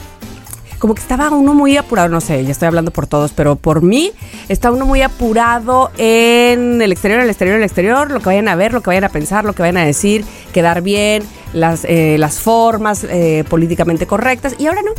como 0.84 0.96
que 0.96 1.02
estaba 1.02 1.30
uno 1.30 1.54
muy 1.54 1.78
apurado, 1.78 2.10
no 2.10 2.20
sé, 2.20 2.44
ya 2.44 2.52
estoy 2.52 2.68
hablando 2.68 2.92
por 2.92 3.08
todos, 3.08 3.32
pero 3.32 3.56
por 3.56 3.82
mí 3.82 4.12
está 4.50 4.70
uno 4.70 4.86
muy 4.86 5.02
apurado 5.02 5.92
en 5.98 6.82
el 6.82 6.92
exterior, 6.92 7.20
en 7.20 7.24
el 7.24 7.30
exterior, 7.30 7.56
en 7.56 7.62
el 7.62 7.66
exterior, 7.66 8.12
lo 8.12 8.20
que 8.20 8.26
vayan 8.26 8.50
a 8.50 8.56
ver, 8.56 8.74
lo 8.74 8.82
que 8.82 8.90
vayan 8.90 9.06
a 9.06 9.10
pensar, 9.10 9.46
lo 9.46 9.54
que 9.54 9.62
vayan 9.62 9.78
a 9.78 9.86
decir, 9.86 10.26
quedar 10.52 10.82
bien, 10.82 11.24
las, 11.54 11.86
eh, 11.86 12.18
las 12.20 12.42
formas 12.42 13.06
eh, 13.06 13.46
políticamente 13.48 14.08
correctas. 14.08 14.56
Y 14.60 14.68
ahora 14.68 14.82
no, 14.82 14.92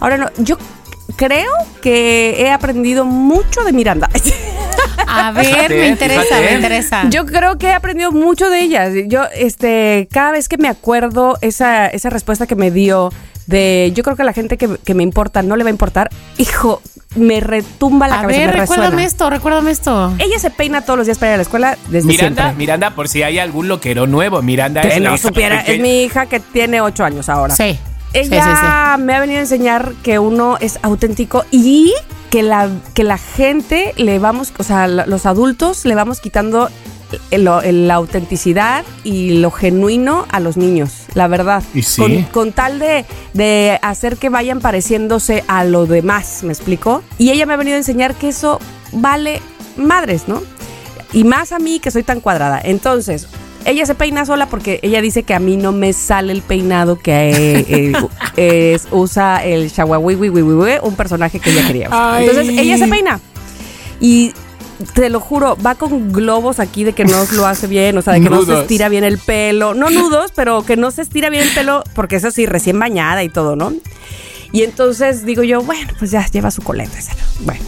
ahora 0.00 0.16
no. 0.16 0.26
Yo 0.38 0.58
creo 1.14 1.52
que 1.80 2.42
he 2.42 2.50
aprendido 2.50 3.04
mucho 3.04 3.62
de 3.62 3.72
Miranda. 3.72 4.10
A 5.06 5.30
ver, 5.34 5.46
Fíjate, 5.46 5.74
me 5.76 5.86
interesa, 5.86 6.22
fíjate. 6.22 6.44
me 6.46 6.54
interesa. 6.56 7.08
Yo 7.10 7.26
creo 7.26 7.58
que 7.58 7.68
he 7.68 7.74
aprendido 7.74 8.10
mucho 8.10 8.50
de 8.50 8.60
ellas. 8.60 8.92
Yo, 9.06 9.22
este, 9.36 10.08
cada 10.10 10.32
vez 10.32 10.48
que 10.48 10.58
me 10.58 10.66
acuerdo 10.66 11.38
esa, 11.42 11.86
esa 11.86 12.10
respuesta 12.10 12.48
que 12.48 12.56
me 12.56 12.72
dio 12.72 13.12
de 13.52 13.92
yo 13.94 14.02
creo 14.02 14.16
que 14.16 14.22
a 14.22 14.24
la 14.24 14.32
gente 14.32 14.56
que, 14.56 14.68
que 14.84 14.94
me 14.94 15.04
importa 15.04 15.42
no 15.42 15.54
le 15.56 15.62
va 15.64 15.68
a 15.68 15.70
importar, 15.70 16.10
hijo, 16.38 16.82
me 17.14 17.38
retumba 17.40 18.08
la 18.08 18.18
a 18.18 18.22
cabeza. 18.22 18.40
ver, 18.40 18.48
me 18.54 18.60
recuérdame 18.62 18.88
resuena. 18.90 19.06
esto, 19.06 19.30
recuérdame 19.30 19.70
esto. 19.70 20.14
Ella 20.18 20.38
se 20.38 20.50
peina 20.50 20.82
todos 20.82 20.96
los 20.96 21.06
días 21.06 21.18
para 21.18 21.30
ir 21.30 21.34
a 21.34 21.36
la 21.36 21.42
escuela 21.42 21.78
desde 21.88 22.08
Miranda, 22.08 22.42
siempre. 22.42 22.58
Miranda, 22.58 22.90
por 22.94 23.08
si 23.08 23.22
hay 23.22 23.38
algún 23.38 23.68
loquero 23.68 24.06
nuevo. 24.06 24.42
Miranda 24.42 24.80
Que 24.80 24.88
es 24.88 25.00
la 25.00 25.10
no 25.10 25.14
hija 25.14 25.28
supiera, 25.28 25.60
es 25.60 25.80
mi 25.80 26.02
hija 26.02 26.26
que 26.26 26.40
tiene 26.40 26.80
ocho 26.80 27.04
años 27.04 27.28
ahora. 27.28 27.54
Sí. 27.54 27.78
Ella 28.14 28.44
Sí, 28.44 28.50
sí, 28.96 29.02
me 29.04 29.14
ha 29.14 29.20
venido 29.20 29.38
a 29.38 29.42
enseñar 29.42 29.92
que 30.02 30.18
uno 30.18 30.58
es 30.60 30.78
auténtico 30.82 31.44
y 31.50 31.94
que 32.30 32.42
la, 32.42 32.68
que 32.94 33.04
la 33.04 33.16
gente 33.18 33.92
le 33.96 34.18
vamos, 34.18 34.52
o 34.58 34.62
sea, 34.64 34.86
los 34.88 35.24
adultos 35.26 35.84
le 35.84 35.94
vamos 35.94 36.20
quitando 36.20 36.68
la 37.30 37.94
autenticidad 37.94 38.84
y 39.04 39.38
lo 39.38 39.50
genuino 39.50 40.26
a 40.30 40.40
los 40.40 40.56
niños, 40.56 40.92
la 41.14 41.28
verdad. 41.28 41.62
Y 41.74 41.82
sí. 41.82 42.00
Con, 42.00 42.22
con 42.24 42.52
tal 42.52 42.78
de, 42.78 43.04
de 43.34 43.78
hacer 43.82 44.16
que 44.16 44.28
vayan 44.28 44.60
pareciéndose 44.60 45.44
a 45.48 45.64
lo 45.64 45.86
demás, 45.86 46.40
¿me 46.42 46.52
explico? 46.52 47.02
Y 47.18 47.30
ella 47.30 47.46
me 47.46 47.54
ha 47.54 47.56
venido 47.56 47.74
a 47.74 47.78
enseñar 47.78 48.14
que 48.14 48.28
eso 48.28 48.58
vale 48.92 49.40
madres, 49.76 50.28
¿no? 50.28 50.42
Y 51.12 51.24
más 51.24 51.52
a 51.52 51.58
mí 51.58 51.78
que 51.78 51.90
soy 51.90 52.02
tan 52.02 52.20
cuadrada. 52.20 52.60
Entonces, 52.62 53.26
ella 53.64 53.86
se 53.86 53.94
peina 53.94 54.24
sola 54.26 54.46
porque 54.46 54.80
ella 54.82 55.00
dice 55.00 55.22
que 55.22 55.34
a 55.34 55.38
mí 55.38 55.56
no 55.56 55.70
me 55.72 55.92
sale 55.92 56.32
el 56.32 56.42
peinado 56.42 56.98
que 56.98 57.30
eh, 57.30 57.92
eh, 58.36 58.72
es- 58.74 58.88
usa 58.90 59.44
el 59.44 59.68
Shawawiwiwiwiwi, 59.70 60.78
un 60.82 60.96
personaje 60.96 61.38
que 61.38 61.50
ella 61.50 61.66
quería. 61.66 61.88
usar. 61.88 62.22
Entonces, 62.22 62.48
ella 62.48 62.78
se 62.78 62.88
peina. 62.88 63.20
Y 64.00 64.32
te 64.94 65.08
lo 65.10 65.20
juro, 65.20 65.56
va 65.64 65.74
con 65.74 66.12
globos 66.12 66.58
aquí 66.60 66.84
de 66.84 66.92
que 66.92 67.04
no 67.04 67.24
lo 67.32 67.46
hace 67.46 67.66
bien, 67.66 67.96
o 67.98 68.02
sea, 68.02 68.14
de 68.14 68.20
que 68.20 68.30
no 68.30 68.44
se 68.44 68.60
estira 68.60 68.88
bien 68.88 69.04
el 69.04 69.18
pelo. 69.18 69.74
No 69.74 69.90
nudos, 69.90 70.32
pero 70.34 70.62
que 70.62 70.76
no 70.76 70.90
se 70.90 71.02
estira 71.02 71.30
bien 71.30 71.44
el 71.44 71.54
pelo, 71.54 71.84
porque 71.94 72.16
eso 72.16 72.30
sí, 72.30 72.46
recién 72.46 72.78
bañada 72.78 73.22
y 73.22 73.28
todo, 73.28 73.56
¿no? 73.56 73.72
Y 74.52 74.62
entonces 74.62 75.24
digo 75.24 75.42
yo, 75.42 75.62
bueno, 75.62 75.90
pues 75.98 76.10
ya 76.10 76.26
lleva 76.26 76.50
su 76.50 76.62
coleta. 76.62 76.98
Bueno. 77.40 77.64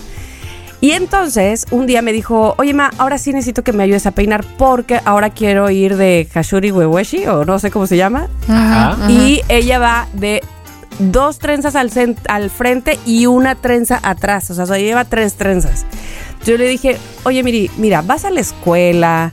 Y 0.80 0.90
entonces 0.90 1.66
un 1.70 1.86
día 1.86 2.02
me 2.02 2.12
dijo, 2.12 2.54
oye 2.58 2.74
ma, 2.74 2.90
ahora 2.98 3.16
sí 3.16 3.32
necesito 3.32 3.64
que 3.64 3.72
me 3.72 3.84
ayudes 3.84 4.04
a 4.04 4.10
peinar 4.10 4.44
porque 4.58 5.00
ahora 5.06 5.30
quiero 5.30 5.70
ir 5.70 5.96
de 5.96 6.28
Kashuri 6.30 6.72
Weweshi 6.72 7.26
o 7.26 7.46
no 7.46 7.58
sé 7.58 7.70
cómo 7.70 7.86
se 7.86 7.96
llama. 7.96 8.28
Ajá. 8.48 9.10
Y 9.10 9.40
ella 9.48 9.78
va 9.78 10.08
de 10.12 10.42
dos 10.98 11.38
trenzas 11.38 11.74
al, 11.74 11.90
al 12.28 12.50
frente 12.50 12.98
y 13.06 13.24
una 13.24 13.54
trenza 13.54 13.98
atrás. 14.02 14.50
O 14.50 14.54
sea, 14.54 14.66
se 14.66 14.82
lleva 14.82 15.06
tres 15.06 15.36
trenzas. 15.36 15.86
Yo 16.46 16.56
le 16.58 16.68
dije, 16.68 16.98
oye, 17.24 17.42
Miri, 17.42 17.70
mira, 17.78 18.02
vas 18.02 18.24
a 18.24 18.30
la 18.30 18.40
escuela. 18.40 19.32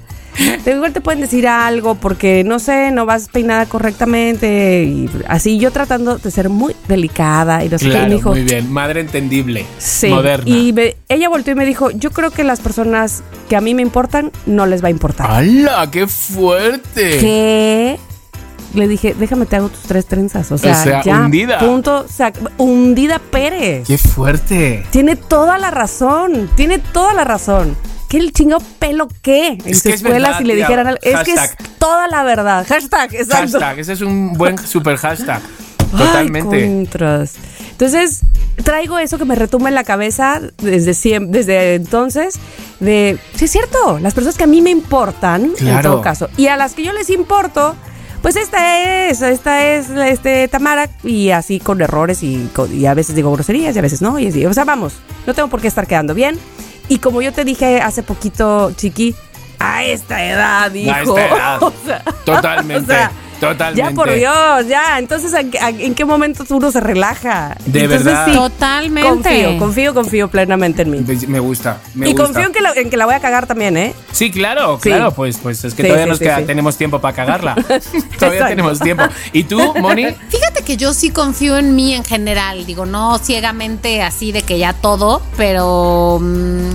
De 0.63 0.71
igual 0.71 0.93
te 0.93 1.01
pueden 1.01 1.19
decir 1.19 1.45
algo 1.45 1.95
porque 1.95 2.43
no 2.45 2.57
sé, 2.59 2.91
no 2.91 3.05
vas 3.05 3.27
peinada 3.27 3.65
correctamente 3.65 4.83
y 4.85 5.09
así 5.27 5.59
yo 5.59 5.71
tratando 5.71 6.17
de 6.19 6.31
ser 6.31 6.47
muy 6.47 6.73
delicada 6.87 7.65
y 7.65 7.69
no 7.69 7.77
sé 7.77 7.85
qué. 7.85 7.89
Y 7.89 7.91
Claro, 7.91 8.07
me 8.09 8.15
dijo, 8.15 8.29
muy 8.31 8.41
bien. 8.43 8.71
Madre 8.71 9.01
entendible. 9.01 9.65
Sí. 9.77 10.07
Moderna. 10.07 10.49
Y 10.49 10.71
me- 10.71 10.95
ella 11.09 11.27
volteó 11.27 11.51
y 11.51 11.55
me 11.57 11.65
dijo, 11.65 11.91
yo 11.91 12.11
creo 12.11 12.31
que 12.31 12.45
las 12.45 12.61
personas 12.61 13.23
que 13.49 13.57
a 13.57 13.61
mí 13.61 13.73
me 13.75 13.81
importan 13.81 14.31
no 14.45 14.65
les 14.65 14.81
va 14.81 14.87
a 14.87 14.91
importar. 14.91 15.29
¡Hala! 15.29 15.89
¡Qué 15.91 16.07
fuerte! 16.07 17.17
Que 17.19 17.99
le 18.73 18.87
dije, 18.87 19.15
déjame 19.17 19.45
te 19.45 19.55
hago 19.57 19.69
tus 19.69 19.81
tres 19.81 20.05
trenzas. 20.05 20.51
O 20.51 20.57
sea, 20.57 20.75
sea, 20.75 21.03
ya, 21.03 21.21
hundida. 21.21 21.59
Punto. 21.59 22.05
O 22.05 22.07
sea, 22.07 22.31
hundida 22.57 23.19
Pérez. 23.19 23.87
¡Qué 23.87 23.97
fuerte! 23.97 24.85
Tiene 24.91 25.15
toda 25.15 25.57
la 25.57 25.71
razón. 25.71 26.49
Tiene 26.55 26.79
toda 26.79 27.13
la 27.13 27.23
razón. 27.23 27.75
¿Qué 28.09 28.17
el 28.17 28.33
chingado 28.33 28.61
pelo 28.79 29.07
qué? 29.21 29.49
En 29.53 29.61
Es 29.65 29.77
su 29.77 29.83
que 29.83 29.89
es 29.89 29.95
escuela 30.01 30.27
verdad, 30.29 30.39
si 30.39 30.43
le 30.45 30.55
dijeran 30.55 30.87
algo. 30.87 30.99
Es 31.01 31.19
que 31.21 31.33
es 31.33 31.55
toda 31.79 32.07
la 32.09 32.23
verdad. 32.23 32.65
Hashtag, 32.67 33.13
exacto. 33.15 33.59
Hashtag. 33.59 33.79
Ese 33.79 33.93
es 33.93 34.01
un 34.01 34.33
buen 34.33 34.57
super 34.67 34.97
hashtag. 34.97 35.41
Totalmente. 35.91 36.65
Entonces, 37.71 38.21
traigo 38.63 38.99
eso 38.99 39.17
que 39.17 39.25
me 39.25 39.35
retumba 39.35 39.69
en 39.69 39.75
la 39.75 39.83
cabeza 39.83 40.39
desde 40.57 40.93
siempre, 40.93 41.39
desde 41.39 41.75
entonces, 41.75 42.35
de, 42.79 43.17
sí 43.35 43.45
es 43.45 43.51
cierto, 43.51 43.99
las 43.99 44.13
personas 44.13 44.37
que 44.37 44.43
a 44.43 44.47
mí 44.47 44.61
me 44.61 44.69
importan, 44.69 45.45
en 45.45 45.51
Claro. 45.53 45.91
todo 45.93 46.01
caso, 46.01 46.29
y 46.37 46.47
a 46.47 46.57
las 46.57 46.73
que 46.73 46.83
yo 46.83 46.93
les 46.93 47.09
importo, 47.09 47.75
pues 48.21 48.35
esta 48.35 49.09
es, 49.09 49.21
esta 49.21 49.65
es 49.65 49.89
este 49.89 50.47
Tamara, 50.47 50.89
y 51.03 51.31
así 51.31 51.59
con 51.59 51.81
errores 51.81 52.23
y, 52.23 52.49
y 52.71 52.85
a 52.85 52.93
veces 52.93 53.15
digo 53.15 53.31
groserías 53.31 53.75
y 53.75 53.79
a 53.79 53.81
veces 53.81 54.01
no, 54.01 54.19
y 54.19 54.27
así, 54.27 54.45
o 54.45 54.53
sea, 54.53 54.65
vamos, 54.65 54.93
no 55.25 55.33
tengo 55.33 55.49
por 55.49 55.61
qué 55.61 55.67
estar 55.67 55.87
quedando 55.87 56.13
bien. 56.13 56.37
Y 56.87 56.99
como 56.99 57.21
yo 57.21 57.31
te 57.31 57.45
dije 57.45 57.81
hace 57.81 58.03
poquito, 58.03 58.73
Chiqui, 58.75 59.15
a 59.59 59.83
esta 59.85 60.23
edad, 60.25 60.73
hijo. 60.73 60.91
A 60.91 61.01
esta 61.01 61.27
edad. 61.35 61.63
O 61.63 61.73
sea, 61.85 62.03
Totalmente. 62.25 62.83
o 62.91 62.95
sea, 62.95 63.11
totalmente. 63.49 63.89
ya 63.89 63.95
por 63.95 64.13
Dios, 64.13 64.67
ya. 64.69 64.97
Entonces, 64.99 65.33
¿en, 65.33 65.51
qué- 65.51 65.59
en 65.59 65.93
qué 65.95 66.05
momento 66.05 66.45
uno 66.49 66.71
se 66.71 66.79
relaja? 66.79 67.57
De 67.65 67.81
Entonces, 67.83 68.05
verdad. 68.05 68.25
sí, 68.27 68.31
Totalmente. 68.33 69.09
confío, 69.09 69.57
confío, 69.59 69.93
confío 69.93 70.27
plenamente 70.29 70.83
en 70.83 70.91
mí. 70.91 71.03
Me 71.27 71.39
gusta. 71.39 71.81
Me 71.93 72.07
y 72.09 72.13
gusta. 72.13 72.23
confío 72.25 72.45
en 72.45 72.53
que, 72.53 72.61
la, 72.61 72.73
en 72.73 72.89
que 72.89 72.95
la 72.97 73.05
voy 73.05 73.15
a 73.15 73.19
cagar 73.19 73.47
también, 73.47 73.75
¿eh? 73.75 73.93
Sí, 74.13 74.31
claro, 74.31 74.79
Sí. 74.81 74.89
claro, 74.89 75.11
pues, 75.13 75.37
pues 75.37 75.63
es 75.65 75.73
que 75.73 75.81
Sí, 75.83 75.87
todavía 75.89 76.05
sí, 76.05 76.09
nos 76.09 76.17
sí, 76.19 76.23
queda, 76.25 76.37
sí. 76.37 76.43
tenemos 76.45 76.77
tiempo 76.77 76.99
para 77.01 77.15
cagarla. 77.15 77.55
todavía 78.19 78.47
tenemos 78.47 78.79
tiempo. 78.79 79.03
¿Y 79.33 79.43
tú, 79.43 79.59
Moni? 79.79 80.05
Fíjate 80.29 80.63
que 80.63 80.77
yo 80.77 80.93
sí 80.93 81.09
confío 81.09 81.57
en 81.57 81.75
mí 81.75 81.93
en 81.93 82.05
general, 82.05 82.65
digo, 82.65 82.85
no 82.85 83.17
ciegamente 83.17 84.01
así 84.01 84.31
de 84.31 84.43
que 84.43 84.57
ya 84.59 84.73
todo, 84.73 85.21
pero 85.37 86.19
mm, 86.21 86.69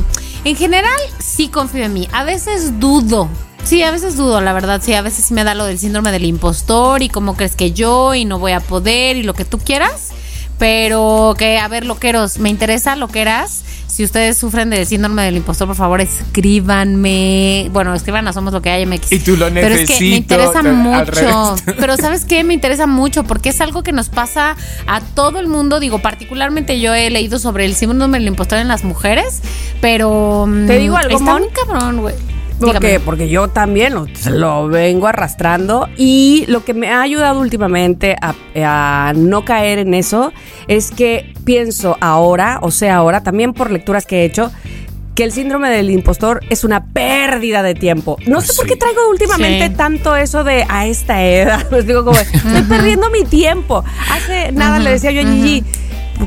en 0.45 0.57
general 0.57 0.99
sí 1.19 1.49
confío 1.49 1.85
en 1.85 1.93
mí. 1.93 2.09
A 2.13 2.25
veces 2.25 2.79
dudo. 2.81 3.29
Sí, 3.67 3.83
a 3.83 3.91
veces 3.91 4.17
dudo, 4.17 4.41
la 4.41 4.53
verdad, 4.53 4.81
sí, 4.81 4.95
a 4.95 5.03
veces 5.03 5.25
sí 5.25 5.35
me 5.35 5.43
da 5.43 5.57
lo 5.57 5.65
del 5.65 5.81
síndrome 5.81 6.13
del 6.13 6.25
impostor 6.25 7.03
y 7.03 7.09
cómo 7.09 7.35
crees 7.35 7.57
que 7.57 7.73
yo 7.73 8.15
y 8.15 8.25
no 8.25 8.39
voy 8.39 8.53
a 8.53 8.61
poder 8.61 9.17
y 9.17 9.25
lo 9.25 9.35
que 9.35 9.45
tú 9.45 9.59
quieras. 9.59 10.13
Pero 10.57 11.35
que, 11.37 11.59
a 11.59 11.67
ver, 11.67 11.85
loqueros, 11.85 12.39
me 12.39 12.49
interesa 12.49 12.95
loqueras. 12.95 13.65
si 13.89 14.05
ustedes 14.05 14.39
sufren 14.39 14.71
de 14.71 14.87
síndrome 14.87 15.25
del 15.25 15.37
impostor, 15.37 15.67
por 15.67 15.77
favor, 15.77 16.01
escríbanme. 16.01 17.69
Bueno, 17.73 17.93
escriban 17.93 18.29
a 18.29 18.33
Somos 18.33 18.53
lo 18.53 18.63
que 18.63 18.71
hay 18.71 18.87
MX. 18.87 19.11
Y 19.11 19.19
tú 19.19 19.37
lo 19.37 19.53
Pero 19.53 19.75
es 19.75 19.91
que 19.91 19.99
me 19.99 20.17
interesa 20.17 20.63
mucho. 20.63 21.57
Pero 21.67 21.97
¿sabes 21.97 22.25
qué? 22.25 22.45
Me 22.45 22.55
interesa 22.55 22.87
mucho 22.87 23.25
porque 23.25 23.49
es 23.49 23.61
algo 23.61 23.83
que 23.83 23.91
nos 23.91 24.11
pasa 24.11 24.57
a 24.87 25.01
todo 25.01 25.41
el 25.41 25.49
mundo. 25.49 25.81
Digo, 25.81 25.99
particularmente 25.99 26.79
yo 26.79 26.95
he 26.95 27.11
leído 27.11 27.41
sobre 27.41 27.65
el 27.65 27.75
síndrome 27.75 28.21
del 28.21 28.29
impostor 28.29 28.61
en 28.61 28.69
las 28.69 28.85
mujeres, 28.85 29.43
pero... 29.81 30.47
mm, 30.47 30.67
¿Te 30.69 30.79
digo 30.79 30.97
algo, 30.97 31.19
Está 31.19 31.37
muy 31.37 31.49
cabrón, 31.49 32.01
güey. 32.01 32.15
Porque, 32.61 33.01
porque 33.01 33.29
yo 33.29 33.49
también 33.49 33.95
lo, 33.95 34.07
lo 34.31 34.69
vengo 34.69 35.07
arrastrando 35.09 35.89
y 35.97 36.45
lo 36.49 36.65
que 36.65 36.73
me 36.75 36.89
ha 36.91 37.03
ayudado 37.03 37.41
últimamente 37.41 38.17
a, 38.21 38.35
a 39.09 39.13
no 39.15 39.45
caer 39.45 39.79
en 39.79 39.93
eso 39.95 40.33
es 40.67 40.91
que 40.91 41.35
pienso 41.45 41.97
ahora, 42.01 42.59
o 42.63 42.71
sea, 42.71 42.97
ahora 42.97 43.23
también 43.23 43.53
por 43.53 43.71
lecturas 43.71 44.07
que 44.07 44.23
he 44.23 44.25
hecho, 44.25 44.51
que 45.15 45.25
el 45.25 45.33
síndrome 45.33 45.71
del 45.71 45.91
impostor 45.91 46.41
es 46.51 46.63
una 46.65 46.85
pérdida 46.93 47.63
de 47.63 47.75
tiempo. 47.75 48.19
No 48.27 48.41
sé 48.43 48.49
Pues 48.49 48.57
por 48.59 48.67
qué 48.67 48.77
traigo 48.77 49.01
últimamente 49.11 49.69
Sí. 49.69 49.75
tanto 49.75 50.15
eso 50.15 50.45
de 50.45 50.67
a 50.69 50.87
esta 50.87 51.23
edad. 51.25 51.67
Pues 51.71 51.87
digo 51.87 52.05
como, 52.05 52.19
estoy 52.19 52.63
perdiendo 52.69 53.09
mi 53.11 53.25
tiempo. 53.25 53.83
Hace 54.11 54.53
nada 54.53 54.79
le 54.79 54.91
decía 54.91 55.13
yo 55.13 55.23
a 55.23 55.25
Gigi 55.25 55.65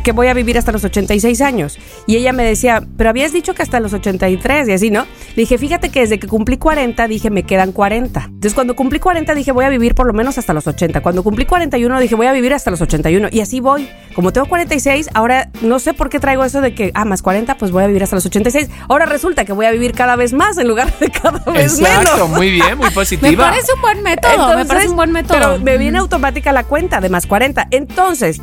que 0.03 0.11
voy 0.11 0.27
a 0.27 0.33
vivir 0.33 0.57
hasta 0.57 0.71
los 0.71 0.83
86 0.83 1.41
años. 1.41 1.77
Y 2.07 2.15
ella 2.15 2.33
me 2.33 2.43
decía, 2.43 2.83
pero 2.97 3.09
habías 3.09 3.33
dicho 3.33 3.53
que 3.53 3.61
hasta 3.63 3.79
los 3.79 3.93
83 3.93 4.67
y 4.69 4.71
así, 4.71 4.89
¿no? 4.91 5.03
Le 5.35 5.43
dije, 5.43 5.57
fíjate 5.57 5.89
que 5.89 6.01
desde 6.01 6.19
que 6.19 6.27
cumplí 6.27 6.57
40 6.57 7.07
dije, 7.07 7.29
me 7.29 7.43
quedan 7.43 7.71
40. 7.71 8.21
Entonces 8.25 8.53
cuando 8.53 8.75
cumplí 8.75 8.99
40 8.99 9.33
dije, 9.35 9.51
voy 9.51 9.65
a 9.65 9.69
vivir 9.69 9.95
por 9.95 10.07
lo 10.07 10.13
menos 10.13 10.37
hasta 10.37 10.53
los 10.53 10.67
80. 10.67 11.01
Cuando 11.01 11.23
cumplí 11.23 11.45
41 11.45 11.99
dije, 11.99 12.15
voy 12.15 12.27
a 12.27 12.31
vivir 12.31 12.53
hasta 12.53 12.71
los 12.71 12.81
81. 12.81 13.29
Y 13.31 13.41
así 13.41 13.59
voy. 13.59 13.89
Como 14.15 14.31
tengo 14.33 14.47
46, 14.47 15.09
ahora 15.13 15.49
no 15.61 15.79
sé 15.79 15.93
por 15.93 16.09
qué 16.09 16.19
traigo 16.19 16.43
eso 16.43 16.61
de 16.61 16.73
que, 16.75 16.91
ah, 16.93 17.05
más 17.05 17.21
40, 17.21 17.57
pues 17.57 17.71
voy 17.71 17.83
a 17.83 17.87
vivir 17.87 18.03
hasta 18.03 18.15
los 18.15 18.25
86. 18.25 18.69
Ahora 18.89 19.05
resulta 19.05 19.45
que 19.45 19.53
voy 19.53 19.65
a 19.65 19.71
vivir 19.71 19.93
cada 19.93 20.15
vez 20.15 20.33
más 20.33 20.57
en 20.57 20.67
lugar 20.67 20.91
de 20.99 21.09
cada 21.09 21.39
vez 21.51 21.79
Exacto, 21.79 22.11
menos. 22.13 22.29
muy 22.29 22.51
bien, 22.51 22.77
muy 22.77 22.87
Me 22.89 22.91
positiva. 22.91 23.49
parece 23.49 23.73
un 23.73 23.81
buen 23.81 24.03
método, 24.03 24.55
me 24.55 24.65
parece 24.65 24.89
un 24.89 24.95
buen 24.95 25.11
método. 25.11 25.37
Pero 25.39 25.59
me 25.59 25.77
viene 25.77 25.97
automática 25.99 26.51
la 26.51 26.63
cuenta 26.63 26.99
de 27.01 27.09
más 27.09 27.25
40. 27.27 27.67
Entonces, 27.71 28.41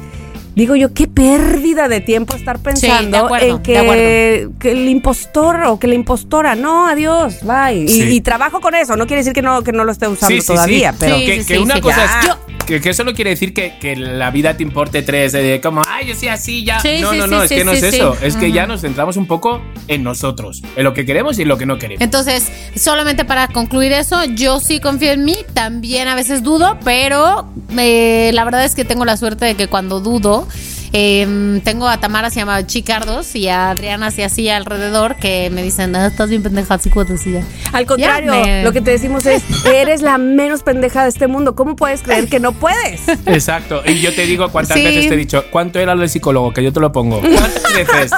digo 0.57 0.75
yo, 0.75 0.93
qué 0.93 1.07
pérdida 1.07 1.87
de 1.87 2.01
tiempo 2.01 2.35
estar 2.35 2.59
pensando 2.59 3.27
acuerdo, 3.27 3.47
en 3.47 3.57
de 3.59 3.63
que, 3.63 4.49
que 4.59 4.73
el 4.73 4.89
impostor 4.89 5.63
o 5.67 5.79
que 5.79 5.87
la 5.87 5.95
impostora, 5.95 6.55
no, 6.57 6.89
adiós, 6.89 7.37
bye. 7.43 7.85
Y, 7.85 7.89
Sí. 7.89 8.03
y 8.17 8.21
trabajo 8.23 8.61
con 8.61 8.75
eso, 8.75 8.97
no 8.97 9.07
quiere 9.07 9.21
decir 9.21 9.33
que 9.35 9.43
no, 9.43 9.63
que 9.63 9.71
no 9.73 9.85
lo 9.85 9.93
esté 9.93 10.09
usando 10.09 10.35
Sí, 10.35 10.41
sí, 10.41 10.47
todavía, 10.49 10.93
sí. 10.93 10.97
pero... 10.99 11.17
Sí, 11.19 11.27
que, 11.27 11.33
sí, 11.43 11.47
que 11.47 11.57
sí, 11.57 11.63
una 11.63 11.75
sí. 11.77 11.81
cosa 11.83 11.97
Ya. 12.25 12.31
es 12.31 12.65
que, 12.67 12.81
que 12.81 12.91
eso 12.91 13.05
no 13.05 13.15
quiere 13.15 13.31
decir 13.31 13.55
que, 13.55 13.79
que 13.79 13.95
la 13.95 14.31
vida 14.33 14.57
te 14.57 14.63
importe 14.65 15.03
tres, 15.03 15.31
de 15.33 15.61
como, 15.63 15.83
ay, 15.87 16.07
yo 16.09 16.15
soy 16.17 16.29
así, 16.29 16.65
ya. 16.65 16.81
Sí, 16.81 16.99
no, 17.01 17.13
sí, 17.13 17.19
no, 17.19 17.25
sí, 17.27 17.31
no, 17.31 17.43
es 17.45 17.49
sí, 17.49 17.55
que 17.55 17.65
no 17.65 17.71
sí, 17.73 17.77
es 17.79 17.91
sí. 17.91 17.97
eso. 17.97 18.17
Es 18.23 18.35
que 18.37 18.51
ya 18.51 18.67
nos 18.67 18.81
centramos 18.81 19.17
un 19.17 19.27
poco 19.27 19.63
en 19.87 20.03
nosotros, 20.03 20.63
en 20.75 20.83
lo 20.83 20.93
que 20.93 21.05
queremos 21.07 21.39
y 21.39 21.43
en 21.43 21.49
lo 21.49 21.59
que 21.59 21.67
no 21.67 21.79
queremos. 21.79 22.03
Entonces, 22.03 22.51
solamente 22.75 23.25
para 23.25 23.47
concluir 23.49 23.93
eso, 23.93 24.25
yo 24.25 24.59
sí 24.59 24.81
confío 24.81 25.13
en 25.13 25.25
mí, 25.25 25.37
también 25.55 26.09
a 26.09 26.17
veces 26.17 26.43
dudo, 26.43 26.77
pero 26.85 27.49
eh, 27.79 28.31
la 28.35 28.43
verdad 28.45 28.65
es 28.65 28.75
que 28.75 28.85
tengo 28.85 29.05
la 29.05 29.17
suerte 29.17 29.45
de 29.45 29.55
que 29.55 29.69
cuando 29.69 30.01
dudo, 30.01 30.46
eh, 30.93 31.61
tengo 31.65 31.89
a 31.89 31.99
Tamara, 31.99 32.31
se 32.31 32.37
llama 32.41 32.67
Chicardos, 32.67 33.35
y 33.35 33.49
a 33.49 33.71
Adriana, 33.71 34.07
así 34.07 34.23
así 34.23 34.49
alrededor, 34.49 35.17
que 35.17 35.51
me 35.51 35.63
dicen, 35.63 35.95
ah, 35.97 36.07
estás 36.07 36.31
bien 36.31 36.43
pendeja, 36.43 36.75
así 36.75 36.91
cuando 36.91 37.15
así 37.15 37.33
ya. 37.33 37.43
Al 37.73 37.87
contrario, 37.87 38.33
Ya 38.35 38.41
me- 38.41 38.63
lo 38.65 38.73
que 38.73 38.81
te 38.81 38.91
decimos 38.93 39.27
es, 39.27 39.43
eres 39.67 40.03
la 40.03 40.19
menos 40.19 40.63
pendeja 40.63 41.03
de 41.03 41.09
este 41.11 41.27
mundo. 41.27 41.55
¿Cómo 41.55 41.77
puedes 41.77 42.03
creer 42.03 42.29
que 42.29 42.41
no 42.41 42.53
puedes? 42.53 43.09
Exacto. 43.27 43.83
Y 43.87 44.01
yo 44.01 44.15
te 44.15 44.27
digo 44.27 44.49
cuántas 44.51 44.77
Sí. 44.77 44.85
veces 44.85 45.09
te 45.09 45.15
he 45.15 45.19
dicho, 45.19 45.45
¿cuánto 45.51 45.79
era 45.79 45.95
lo 45.95 46.03
de 46.03 46.09
psicólogo? 46.09 46.53
Que 46.53 46.63
yo 46.63 46.73
te 46.73 46.81
lo 46.81 46.93
pongo. 46.93 47.21
¿Cuántas 47.21 47.63
veces? 47.75 48.11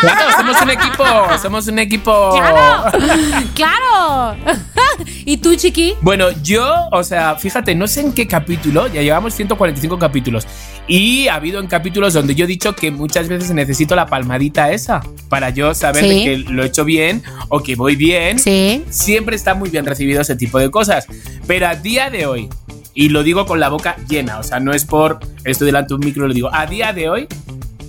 Claro, 0.00 0.20
somos 0.36 0.60
un 0.62 0.70
equipo, 0.70 1.04
somos 1.40 1.66
un 1.68 1.78
equipo. 1.78 2.32
¡Claro! 2.34 2.90
¡Claro! 3.54 4.36
¿Y 5.24 5.36
tú, 5.38 5.54
chiqui? 5.56 5.94
Bueno, 6.00 6.26
yo, 6.42 6.88
o 6.90 7.02
sea, 7.04 7.36
fíjate, 7.36 7.74
no 7.74 7.86
sé 7.86 8.00
en 8.00 8.12
qué 8.12 8.26
capítulo, 8.26 8.86
ya 8.88 9.02
llevamos 9.02 9.34
145 9.34 9.98
capítulos. 9.98 10.46
Y 10.88 11.28
ha 11.28 11.36
habido 11.36 11.60
en 11.60 11.66
capítulos 11.66 12.14
donde 12.14 12.34
yo 12.34 12.44
he 12.44 12.48
dicho 12.48 12.74
que 12.74 12.90
muchas 12.90 13.28
veces 13.28 13.50
necesito 13.52 13.94
la 13.94 14.06
palmadita 14.06 14.72
esa 14.72 15.00
para 15.28 15.50
yo 15.50 15.74
saber 15.74 16.04
Sí. 16.04 16.08
de 16.08 16.24
que 16.24 16.36
lo 16.52 16.62
he 16.62 16.66
hecho 16.66 16.84
bien 16.84 17.22
o 17.48 17.62
que 17.62 17.76
voy 17.76 17.96
bien. 17.96 18.38
Sí. 18.38 18.84
Siempre 18.90 19.36
está 19.36 19.54
muy 19.54 19.70
bien 19.70 19.86
recibido 19.86 20.20
ese 20.20 20.36
tipo 20.36 20.58
de 20.58 20.70
cosas. 20.70 21.06
Pero 21.46 21.68
a 21.68 21.76
día 21.76 22.10
de 22.10 22.26
hoy, 22.26 22.48
y 22.94 23.08
lo 23.10 23.22
digo 23.22 23.46
con 23.46 23.60
la 23.60 23.68
boca 23.68 23.96
llena, 24.08 24.38
o 24.38 24.42
sea, 24.42 24.60
no 24.60 24.72
es 24.72 24.84
por 24.84 25.20
esto 25.44 25.64
delante 25.64 25.88
de 25.90 25.94
un 25.94 26.04
micro, 26.04 26.26
lo 26.26 26.34
digo, 26.34 26.50
a 26.52 26.66
día 26.66 26.92
de 26.92 27.08
hoy 27.08 27.28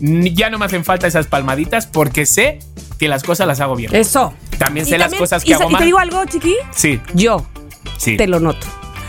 ya 0.01 0.49
no 0.49 0.57
me 0.59 0.65
hacen 0.65 0.83
falta 0.83 1.07
esas 1.07 1.27
palmaditas 1.27 1.87
porque 1.87 2.25
sé 2.25 2.59
que 2.99 3.07
las 3.07 3.23
cosas 3.23 3.47
las 3.47 3.59
hago 3.59 3.75
bien. 3.75 3.93
Eso. 3.95 4.33
También 4.57 4.85
Y 4.85 4.89
sé 4.89 4.97
las 4.97 5.05
también- 5.07 5.19
cosas 5.19 5.43
y 5.43 5.47
que 5.47 5.53
hago 5.55 5.69
y 5.69 5.73
mal. 5.73 5.79
te 5.79 5.85
digo 5.85 5.99
algo, 5.99 6.25
chiqui. 6.25 6.55
Sí, 6.71 6.99
Yo 7.13 7.45
sí. 7.97 8.17
te 8.17 8.27
lo 8.27 8.39
noto. 8.39 8.67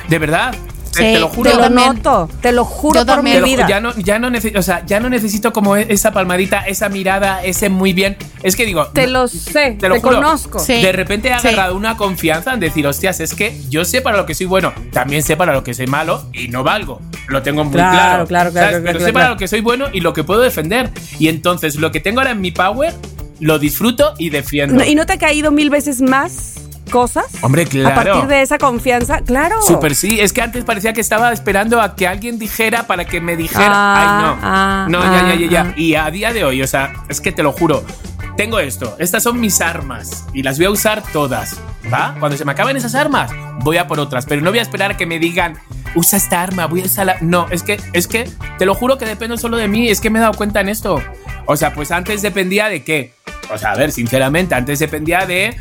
De 0.09 0.18
verdad. 0.18 0.53
Te- 0.53 0.59
Sí, 1.01 1.12
te 1.14 1.18
lo 1.18 1.28
juro. 1.28 1.51
Te 1.51 1.57
lo 1.57 1.62
también. 1.64 1.88
noto. 1.97 2.28
Te 2.40 2.53
lo 2.53 2.64
juro 2.64 3.01
Yo 3.01 3.05
por 3.07 3.16
también. 3.16 3.42
mi 3.42 3.51
vida. 3.51 3.66
ya 3.68 3.80
no, 3.80 3.92
ya 3.97 4.20
no 4.20 4.30
necesito, 4.30 4.61
o 4.61 4.62
sea, 4.62 4.86
ya 4.86 5.01
no 5.01 5.09
necesito 5.09 5.53
como 5.53 5.76
e- 5.76 5.86
esa 5.92 6.12
palmadita, 6.12 6.61
esa 6.68 6.88
mirada, 6.88 7.42
ese 7.42 7.68
muy 7.68 7.92
bien. 7.92 8.16
Es 8.45 8.55
que 8.55 8.64
digo, 8.64 8.86
Te 8.92 9.09
lo 9.09 9.26
sé, 9.26 9.72
Te 9.72 9.72
te, 9.72 9.88
lo 9.88 9.97
juro. 10.01 10.18
conozco. 10.18 10.61
Sí. 10.61 10.80
de 10.80 10.92
repente 10.92 11.30
he 11.30 11.38
Sí. 11.40 11.49
agarrado 11.49 11.74
una 11.74 11.97
confianza 11.97 12.55
en 12.55 12.61
decir, 12.61 12.86
hostias, 12.86 13.18
es 13.18 13.34
que 13.34 13.61
yo 13.68 13.84
sé 13.84 14.03
para 14.03 14.16
lo 14.16 14.24
que 14.24 14.36
soy 14.36 14.47
bueno, 14.47 14.72
también 14.92 15.24
sé 15.24 15.36
para 15.36 15.53
lo 15.53 15.64
que 15.64 15.74
soy 15.74 15.88
malo 15.88 16.28
y 16.32 16.47
no 16.47 16.62
valgo. 16.62 17.01
Lo 17.26 17.42
tengo 17.42 17.64
muy 17.64 17.72
Claro, 17.72 17.97
claro. 17.99 18.26
claro, 18.28 18.53
claro, 18.53 18.70
Pero 18.70 18.82
claro, 18.84 19.01
sé 19.01 19.12
para 19.12 19.28
lo 19.30 19.36
que 19.36 19.49
soy 19.49 19.62
bueno 19.62 19.86
y 19.92 19.99
lo 19.99 20.12
que 20.12 20.22
puedo 20.22 20.42
defender. 20.42 20.90
Y 21.18 21.26
entonces 21.26 21.74
lo 21.74 21.90
que 21.90 21.99
tengo 21.99 22.20
ahora 22.20 22.30
en 22.30 22.40
mi 22.40 22.53
power, 22.53 22.95
lo 23.41 23.59
disfruto 23.59 24.14
y 24.18 24.30
defiendo. 24.30 24.85
¿Y 24.85 24.95
no 24.95 25.07
te 25.07 25.14
ha 25.14 25.18
caído 25.18 25.51
mil 25.51 25.70
veces 25.70 26.01
más 26.01 26.55
cosas? 26.91 27.26
Hombre, 27.43 27.66
claro. 27.66 28.01
A 28.01 28.05
partir 28.05 28.28
de 28.28 28.43
esa 28.43 28.59
confianza, 28.59 29.20
claro. 29.20 29.61
Súper 29.62 29.95
sí, 29.95 30.20
es 30.20 30.32
que 30.32 30.43
antes 30.43 30.64
parecía 30.64 30.93
que 30.93 31.01
estaba 31.01 31.32
esperando 31.32 31.80
a 31.80 31.97
que 31.97 32.07
alguien 32.07 32.39
dijera 32.39 32.87
para 32.87 33.05
que 33.05 33.20
me 33.20 33.37
dijera. 33.37 33.70
Ah, 33.72 33.97
Ay, 33.99 34.24
no. 34.24 34.39
ah, 34.43 34.87
no, 34.91 34.99
ah, 35.01 35.28
ya, 35.28 35.35
ya, 35.35 35.41
ya, 35.41 35.51
ya. 35.51 35.62
ah. 35.70 35.74
Y 35.76 35.95
a 35.95 36.11
día 36.11 36.32
de 36.32 36.45
hoy, 36.45 36.62
o 36.62 36.66
sea, 36.66 36.93
es 37.09 37.20
que 37.20 37.32
te 37.32 37.43
lo 37.43 37.53
juro. 37.53 37.85
Tengo 38.37 38.59
esto, 38.59 38.97
estas 38.99 39.22
son 39.22 39.41
mis 39.41 39.61
armas 39.61 40.26
y 40.35 40.43
las 40.43 40.59
voy 40.59 40.66
a 40.66 40.70
usar 40.70 41.05
todas, 41.12 41.57
¿va? 41.93 42.16
Cuando 42.18 42.37
se 42.37 42.45
me 42.45 42.51
acaben 42.51 42.76
esas 42.76 42.97
armas, 42.97 43.30
voy 43.61 43.76
a 43.76 43.87
por 43.87 44.01
otras, 44.01 44.26
pero 44.26 44.43
no 44.43 44.51
voy 44.51 44.59
a 44.59 44.62
esperar 44.62 44.91
a 44.91 44.97
que 44.97 45.07
me 45.07 45.20
digan, 45.20 45.57
usa 45.95 46.18
esta 46.18 46.43
arma, 46.43 46.66
voy 46.66 46.82
a 46.82 46.85
usarla. 46.87 47.16
No, 47.20 47.47
es 47.51 47.62
que, 47.62 47.80
es 47.93 48.09
que, 48.09 48.28
te 48.59 48.66
lo 48.66 48.74
juro 48.74 48.99
que 48.99 49.07
depende 49.07 49.39
solo 49.39 49.57
de 49.57 49.68
mí, 49.68 49.89
es 49.89 50.01
que 50.01 50.11
me 50.11 50.18
he 50.18 50.22
dado 50.22 50.35
cuenta 50.35 50.61
en 50.61 50.68
esto. 50.68 51.01
O 51.47 51.57
sea, 51.57 51.72
pues 51.74 51.93
antes 51.93 52.22
dependía 52.22 52.68
de 52.68 52.82
qué. 52.82 53.12
O 53.51 53.59
sea, 53.59 53.72
a 53.72 53.76
ver, 53.76 53.92
sinceramente, 53.92 54.55
antes 54.55 54.78
dependía 54.78 55.26
de 55.26 55.57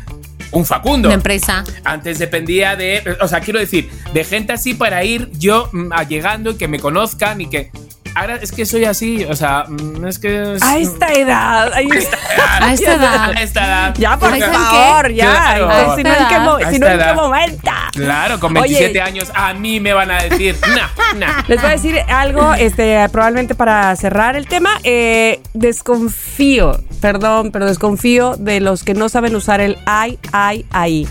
un 0.52 0.64
Facundo. 0.64 1.08
Una 1.08 1.14
empresa. 1.14 1.64
Antes 1.84 2.18
dependía 2.18 2.76
de, 2.76 3.16
o 3.20 3.28
sea, 3.28 3.40
quiero 3.40 3.58
decir, 3.58 3.90
de 4.12 4.24
gente 4.24 4.52
así 4.52 4.74
para 4.74 5.04
ir 5.04 5.30
yo 5.32 5.68
mm, 5.72 5.92
allegando 5.92 6.52
y 6.52 6.56
que 6.56 6.68
me 6.68 6.78
conozcan 6.78 7.40
y 7.40 7.48
que... 7.48 7.70
Ahora 8.14 8.36
es 8.36 8.52
que 8.52 8.64
soy 8.64 8.84
así, 8.84 9.24
o 9.24 9.34
sea, 9.34 9.64
mm, 9.68 10.04
es 10.06 10.18
que... 10.18 10.54
es- 10.54 10.62
A 10.62 10.78
esta 10.78 11.12
edad. 11.12 11.72
A 11.72 11.80
esta 11.80 12.94
edad. 12.94 13.30
A 13.32 13.42
esta 13.42 13.64
edad. 13.66 13.94
Ya, 13.98 14.16
por 14.18 14.32
Ay, 14.32 14.40
¿saben 14.40 14.54
favor, 14.60 15.12
ya. 15.12 15.24
Claro. 15.30 15.68
Ay, 15.70 15.86
Si 15.96 16.02
no, 16.04 16.10
¿en 16.10 16.28
qué, 16.28 16.34
si 16.72 16.78
no, 16.78 16.86
¿en 16.86 16.98
qué 16.98 17.12
momento? 17.14 17.70
Claro, 17.92 18.40
con 18.40 18.56
Oye. 18.56 18.68
27 18.74 19.00
años 19.00 19.30
a 19.34 19.54
mí 19.54 19.78
me 19.80 19.92
van 19.92 20.10
a 20.10 20.22
decir, 20.22 20.56
no, 20.68 21.18
no. 21.18 21.26
Les 21.48 21.60
voy 21.60 21.70
a 21.70 21.72
decir 21.74 21.98
algo, 22.08 22.54
este, 22.54 23.08
probablemente 23.10 23.54
para 23.54 23.94
cerrar 23.96 24.36
el 24.36 24.46
tema. 24.46 24.70
eh, 24.84 25.40
desconfío, 25.54 26.80
perdón, 27.00 27.50
pero 27.52 27.66
desconfío 27.66 28.36
de 28.36 28.60
los 28.60 28.82
que 28.84 28.94
no 28.94 29.08
saben 29.08 29.34
usar 29.36 29.60
el 29.60 29.78
ay, 29.86 30.18
ay, 30.32 30.64
ay. 30.70 31.08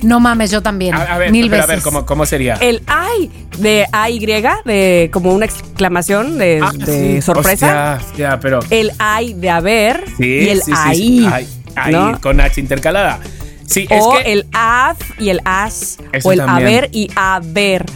No 0.02 0.20
mames, 0.20 0.50
yo 0.50 0.62
también. 0.62 0.94
A, 0.94 1.02
a 1.02 1.18
ver, 1.18 1.30
Mil 1.30 1.48
pero 1.48 1.62
veces. 1.62 1.70
a 1.70 1.74
ver, 1.74 1.82
¿cómo, 1.82 2.06
cómo 2.06 2.26
sería? 2.26 2.54
El 2.60 2.82
ay 2.86 3.30
de 3.58 3.86
AY, 3.92 4.18
de 4.64 5.10
como 5.12 5.32
una 5.32 5.44
exclamación 5.46 6.21
de, 6.38 6.60
Ah, 6.62 6.72
de 6.74 7.16
sí, 7.16 7.22
sorpresa. 7.22 7.98
hostia, 8.00 8.38
pero... 8.40 8.60
El 8.70 8.92
ay 8.98 9.34
de 9.34 9.50
haber 9.50 10.04
Sí, 10.16 10.24
y 10.26 10.48
el 10.48 10.62
sí, 10.62 10.72
ahí. 10.76 11.28
Ay, 11.30 11.48
ahí, 11.76 11.92
¿no? 11.92 12.20
con 12.20 12.40
H 12.40 12.60
intercalada. 12.60 13.20
Sí, 13.66 13.86
o 13.90 14.16
es 14.18 14.22
que... 14.24 14.32
el 14.32 14.46
af 14.52 14.98
y 15.18 15.30
el 15.30 15.40
as. 15.44 15.98
O 16.24 16.32
el 16.32 16.38
también. 16.40 16.68
haber 16.68 16.88
y 16.92 17.10
haber. 17.16 17.86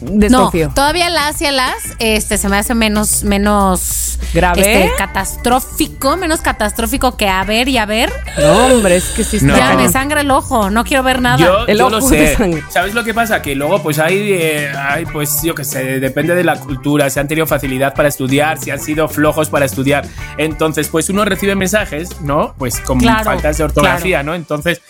No, 0.00 0.50
todavía 0.74 1.10
las 1.10 1.40
y 1.40 1.50
las 1.50 1.74
este, 1.98 2.38
se 2.38 2.48
me 2.48 2.56
hace 2.56 2.74
menos, 2.74 3.24
menos 3.24 4.18
¿Grave? 4.32 4.84
este, 4.84 4.96
catastrófico, 4.96 6.16
menos 6.16 6.40
catastrófico 6.40 7.16
que 7.16 7.28
haber 7.28 7.68
y 7.68 7.78
haber. 7.78 8.12
No, 8.38 8.66
hombre, 8.66 8.96
es 8.96 9.04
que 9.10 9.24
sí 9.24 9.36
está 9.38 9.48
No. 9.48 9.56
Ya 9.56 9.74
me 9.74 9.88
sangra 9.88 10.20
el 10.20 10.30
ojo, 10.30 10.70
no 10.70 10.84
quiero 10.84 11.02
ver 11.02 11.20
nada. 11.20 11.38
Yo, 11.38 11.66
El 11.66 11.78
yo 11.78 11.90
lo 11.90 11.98
ojo 11.98 12.10
de 12.10 12.28
sé. 12.28 12.36
sangre. 12.36 12.62
¿Sabes 12.70 12.94
lo 12.94 13.02
que 13.04 13.14
pasa? 13.14 13.42
Que 13.42 13.54
luego, 13.54 13.82
pues 13.82 13.98
hay, 13.98 14.32
eh, 14.32 14.72
hay, 14.76 15.04
pues 15.06 15.42
yo 15.42 15.54
que 15.54 15.64
sé, 15.64 16.00
depende 16.00 16.34
de 16.34 16.44
la 16.44 16.56
cultura, 16.60 17.10
si 17.10 17.18
han 17.18 17.28
tenido 17.28 17.46
facilidad 17.46 17.94
para 17.94 18.08
estudiar, 18.08 18.58
si 18.58 18.70
han 18.70 18.80
sido 18.80 19.08
flojos 19.08 19.48
para 19.50 19.64
estudiar. 19.66 20.06
Entonces, 20.36 20.88
pues 20.88 21.08
uno 21.10 21.24
recibe 21.24 21.54
mensajes, 21.54 22.20
¿no? 22.20 22.54
Pues 22.58 22.80
con 22.80 22.98
Claro, 22.98 23.24
faltas 23.24 23.58
de 23.58 23.64
ortografía, 23.64 24.22
¿no? 24.22 24.34
Entonces, 24.34 24.80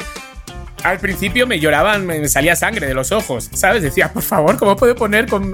al 0.84 0.98
principio 0.98 1.46
me 1.46 1.58
lloraban, 1.60 2.06
me 2.06 2.28
salía 2.28 2.54
sangre 2.56 2.86
de 2.86 2.94
los 2.94 3.12
ojos, 3.12 3.48
¿sabes? 3.52 3.82
Decía, 3.82 4.12
por 4.12 4.22
favor, 4.22 4.56
¿cómo 4.56 4.76
puedo 4.76 4.94
poner 4.94 5.26
con...? 5.26 5.52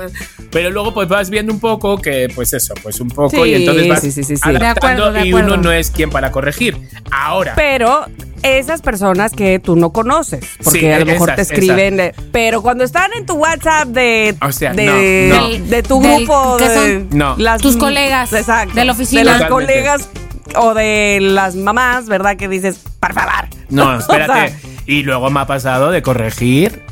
Pero 0.50 0.70
luego 0.70 0.92
pues 0.94 1.08
vas 1.08 1.30
viendo 1.30 1.52
un 1.52 1.60
poco 1.60 1.96
que, 1.98 2.28
pues 2.34 2.52
eso, 2.52 2.74
pues 2.82 3.00
un 3.00 3.08
poco 3.08 3.30
Sí, 3.44 3.50
y 3.50 3.54
entonces 3.54 3.88
vas 3.88 4.00
sí, 4.00 4.12
sí, 4.12 4.22
sí, 4.24 4.36
sí. 4.36 4.42
adaptando 4.48 5.10
De 5.10 5.10
acuerdo, 5.10 5.12
de 5.12 5.26
y 5.26 5.32
uno 5.32 5.42
acuerdo. 5.44 5.62
no 5.64 5.72
es 5.72 5.90
quien 5.90 6.10
para 6.10 6.30
corregir. 6.30 6.76
Ahora, 7.10 7.54
Pero 7.56 8.06
esas 8.42 8.82
personas 8.82 9.32
que 9.32 9.58
tú 9.58 9.74
no 9.76 9.90
conoces, 9.92 10.44
porque 10.62 10.80
Sí, 10.80 10.90
a 10.90 10.98
lo 10.98 11.06
mejor 11.06 11.30
esas, 11.30 11.36
te 11.48 11.54
escriben, 11.54 11.96
de- 11.96 12.14
pero 12.30 12.60
cuando 12.62 12.84
están 12.84 13.10
en 13.16 13.24
tu 13.24 13.34
WhatsApp 13.34 13.88
de, 13.88 14.36
O 14.42 14.52
sea, 14.52 14.74
de, 14.74 15.28
no, 15.32 15.48
no. 15.48 15.64
de 15.64 15.82
tu 15.82 16.00
Del- 16.02 16.16
grupo, 16.26 16.56
que 16.58 16.68
de 16.68 16.74
son 16.74 17.08
No. 17.18 17.36
tus 17.60 17.76
colegas 17.76 18.32
exacto, 18.34 18.74
de 18.74 18.84
la 18.84 18.92
oficina. 18.92 19.20
de 19.22 19.24
las 19.24 19.38
Totalmente. 19.48 19.72
colegas 19.72 20.08
o 20.56 20.74
de 20.74 21.18
las 21.22 21.54
mamás, 21.56 22.06
¿verdad? 22.06 22.36
Que 22.36 22.48
dices, 22.48 22.78
por 23.00 23.14
favor. 23.14 23.48
no, 23.70 23.82
O 23.96 24.00
sea, 24.02 24.16
espérate. 24.18 24.54
Y 24.86 25.02
luego 25.02 25.30
me 25.30 25.40
ha 25.40 25.46
pasado 25.46 25.90
de 25.90 26.02
corregir 26.02 26.82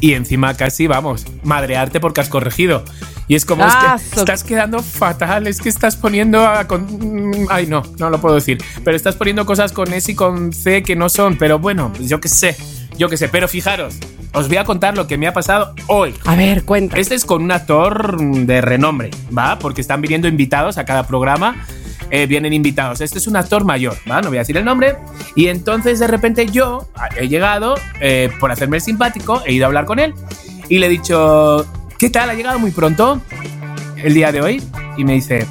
y 0.00 0.14
encima 0.14 0.54
casi, 0.54 0.86
vamos, 0.86 1.26
madrearte 1.42 1.98
porque 2.00 2.20
has 2.20 2.28
corregido. 2.28 2.84
Y 3.26 3.34
es 3.34 3.44
como, 3.44 3.64
Ah, 3.64 3.96
es 3.96 4.02
que 4.08 4.14
so- 4.14 4.20
estás 4.22 4.42
quedando 4.44 4.82
fatal, 4.82 5.46
es 5.46 5.60
que 5.60 5.68
estás 5.68 5.96
poniendo 5.96 6.46
a 6.46 6.66
con- 6.66 7.46
Ay, 7.50 7.66
no, 7.66 7.82
no 7.98 8.08
lo 8.08 8.20
puedo 8.20 8.36
decir. 8.36 8.58
Pero 8.84 8.96
estás 8.96 9.16
poniendo 9.16 9.44
cosas 9.44 9.72
con 9.72 9.92
S 9.92 10.10
y 10.12 10.14
con 10.14 10.52
C 10.52 10.82
que 10.82 10.96
no 10.96 11.08
son. 11.10 11.36
Pero 11.36 11.58
bueno, 11.58 11.92
yo 12.00 12.20
qué 12.20 12.28
sé, 12.28 12.56
yo 12.96 13.08
qué 13.10 13.16
sé. 13.18 13.28
Pero 13.28 13.46
fijaros, 13.48 13.96
os 14.32 14.48
voy 14.48 14.56
a 14.56 14.64
contar 14.64 14.96
lo 14.96 15.06
que 15.06 15.18
me 15.18 15.26
ha 15.26 15.34
pasado 15.34 15.74
hoy. 15.88 16.14
A 16.24 16.36
ver, 16.36 16.64
cuenta. 16.64 16.96
Este 16.96 17.14
es 17.16 17.26
con 17.26 17.42
un 17.42 17.52
actor 17.52 18.18
de 18.18 18.60
renombre, 18.62 19.10
¿va? 19.36 19.58
Porque 19.58 19.82
están 19.82 20.00
viniendo 20.00 20.26
invitados 20.26 20.78
a 20.78 20.86
cada 20.86 21.06
programa. 21.06 21.66
Eh, 22.10 22.26
vienen 22.26 22.52
invitados. 22.52 23.00
Este 23.00 23.18
es 23.18 23.26
un 23.26 23.36
actor 23.36 23.64
mayor, 23.64 23.96
¿va? 24.10 24.20
No 24.20 24.28
voy 24.28 24.38
a 24.38 24.40
decir 24.40 24.56
el 24.56 24.64
nombre. 24.64 24.96
Y 25.34 25.48
entonces 25.48 25.98
de 25.98 26.06
repente 26.06 26.46
yo 26.46 26.88
he 27.16 27.28
llegado, 27.28 27.74
eh, 28.00 28.30
por 28.40 28.50
hacerme 28.50 28.78
el 28.78 28.82
simpático, 28.82 29.42
he 29.44 29.52
ido 29.52 29.64
a 29.64 29.68
hablar 29.68 29.84
con 29.84 29.98
él 29.98 30.14
y 30.68 30.78
le 30.78 30.86
he 30.86 30.90
dicho, 30.90 31.66
¿qué 31.98 32.10
tal? 32.10 32.30
¿Ha 32.30 32.34
llegado 32.34 32.58
muy 32.58 32.70
pronto 32.70 33.20
el 33.96 34.14
día 34.14 34.32
de 34.32 34.40
hoy? 34.40 34.62
Y 34.96 35.04
me 35.04 35.14
dice, 35.14 35.46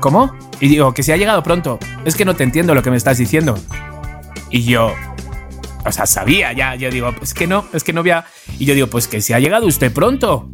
¿cómo? 0.00 0.34
Y 0.60 0.68
digo, 0.68 0.94
que 0.94 1.02
si 1.02 1.12
ha 1.12 1.16
llegado 1.16 1.42
pronto. 1.42 1.78
Es 2.04 2.14
que 2.14 2.24
no 2.24 2.36
te 2.36 2.44
entiendo 2.44 2.74
lo 2.74 2.82
que 2.82 2.90
me 2.90 2.96
estás 2.96 3.18
diciendo. 3.18 3.58
Y 4.50 4.64
yo, 4.64 4.92
o 5.84 5.92
sea, 5.92 6.06
sabía 6.06 6.52
ya. 6.52 6.74
Yo 6.74 6.90
digo, 6.90 7.14
es 7.20 7.34
que 7.34 7.46
no, 7.46 7.64
es 7.72 7.82
que 7.82 7.92
no 7.92 8.00
había. 8.00 8.26
Y 8.58 8.64
yo 8.64 8.74
digo, 8.74 8.86
pues 8.86 9.08
que 9.08 9.20
si 9.20 9.32
ha 9.32 9.40
llegado 9.40 9.66
usted 9.66 9.92
pronto. 9.92 10.48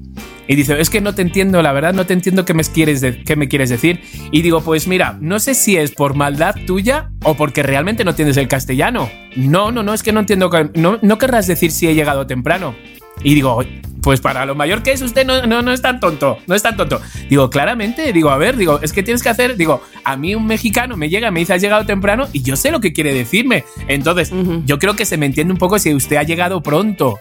Y 0.49 0.57
dice, 0.57 0.81
es 0.81 0.89
que 0.89 1.03
no 1.03 1.15
te 1.15 1.21
entiendo, 1.21 1.61
la 1.61 1.73
verdad, 1.73 1.93
no 1.93 2.07
te 2.07 2.15
entiendo 2.15 2.47
qué 2.47 2.55
me 2.55 2.65
quieres, 2.65 3.05
qué 3.27 3.37
me 3.37 3.49
quieres 3.49 3.69
decir. 3.69 4.01
Y 4.33 4.41
digo, 4.41 4.63
pues 4.63 4.89
mira, 4.89 5.19
no 5.21 5.39
sé 5.39 5.55
si 5.55 5.77
es 5.77 5.91
por 5.93 6.15
maldad 6.15 6.55
tuya 6.67 7.11
o 7.23 7.35
porque 7.35 7.63
realmente 7.63 8.03
no 8.03 8.11
entiendes 8.11 8.39
el 8.39 8.49
castellano. 8.49 9.11
No, 9.37 9.71
no, 9.71 9.83
no, 9.83 9.93
es 9.93 10.03
que 10.03 10.11
no 10.11 10.21
entiendo. 10.21 10.51
No, 10.75 10.99
no 11.03 11.19
querrás 11.19 11.47
decir 11.47 11.71
si 11.71 11.87
he 11.87 11.95
llegado 11.95 12.27
temprano. 12.27 12.75
Y 13.23 13.35
digo, 13.35 13.63
pues 14.03 14.21
para 14.21 14.47
lo 14.47 14.55
mayor 14.55 14.83
que 14.83 14.93
es 14.93 15.03
usted 15.03 15.27
no, 15.27 15.47
no, 15.47 15.63
no 15.63 15.73
es 15.73 15.83
tan 15.83 16.01
tonto, 16.01 16.39
no 16.47 16.55
es 16.55 16.63
tan 16.63 16.77
tonto. 16.77 17.01
Digo, 17.29 17.51
claramente, 17.51 18.13
digo, 18.13 18.31
a 18.31 18.39
ver, 18.39 18.57
digo, 18.57 18.81
es 18.83 18.93
que 18.93 19.03
tienes 19.03 19.23
que 19.23 19.29
hacer, 19.29 19.57
digo, 19.57 19.83
a 20.05 20.17
mí 20.17 20.35
un 20.35 20.47
mexicano 20.47 20.97
me 20.97 21.09
llega, 21.09 21.31
me 21.31 21.41
dice, 21.41 21.55
has 21.55 21.63
llegado 21.63 21.85
temprano 21.85 22.29
y 22.33 22.43
yo 22.43 22.57
sé 22.57 22.71
lo 22.71 22.81
que 22.81 22.93
quiere 22.93 23.13
decirme. 23.13 23.65
Entonces, 23.87 24.33
yo 24.65 24.79
creo 24.79 24.95
que 24.95 25.05
se 25.05 25.17
me 25.17 25.27
entiende 25.27 25.53
un 25.53 25.59
poco 25.59 25.79
si 25.79 25.95
usted 25.95 26.17
ha 26.17 26.23
llegado 26.23 26.63
pronto. 26.63 27.19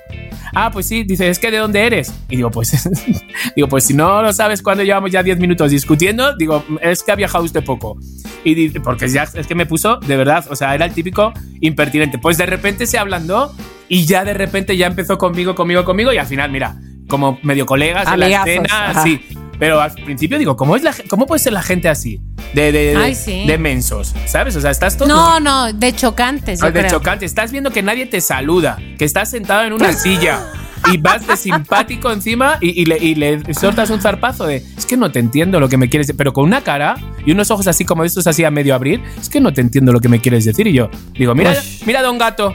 Ah, 0.54 0.72
pues 0.72 0.88
sí, 0.88 1.04
dice, 1.04 1.30
es 1.30 1.40
que 1.40 1.52
¿de 1.52 1.58
dónde 1.58 1.86
eres? 1.86 2.14
Y 2.30 2.38
digo, 2.38 2.52
pues, 2.52 2.90
digo, 3.56 3.68
pues 3.68 3.84
si 3.84 3.94
no 3.94 4.22
lo 4.22 4.32
sabes 4.34 4.62
cuando 4.62 4.84
llevamos 4.84 5.12
ya 5.12 5.24
10 5.24 5.40
minutos 5.40 5.72
discutiendo, 5.72 6.36
digo, 6.36 6.64
es 6.82 7.04
que 7.04 7.12
ha 7.12 7.16
viajado 7.16 7.44
usted 7.44 7.64
poco. 7.64 7.98
Y 8.44 8.56
dice, 8.56 8.80
porque 8.80 9.10
ya 9.10 9.24
es 9.24 9.48
que 9.48 9.56
me 9.56 9.66
puso, 9.66 9.98
de 9.98 10.16
verdad, 10.16 10.46
o 10.50 10.56
sea, 10.56 10.74
era 10.74 10.86
el 10.86 10.94
típico 10.94 11.34
impertinente. 11.60 12.18
Pues 12.18 12.38
de 12.38 12.46
repente 12.46 12.88
se 12.88 12.98
ablandó 12.98 13.54
y 13.90 14.06
ya 14.06 14.24
de 14.26 14.34
repente 14.34 14.76
ya 14.78 14.88
empezó 14.88 15.18
conmigo, 15.18 15.56
conmigo, 15.56 15.84
conmigo 15.86 16.12
y 16.14 16.18
al 16.18 16.28
final, 16.28 16.52
mira, 16.52 16.76
como 17.08 17.40
medio 17.44 17.66
colegas 17.66 18.08
en 18.12 18.20
la 18.20 18.26
Amigazos, 18.26 18.48
escena, 18.50 18.90
ajá. 18.92 19.04
sí. 19.04 19.22
Pero 19.60 19.82
al 19.82 19.92
principio 19.92 20.38
digo, 20.38 20.56
¿cómo, 20.56 20.76
es 20.76 20.84
la, 20.84 20.94
¿cómo 21.10 21.26
puede 21.26 21.40
ser 21.40 21.52
la 21.54 21.64
gente 21.64 21.90
así? 21.90 22.22
De, 22.54 22.72
de, 22.72 22.94
de, 22.94 22.96
Ay, 22.98 23.16
sí. 23.16 23.44
de 23.48 23.58
mensos, 23.58 24.14
¿sabes? 24.28 24.56
O 24.56 24.62
sea, 24.62 24.70
estás 24.70 24.96
todo... 24.98 25.08
No, 25.08 25.40
no, 25.40 25.74
de 25.74 25.94
chocantes, 25.96 26.60
yo 26.60 26.68
Ah, 26.68 26.72
de 26.72 26.80
creo. 26.82 26.92
chocante. 26.92 27.26
Estás 27.26 27.52
viendo 27.52 27.72
que 27.72 27.82
nadie 27.82 28.06
te 28.06 28.22
saluda, 28.22 28.78
que 29.00 29.06
estás 29.06 29.32
sentado 29.32 29.64
en 29.64 29.74
una 29.74 29.94
silla 29.94 30.46
y 30.92 30.98
vas 30.98 31.26
de 31.28 31.36
simpático 31.38 32.12
encima 32.12 32.58
y, 32.62 32.82
y 32.82 32.86
le, 32.86 32.98
y 32.98 33.16
le 33.16 33.54
soltas 33.54 33.90
un 33.90 34.02
zarpazo 34.02 34.46
de 34.46 34.58
es 34.78 34.86
que 34.86 34.98
no 34.98 35.12
te 35.12 35.20
entiendo 35.20 35.60
lo 35.60 35.70
que 35.70 35.78
me 35.78 35.90
quieres 35.90 36.08
decir, 36.08 36.18
pero 36.18 36.34
con 36.34 36.46
una 36.46 36.62
cara 36.62 36.96
y 37.26 37.32
unos 37.32 37.52
ojos 37.52 37.68
así 37.68 37.84
como 37.86 38.04
estos 38.04 38.26
así 38.28 38.44
a 38.46 38.52
medio 38.52 38.74
abrir, 38.76 39.02
es 39.20 39.30
que 39.30 39.42
no 39.42 39.52
te 39.54 39.62
entiendo 39.62 39.92
lo 39.92 40.00
que 40.00 40.10
me 40.10 40.20
quieres 40.22 40.46
decir. 40.46 40.68
Y 40.68 40.74
yo 40.74 40.90
digo, 41.14 41.36
mira, 41.36 41.52
mira, 41.86 42.02
don 42.02 42.18
gato, 42.18 42.54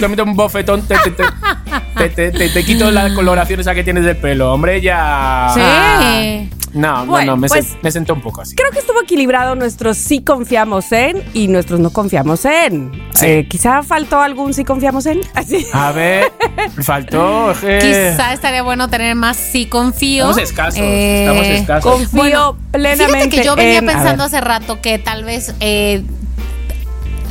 te 0.00 0.08
meto 0.08 0.24
un 0.24 0.34
bofetón, 0.34 0.82
te, 0.82 0.96
te, 1.04 1.10
te, 1.10 1.24
te, 1.96 2.08
te- 2.08 2.30
te- 2.30 2.48
te 2.48 2.64
quito 2.64 2.90
la 2.90 3.12
coloración 3.14 3.60
esa 3.60 3.74
que 3.74 3.84
tienes 3.84 4.04
del 4.04 4.16
pelo, 4.16 4.52
hombre, 4.52 4.80
ya. 4.80 5.52
Sí. 5.54 6.50
No, 6.72 7.04
Bueno, 7.06 7.26
no, 7.26 7.32
no, 7.32 7.36
me, 7.38 7.48
pues- 7.48 7.72
sen- 7.74 7.78
me 7.82 7.90
senté 7.90 8.12
un 8.12 8.20
poco 8.20 8.42
así. 8.42 8.54
Creo 8.54 8.70
que 8.70 8.78
estuvo 8.78 9.00
equilibrado 9.02 9.54
nuestros 9.56 9.96
sí 9.96 10.22
confiamos 10.22 10.92
en 10.92 11.22
y 11.34 11.48
nuestros 11.48 11.80
no 11.80 11.90
confiamos 11.90 12.44
en. 12.44 12.92
Sí. 13.14 13.26
Eh, 13.26 13.46
quizá 13.48 13.82
faltó 13.82 14.20
algún 14.20 14.54
sí 14.54 14.64
confiamos 14.64 15.06
en. 15.06 15.20
Así. 15.34 15.66
A 15.72 15.92
ver, 15.92 16.30
faltó. 16.82 17.52
eh, 17.62 18.12
Quizá 18.14 18.32
estaría 18.32 18.62
bueno 18.62 18.88
tener 18.88 19.14
más 19.16 19.36
sí 19.36 19.66
confío. 19.66 20.30
Estamos 20.30 20.38
escasos, 20.50 20.80
Eh, 20.80 21.24
estamos 21.24 21.46
escasos. 21.46 21.92
Confío 21.92 22.10
Bueno, 22.22 22.56
plenamente. 22.70 23.14
Fíjate 23.14 23.28
que 23.30 23.44
yo 23.44 23.56
venía 23.56 23.78
en- 23.78 23.86
pensando 23.86 24.24
hace 24.24 24.40
rato 24.40 24.80
que 24.80 24.98
tal 24.98 25.24
vez 25.24 25.54
eh, 25.60 26.02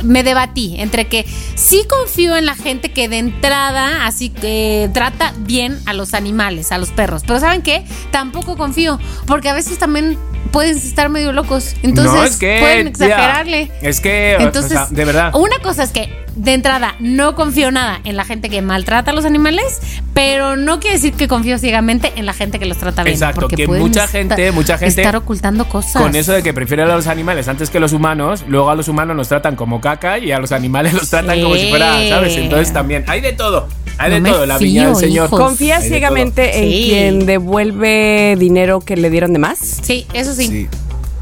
me 0.02 0.22
debatí 0.22 0.76
entre 0.78 1.06
que 1.06 1.26
sí 1.54 1.84
confío 1.88 2.36
en 2.36 2.46
la 2.46 2.54
gente 2.54 2.92
que 2.92 3.08
de 3.08 3.18
entrada 3.18 4.06
así 4.06 4.30
que 4.30 4.90
trata 4.92 5.32
bien 5.38 5.78
a 5.86 5.92
los 5.92 6.14
animales, 6.14 6.72
a 6.72 6.78
los 6.78 6.90
perros. 6.90 7.22
Pero 7.26 7.40
¿saben 7.40 7.62
qué? 7.62 7.84
Tampoco 8.10 8.56
confío, 8.56 8.98
porque 9.26 9.48
a 9.48 9.54
veces 9.54 9.78
también 9.78 10.18
pueden 10.50 10.76
estar 10.76 11.08
medio 11.08 11.32
locos. 11.32 11.74
Entonces 11.82 12.14
no, 12.14 12.24
es 12.24 12.36
que, 12.36 12.58
pueden 12.60 12.92
tía, 12.92 13.06
exagerarle. 13.06 13.70
es 13.82 14.00
que, 14.00 14.36
o 14.38 14.42
Entonces, 14.42 14.72
sea, 14.72 14.86
de 14.90 15.04
verdad. 15.04 15.34
Una 15.34 15.58
cosa 15.60 15.82
es 15.82 15.90
que 15.90 16.26
de 16.40 16.54
entrada 16.54 16.94
no 17.00 17.34
confío 17.34 17.70
nada 17.70 18.00
en 18.04 18.16
la 18.16 18.24
gente 18.24 18.48
que 18.48 18.62
maltrata 18.62 19.10
a 19.10 19.14
los 19.14 19.26
animales, 19.26 19.78
pero 20.14 20.56
no 20.56 20.80
quiere 20.80 20.96
decir 20.96 21.12
que 21.12 21.28
confío 21.28 21.58
ciegamente 21.58 22.12
en 22.16 22.24
la 22.24 22.32
gente 22.32 22.58
que 22.58 22.64
los 22.64 22.78
trata 22.78 23.02
bien. 23.02 23.14
Exacto, 23.14 23.42
porque 23.42 23.56
que 23.56 23.66
mucha 23.68 24.08
gente- 24.08 24.50
mucha 24.52 24.78
gente 24.78 25.02
estar 25.02 25.16
ocultando 25.16 25.68
cosas. 25.68 26.00
Con 26.00 26.16
eso 26.16 26.32
de 26.32 26.42
que 26.42 26.54
prefieren 26.54 26.88
a 26.88 26.94
los 26.96 27.08
animales 27.08 27.46
antes 27.48 27.68
que 27.68 27.78
los 27.78 27.92
humanos, 27.92 28.44
luego 28.48 28.70
a 28.70 28.74
los 28.74 28.88
humanos 28.88 29.16
nos 29.16 29.28
tratan 29.28 29.54
como 29.54 29.82
caca 29.82 30.18
y 30.18 30.32
a 30.32 30.38
los 30.38 30.50
animales 30.52 30.94
los 30.94 31.10
tratan 31.10 31.36
Sí. 31.36 31.42
como 31.42 31.56
si 31.56 31.68
fuera, 31.68 31.92
¿sabes? 32.08 32.34
Entonces 32.36 32.72
también 32.72 33.04
hay 33.06 33.20
de 33.20 33.32
todo, 33.34 33.68
hay 33.98 34.10
No 34.12 34.20
de 34.20 34.30
todo, 34.30 34.46
la 34.46 34.56
viña 34.56 34.86
del 34.86 34.96
Señor. 34.96 35.26
hijos. 35.26 35.38
¿Confías 35.38 35.84
ciegamente 35.84 36.58
en 36.58 36.70
Sí. 36.70 36.88
quien 36.88 37.26
devuelve 37.26 38.36
dinero 38.38 38.80
que 38.80 38.96
le 38.96 39.10
dieron 39.10 39.34
de 39.34 39.38
más? 39.40 39.58
Sí, 39.82 40.06
eso 40.14 40.34
sí. 40.34 40.46
Sí. 40.46 40.68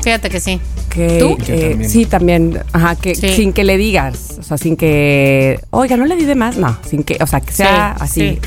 Fíjate 0.00 0.30
que 0.30 0.38
sí. 0.38 0.60
Que, 0.88 1.18
eh, 1.18 1.70
también. 1.70 1.90
sí, 1.90 2.06
también. 2.06 2.60
Ajá, 2.72 2.96
que 2.96 3.14
Sí. 3.14 3.28
sin 3.34 3.52
que 3.52 3.64
le 3.64 3.76
digas. 3.76 4.36
O 4.38 4.42
sea, 4.42 4.58
sin 4.58 4.76
que. 4.76 5.60
Oiga, 5.70 5.96
no 5.96 6.04
le 6.06 6.16
di 6.16 6.24
de 6.24 6.34
más. 6.34 6.56
No, 6.56 6.76
sin 6.88 7.02
que. 7.02 7.18
O 7.20 7.26
sea, 7.26 7.40
que 7.40 7.52
sea 7.52 7.94
Sí, 7.98 8.04
así. 8.04 8.20
sí. 8.20 8.38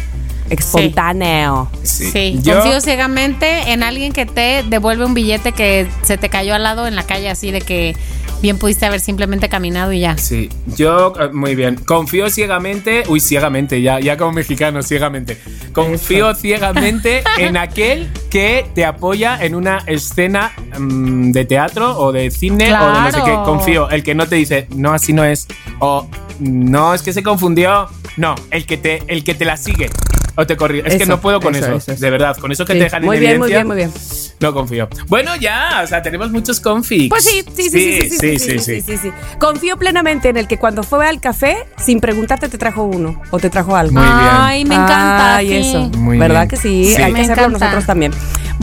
Espontáneo. 0.49 1.69
Sí. 1.83 2.09
Sí. 2.11 2.39
Yo- 2.41 2.59
Confío 2.59 2.81
ciegamente 2.81 3.71
en 3.71 3.83
alguien 3.83 4.11
que 4.13 4.25
te 4.25 4.63
devuelve 4.67 5.05
un 5.05 5.13
billete 5.13 5.51
que 5.53 5.87
se 6.03 6.17
te 6.17 6.29
cayó 6.29 6.53
al 6.55 6.63
lado 6.63 6.87
en 6.87 6.95
la 6.95 7.03
calle, 7.03 7.29
así 7.29 7.51
de 7.51 7.61
que 7.61 7.95
bien 8.41 8.57
pudiste 8.57 8.85
haber 8.85 8.99
simplemente 8.99 9.49
caminado 9.49 9.93
y 9.93 10.01
ya. 10.01 10.17
Sí, 10.17 10.49
yo, 10.75 11.13
eh, 11.19 11.29
muy 11.31 11.55
bien. 11.55 11.75
Confío 11.75 12.29
ciegamente, 12.29 13.03
uy, 13.07 13.19
ciegamente, 13.19 13.81
ya, 13.81 13.99
ya 13.99 14.17
como 14.17 14.33
mexicano, 14.33 14.81
ciegamente. 14.83 15.37
Confío 15.73 16.33
ciegamente 16.35 17.23
en 17.37 17.57
aquel 17.57 18.09
que 18.29 18.65
te 18.73 18.85
apoya 18.85 19.43
en 19.43 19.55
una 19.55 19.79
escena 19.85 20.51
mm, 20.77 21.31
de 21.31 21.45
teatro 21.45 21.97
o 21.97 22.11
de 22.11 22.31
cine 22.31 22.73
o 22.73 22.87
de 22.87 23.01
no 23.01 23.11
sé 23.11 23.19
qué. 23.23 23.33
Confío, 23.45 23.89
el 23.89 24.03
que 24.03 24.15
no 24.15 24.27
te 24.27 24.35
dice, 24.35 24.67
no, 24.75 24.93
así 24.93 25.13
no 25.13 25.23
es. 25.23 25.47
O 25.79 26.07
no, 26.39 26.93
es 26.93 27.01
que 27.01 27.13
se 27.13 27.23
confundió. 27.23 27.87
No, 28.17 28.35
el 28.49 28.65
que 28.65 28.77
te, 28.77 29.03
el 29.07 29.23
que 29.23 29.33
te 29.35 29.45
la 29.45 29.57
sigue. 29.57 29.89
O 30.35 30.47
te 30.47 30.55
corrige. 30.55 30.87
Es 30.87 30.95
que 30.97 31.05
no 31.05 31.19
puedo 31.19 31.39
con 31.39 31.55
eso, 31.55 31.65
eso. 31.67 31.75
eso, 31.77 31.91
eso. 31.93 32.01
De 32.01 32.09
verdad, 32.09 32.37
con 32.37 32.51
eso 32.51 32.65
que 32.65 32.73
Sí, 32.73 32.79
te 32.79 32.83
dejan 32.85 33.03
muy 33.03 33.17
en 33.17 33.21
bien, 33.21 33.37
muy 33.37 33.47
bien, 33.49 33.67
muy 33.67 33.75
bien. 33.75 33.91
No 34.39 34.53
confío. 34.53 34.87
Bueno, 35.07 35.35
ya, 35.35 35.81
o 35.83 35.87
sea, 35.87 36.01
tenemos 36.01 36.31
muchos 36.31 36.59
configs. 36.59 37.09
Pues 37.09 37.23
sí, 37.25 37.43
sí, 37.55 37.69
sí, 37.69 38.09
sí, 38.09 38.39
sí, 38.39 38.81
sí, 38.81 38.97
sí. 38.97 39.11
Confío 39.39 39.77
plenamente 39.77 40.29
en 40.29 40.37
el 40.37 40.47
que 40.47 40.57
cuando 40.57 40.83
fue 40.83 41.05
al 41.07 41.19
café, 41.19 41.57
sin 41.77 41.99
preguntarte, 41.99 42.49
te 42.49 42.57
trajo 42.57 42.83
uno 42.83 43.21
o 43.29 43.39
te 43.39 43.49
trajo 43.49 43.75
algo. 43.75 43.93
Muy 43.93 44.03
bien. 44.03 44.15
Ay, 44.31 44.65
me 44.65 44.75
encanta. 44.75 45.35
Ay, 45.35 45.47
sí. 45.47 45.55
eso. 45.69 45.79
Muy 45.97 46.17
¿Verdad 46.17 46.41
bien. 46.41 46.49
que 46.49 46.57
sí? 46.57 46.93
Sí. 46.95 47.01
Hay 47.01 47.13
que 47.13 47.21
hacerlo 47.21 47.43
encanta. 47.43 47.59
nosotros 47.65 47.85
también. 47.85 48.11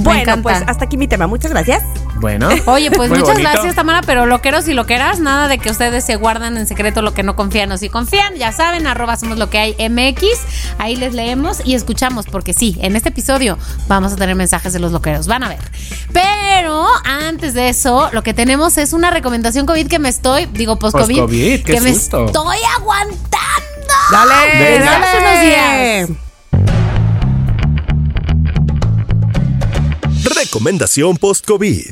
Bueno, 0.03 0.43
pues 0.43 0.63
hasta 0.67 0.85
aquí 0.85 0.97
mi 0.97 1.09
tema. 1.09 1.27
Muchas 1.27 1.51
gracias. 1.51 1.83
Bueno. 2.21 2.49
Oye, 2.67 2.91
pues 2.91 3.11
muchas 3.11 3.29
bonito. 3.35 3.51
gracias, 3.51 3.75
Tamara, 3.75 4.01
pero 4.03 4.27
loqueros 4.27 4.67
y 4.69 4.75
loqueras, 4.75 5.21
nada 5.21 5.49
de 5.49 5.59
que 5.59 5.71
ustedes 5.71 6.05
se 6.05 6.17
guardan 6.17 6.57
en 6.57 6.67
secreto 6.67 7.03
lo 7.03 7.15
que 7.15 7.23
no 7.23 7.37
confían 7.37 7.71
o 7.73 7.79
si 7.79 7.89
confían, 7.89 8.35
ya 8.35 8.53
saben, 8.53 8.87
arroba 8.87 9.17
somos 9.17 9.39
lo 9.39 9.51
que 9.51 9.59
hay 9.59 9.89
MX, 9.89 10.25
ahí 10.79 10.97
les 10.97 11.15
leemos 11.15 11.61
y 11.65 11.75
escuchamos, 11.75 12.27
porque 12.27 12.53
sí, 12.53 12.77
en 12.81 12.97
este 12.97 13.11
episodio 13.11 13.59
vamos 13.87 14.13
a 14.13 14.17
tener 14.17 14.35
mensajes 14.35 14.73
de 14.73 14.79
los 14.81 14.93
loqueros, 14.93 15.27
van 15.27 15.45
a 15.45 15.49
ver. 15.49 15.59
Pero 16.13 16.87
antes 17.05 17.55
de 17.55 17.69
eso, 17.69 18.09
lo 18.13 18.23
que 18.23 18.35
tenemos 18.35 18.79
es 18.79 18.93
una 18.93 19.11
recomendación 19.11 19.67
COVID 19.67 19.87
que 19.89 19.99
me 19.99 20.09
estoy, 20.09 20.47
digo 20.47 20.79
post-COVID, 20.79 21.17
Post-COVID, 21.17 21.65
qué 21.65 21.73
que 21.75 21.81
me 21.81 21.95
susto. 21.95 22.27
estoy 22.27 22.59
aguantando 22.79 23.29
Dale, 24.11 24.59
Venga. 24.59 24.85
dale. 24.91 25.07
Hace 25.07 25.19
unos 25.19 25.41
días. 26.11 26.28
Recomendación 30.49 31.19
post-COVID. 31.19 31.91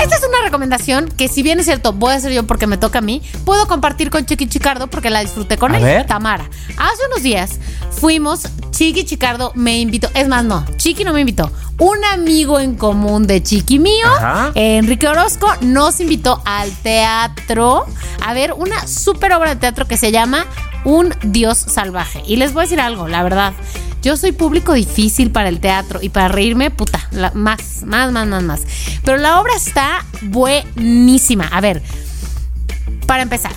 Esta 0.00 0.16
es 0.16 0.22
una 0.22 0.40
recomendación 0.44 1.08
que, 1.08 1.26
si 1.26 1.42
bien 1.42 1.58
es 1.58 1.64
cierto, 1.66 1.92
voy 1.92 2.12
a 2.12 2.14
hacer 2.14 2.32
yo 2.32 2.46
porque 2.46 2.68
me 2.68 2.78
toca 2.78 3.00
a 3.00 3.02
mí, 3.02 3.22
puedo 3.44 3.66
compartir 3.66 4.08
con 4.08 4.24
Chiqui 4.24 4.46
Chicardo 4.46 4.86
porque 4.86 5.10
la 5.10 5.18
disfruté 5.22 5.56
con 5.56 5.74
A 5.74 5.78
él, 5.78 5.82
ver. 5.82 6.06
Tamara. 6.06 6.48
Hace 6.76 7.06
unos 7.10 7.24
días 7.24 7.58
fuimos, 7.90 8.42
Chiqui 8.70 9.04
Chicardo 9.04 9.50
me 9.56 9.80
invitó, 9.80 10.08
es 10.14 10.28
más, 10.28 10.44
no, 10.44 10.64
Chiqui 10.76 11.02
no 11.02 11.12
me 11.12 11.22
invitó, 11.22 11.50
un 11.80 11.96
amigo 12.04 12.60
en 12.60 12.76
común 12.76 13.26
de 13.26 13.42
Chiqui 13.42 13.80
mío, 13.80 14.06
Ajá. 14.06 14.52
Enrique 14.54 15.08
Orozco, 15.08 15.48
nos 15.60 15.98
invitó 15.98 16.40
al 16.44 16.70
teatro 16.70 17.84
a 18.24 18.32
ver 18.32 18.52
una 18.52 18.86
súper 18.86 19.32
obra 19.32 19.56
de 19.56 19.60
teatro 19.60 19.88
que 19.88 19.96
se 19.96 20.12
llama 20.12 20.46
Un 20.84 21.12
Dios 21.24 21.58
Salvaje. 21.58 22.22
Y 22.28 22.36
les 22.36 22.52
voy 22.52 22.60
a 22.60 22.62
decir 22.66 22.80
algo, 22.80 23.08
la 23.08 23.24
verdad. 23.24 23.54
Yo 24.08 24.16
soy 24.16 24.32
público 24.32 24.72
difícil 24.72 25.30
para 25.30 25.50
el 25.50 25.60
teatro 25.60 26.00
y 26.00 26.08
para 26.08 26.28
reírme, 26.28 26.70
puta, 26.70 27.06
la- 27.10 27.30
más, 27.32 27.82
más, 27.84 28.10
más, 28.10 28.26
más, 28.26 28.42
más. 28.42 28.62
Pero 29.04 29.18
la 29.18 29.38
obra 29.38 29.52
está 29.54 30.02
buenísima. 30.22 31.46
A 31.48 31.60
ver, 31.60 31.82
para 33.06 33.22
empezar. 33.22 33.52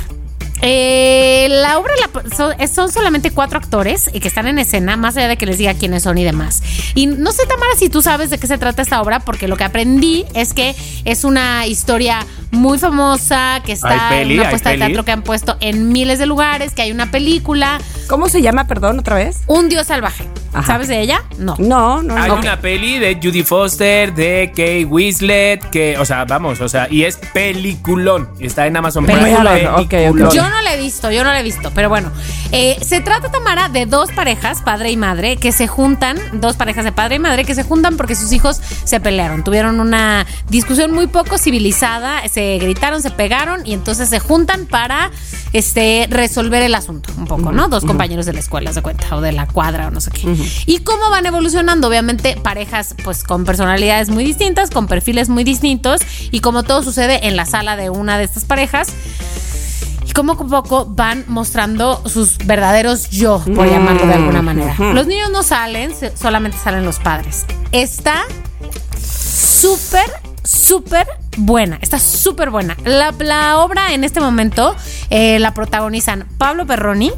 Eh, 0.61 1.47
la 1.49 1.77
obra 1.79 1.93
la- 1.97 2.67
son, 2.67 2.91
solamente 2.91 3.31
cuatro 3.31 3.57
actores 3.59 4.09
y 4.13 4.19
que 4.19 4.27
están 4.27 4.47
en 4.47 4.59
escena, 4.59 4.97
más 4.97 5.17
allá 5.17 5.27
de 5.27 5.37
que 5.37 5.45
les 5.45 5.57
diga 5.57 5.73
quiénes 5.73 6.03
son 6.03 6.17
y 6.17 6.23
demás. 6.23 6.61
Y 6.95 7.07
no 7.07 7.31
sé, 7.31 7.45
Tamara, 7.45 7.71
si 7.77 7.89
tú 7.89 8.01
sabes 8.01 8.29
de 8.29 8.37
qué 8.37 8.47
se 8.47 8.57
trata 8.57 8.81
esta 8.81 9.01
obra, 9.01 9.19
porque 9.19 9.47
lo 9.47 9.57
que 9.57 9.63
aprendí 9.63 10.25
es 10.33 10.53
que 10.53 10.75
es 11.05 11.23
una 11.23 11.65
historia 11.67 12.25
muy 12.51 12.77
famosa, 12.77 13.61
que 13.65 13.71
está 13.71 14.09
peli, 14.09 14.33
en 14.35 14.39
una 14.41 14.49
puesta 14.49 14.69
de 14.71 14.77
teatro 14.77 15.05
que 15.05 15.11
han 15.11 15.21
puesto 15.23 15.57
en 15.61 15.89
miles 15.91 16.19
de 16.19 16.25
lugares, 16.25 16.73
que 16.73 16.81
hay 16.81 16.91
una 16.91 17.09
película, 17.11 17.79
¿Cómo 18.07 18.27
se 18.27 18.41
llama, 18.41 18.67
perdón, 18.67 18.99
otra 18.99 19.15
vez? 19.15 19.37
Un 19.47 19.69
Dios 19.69 19.87
Salvaje. 19.87 20.25
Ajá. 20.53 20.67
¿Sabes 20.67 20.89
de 20.89 20.99
ella? 20.99 21.23
No. 21.37 21.55
No, 21.59 22.01
no, 22.03 22.17
Hay 22.17 22.27
no. 22.29 22.35
una 22.35 22.59
peli 22.59 22.99
de 22.99 23.15
Judy 23.23 23.41
Foster, 23.43 24.13
de 24.13 24.49
Kate 24.49 24.83
Winslet, 24.83 25.69
que, 25.69 25.97
o 25.97 26.03
sea, 26.03 26.25
vamos, 26.25 26.59
o 26.59 26.67
sea, 26.67 26.87
y 26.91 27.03
es 27.05 27.15
peliculón. 27.33 28.29
Está 28.37 28.67
en 28.67 28.75
Amazon 28.75 29.05
Prime. 29.05 29.21
Peliculón, 29.21 29.65
ok, 29.75 29.79
ok. 29.83 29.89
Peliculón. 29.89 30.31
Yo 30.31 30.43
no 30.51 30.61
la 30.61 30.73
he 30.73 30.79
visto, 30.79 31.11
yo 31.11 31.23
no 31.23 31.31
la 31.31 31.39
he 31.39 31.43
visto, 31.43 31.71
pero 31.73 31.89
bueno. 31.89 32.11
Eh, 32.51 32.77
se 32.85 32.99
trata, 32.99 33.31
Tamara, 33.31 33.69
de 33.69 33.85
dos 33.85 34.11
parejas, 34.11 34.61
padre 34.61 34.91
y 34.91 34.97
madre, 34.97 35.37
que 35.37 35.51
se 35.51 35.67
juntan, 35.67 36.19
dos 36.33 36.57
parejas 36.57 36.83
de 36.83 36.91
padre 36.91 37.15
y 37.15 37.19
madre, 37.19 37.45
que 37.45 37.55
se 37.55 37.63
juntan 37.63 37.97
porque 37.97 38.15
sus 38.15 38.31
hijos 38.33 38.59
se 38.83 38.99
pelearon. 38.99 39.43
Tuvieron 39.43 39.79
una 39.79 40.25
discusión 40.49 40.91
muy 40.91 41.07
poco 41.07 41.37
civilizada, 41.37 42.27
se 42.27 42.57
gritaron, 42.59 43.01
se 43.01 43.11
pegaron 43.11 43.65
y 43.65 43.73
entonces 43.73 44.09
se 44.09 44.19
juntan 44.19 44.65
para 44.65 45.11
este, 45.53 46.07
resolver 46.09 46.61
el 46.63 46.75
asunto 46.75 47.11
un 47.17 47.25
poco, 47.25 47.51
¿no? 47.51 47.69
Dos 47.69 47.85
compañeros 47.85 48.25
de 48.25 48.33
la 48.33 48.39
escuela, 48.39 48.73
se 48.73 48.81
cuenta, 48.81 49.15
o 49.15 49.21
de 49.21 49.31
la 49.31 49.47
cuadra 49.47 49.87
o 49.87 49.91
no 49.91 50.01
sé 50.01 50.11
qué. 50.11 50.35
Y 50.65 50.79
cómo 50.79 51.09
van 51.09 51.25
evolucionando, 51.25 51.87
obviamente, 51.87 52.37
parejas 52.41 52.95
pues 53.03 53.23
con 53.23 53.45
personalidades 53.45 54.09
muy 54.09 54.23
distintas, 54.23 54.69
con 54.69 54.87
perfiles 54.87 55.29
muy 55.29 55.43
distintos 55.43 56.01
y 56.31 56.41
como 56.41 56.63
todo 56.63 56.83
sucede 56.83 57.27
en 57.27 57.35
la 57.35 57.45
sala 57.45 57.75
de 57.75 57.89
una 57.89 58.17
de 58.17 58.25
estas 58.25 58.45
parejas. 58.45 58.89
Y 60.11 60.13
como 60.13 60.35
poco 60.35 60.85
van 60.87 61.23
mostrando 61.29 62.03
sus 62.05 62.37
verdaderos 62.39 63.09
yo, 63.11 63.41
por 63.55 63.65
llamarlo 63.65 64.05
de 64.05 64.13
alguna 64.13 64.41
manera. 64.41 64.75
Los 64.77 65.07
niños 65.07 65.29
no 65.31 65.41
salen, 65.41 65.93
solamente 66.17 66.57
salen 66.57 66.83
los 66.83 66.99
padres. 66.99 67.45
Está 67.71 68.25
súper, 69.01 70.03
súper 70.43 71.07
buena. 71.37 71.79
Está 71.81 71.97
súper 71.97 72.49
buena. 72.49 72.75
La, 72.83 73.13
la 73.19 73.59
obra 73.59 73.93
en 73.93 74.03
este 74.03 74.19
momento 74.19 74.75
eh, 75.09 75.39
la 75.39 75.53
protagonizan 75.53 76.27
Pablo 76.37 76.67
Perroni. 76.67 77.13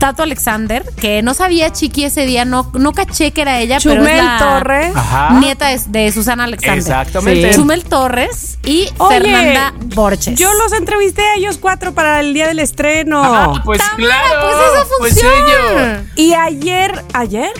Tato 0.00 0.22
Alexander, 0.22 0.82
que 0.96 1.22
no 1.22 1.34
sabía 1.34 1.70
Chiqui 1.70 2.04
ese 2.04 2.24
día, 2.26 2.44
no, 2.46 2.72
no 2.72 2.92
caché 2.92 3.30
que 3.32 3.42
era 3.42 3.60
ella, 3.60 3.78
pero 3.82 4.02
es 4.02 4.08
Chumel 4.08 4.26
la 4.26 4.38
Torres. 4.38 4.96
Ajá. 4.96 5.38
nieta 5.38 5.68
de, 5.68 5.80
de 5.86 6.10
Susana 6.10 6.44
Alexander. 6.44 6.78
Exactamente. 6.78 7.52
Sí. 7.52 7.58
Chumel 7.60 7.84
Torres 7.84 8.58
y 8.64 8.88
Oye, 8.96 9.20
Fernanda 9.20 9.74
Borches. 9.94 10.38
Yo 10.38 10.52
los 10.54 10.72
entrevisté 10.72 11.22
a 11.22 11.34
ellos 11.36 11.58
cuatro 11.58 11.92
para 11.92 12.18
el 12.20 12.32
día 12.32 12.48
del 12.48 12.58
estreno. 12.60 13.22
Ah, 13.22 13.62
pues 13.64 13.78
Tamara, 13.78 13.96
claro. 13.96 14.40
pues 14.40 14.56
esa 14.72 14.98
pues 14.98 15.12
función. 15.12 15.32
ello. 15.46 16.02
Y 16.16 16.32
ayer, 16.32 17.04
¿ayer? 17.12 17.50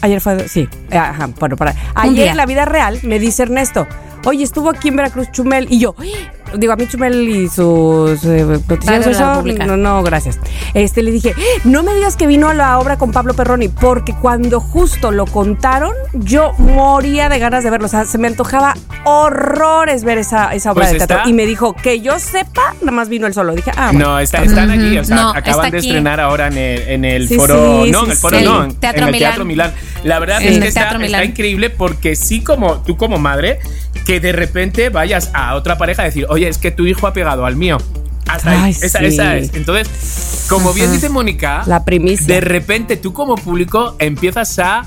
Ayer 0.00 0.20
fue, 0.20 0.48
sí, 0.48 0.68
ajá, 0.90 1.30
bueno, 1.38 1.56
para. 1.56 1.74
Ayer 1.94 2.28
en 2.28 2.36
la 2.36 2.46
vida 2.46 2.64
real 2.64 2.98
me 3.04 3.18
dice 3.20 3.44
Ernesto, 3.44 3.86
oye, 4.26 4.42
estuvo 4.42 4.68
aquí 4.70 4.88
en 4.88 4.96
Veracruz 4.96 5.30
Chumel 5.30 5.68
y 5.70 5.78
yo, 5.78 5.94
¡ay! 5.98 6.12
Digo, 6.56 6.72
a 6.72 6.76
mí 6.76 6.86
Chumel 6.86 7.28
y 7.28 7.48
sus 7.48 8.24
eh, 8.24 8.44
noticias, 8.68 9.06
eso, 9.06 9.42
no, 9.66 9.76
no, 9.76 10.02
gracias. 10.02 10.38
Este, 10.74 11.02
le 11.02 11.10
dije, 11.12 11.34
no 11.64 11.82
me 11.82 11.94
digas 11.94 12.16
que 12.16 12.26
vino 12.26 12.48
a 12.48 12.54
la 12.54 12.78
obra 12.78 12.96
con 12.96 13.12
Pablo 13.12 13.34
Perroni, 13.34 13.68
porque 13.68 14.14
cuando 14.14 14.60
justo 14.60 15.10
lo 15.10 15.26
contaron, 15.26 15.92
yo 16.12 16.52
moría 16.58 17.28
de 17.28 17.38
ganas 17.38 17.64
de 17.64 17.70
verlo, 17.70 17.86
o 17.86 17.90
sea, 17.90 18.04
se 18.04 18.18
me 18.18 18.28
antojaba 18.28 18.74
horrores 19.04 20.04
ver 20.04 20.18
esa, 20.18 20.54
esa 20.54 20.72
obra 20.72 20.82
Pues 20.82 20.92
de 20.92 20.98
teatro. 20.98 21.16
está- 21.18 21.28
Y 21.28 21.32
me 21.32 21.46
dijo, 21.46 21.74
que 21.74 22.00
yo 22.00 22.18
sepa, 22.18 22.74
nada 22.80 22.92
más 22.92 23.08
vino 23.08 23.26
él 23.26 23.34
solo. 23.34 23.54
Dije, 23.54 23.70
ah, 23.76 23.90
bueno. 23.92 24.08
No, 24.10 24.18
está- 24.18 24.42
están 24.42 24.70
aquí, 24.70 24.98
o 24.98 25.04
sea, 25.04 25.16
No, 25.16 25.28
acaban 25.30 25.70
de 25.70 25.78
estrenar 25.78 26.20
ahora 26.20 26.48
en 26.48 26.58
el, 26.58 26.82
en 26.88 27.04
el 27.04 27.28
Sí, 27.28 27.36
foro. 27.36 27.84
sí, 27.84 27.90
no, 27.90 28.00
sí, 28.00 28.04
en 28.06 28.10
el 28.12 28.16
foro 28.16 28.38
sí. 28.38 28.44
no, 28.44 28.64
en, 28.64 28.74
Teatro 28.74 29.02
en 29.02 29.08
el 29.08 29.12
Milán. 29.12 29.30
Teatro 29.30 29.44
Milán. 29.44 29.72
La 30.04 30.18
verdad 30.18 30.42
es 30.42 30.58
que 30.58 30.68
está 30.68 31.24
increíble 31.24 31.70
porque 31.70 32.16
sí, 32.16 32.42
como 32.42 32.82
tú, 32.82 32.96
como 32.96 33.18
madre, 33.18 33.58
que 34.04 34.20
de 34.20 34.32
repente 34.32 34.88
vayas 34.90 35.30
a 35.34 35.54
otra 35.54 35.78
pareja 35.78 36.02
a 36.02 36.04
decir, 36.06 36.26
oye, 36.28 36.48
es 36.48 36.58
que 36.58 36.70
tu 36.70 36.86
hijo 36.86 37.06
ha 37.06 37.12
pegado 37.12 37.46
al 37.46 37.56
mío. 37.56 37.78
Hasta 38.26 38.50
ahí. 38.50 38.58
Ay, 38.64 38.70
esa, 38.80 38.98
sí. 39.00 39.04
esa 39.06 39.36
es. 39.36 39.54
Entonces, 39.54 40.46
como 40.48 40.72
bien 40.72 40.90
dice 40.92 41.08
Mónica, 41.08 41.62
La 41.66 41.84
primicia. 41.84 42.26
de 42.26 42.40
repente 42.40 42.96
tú 42.96 43.12
como 43.12 43.34
público 43.36 43.96
empiezas 43.98 44.58
a 44.58 44.86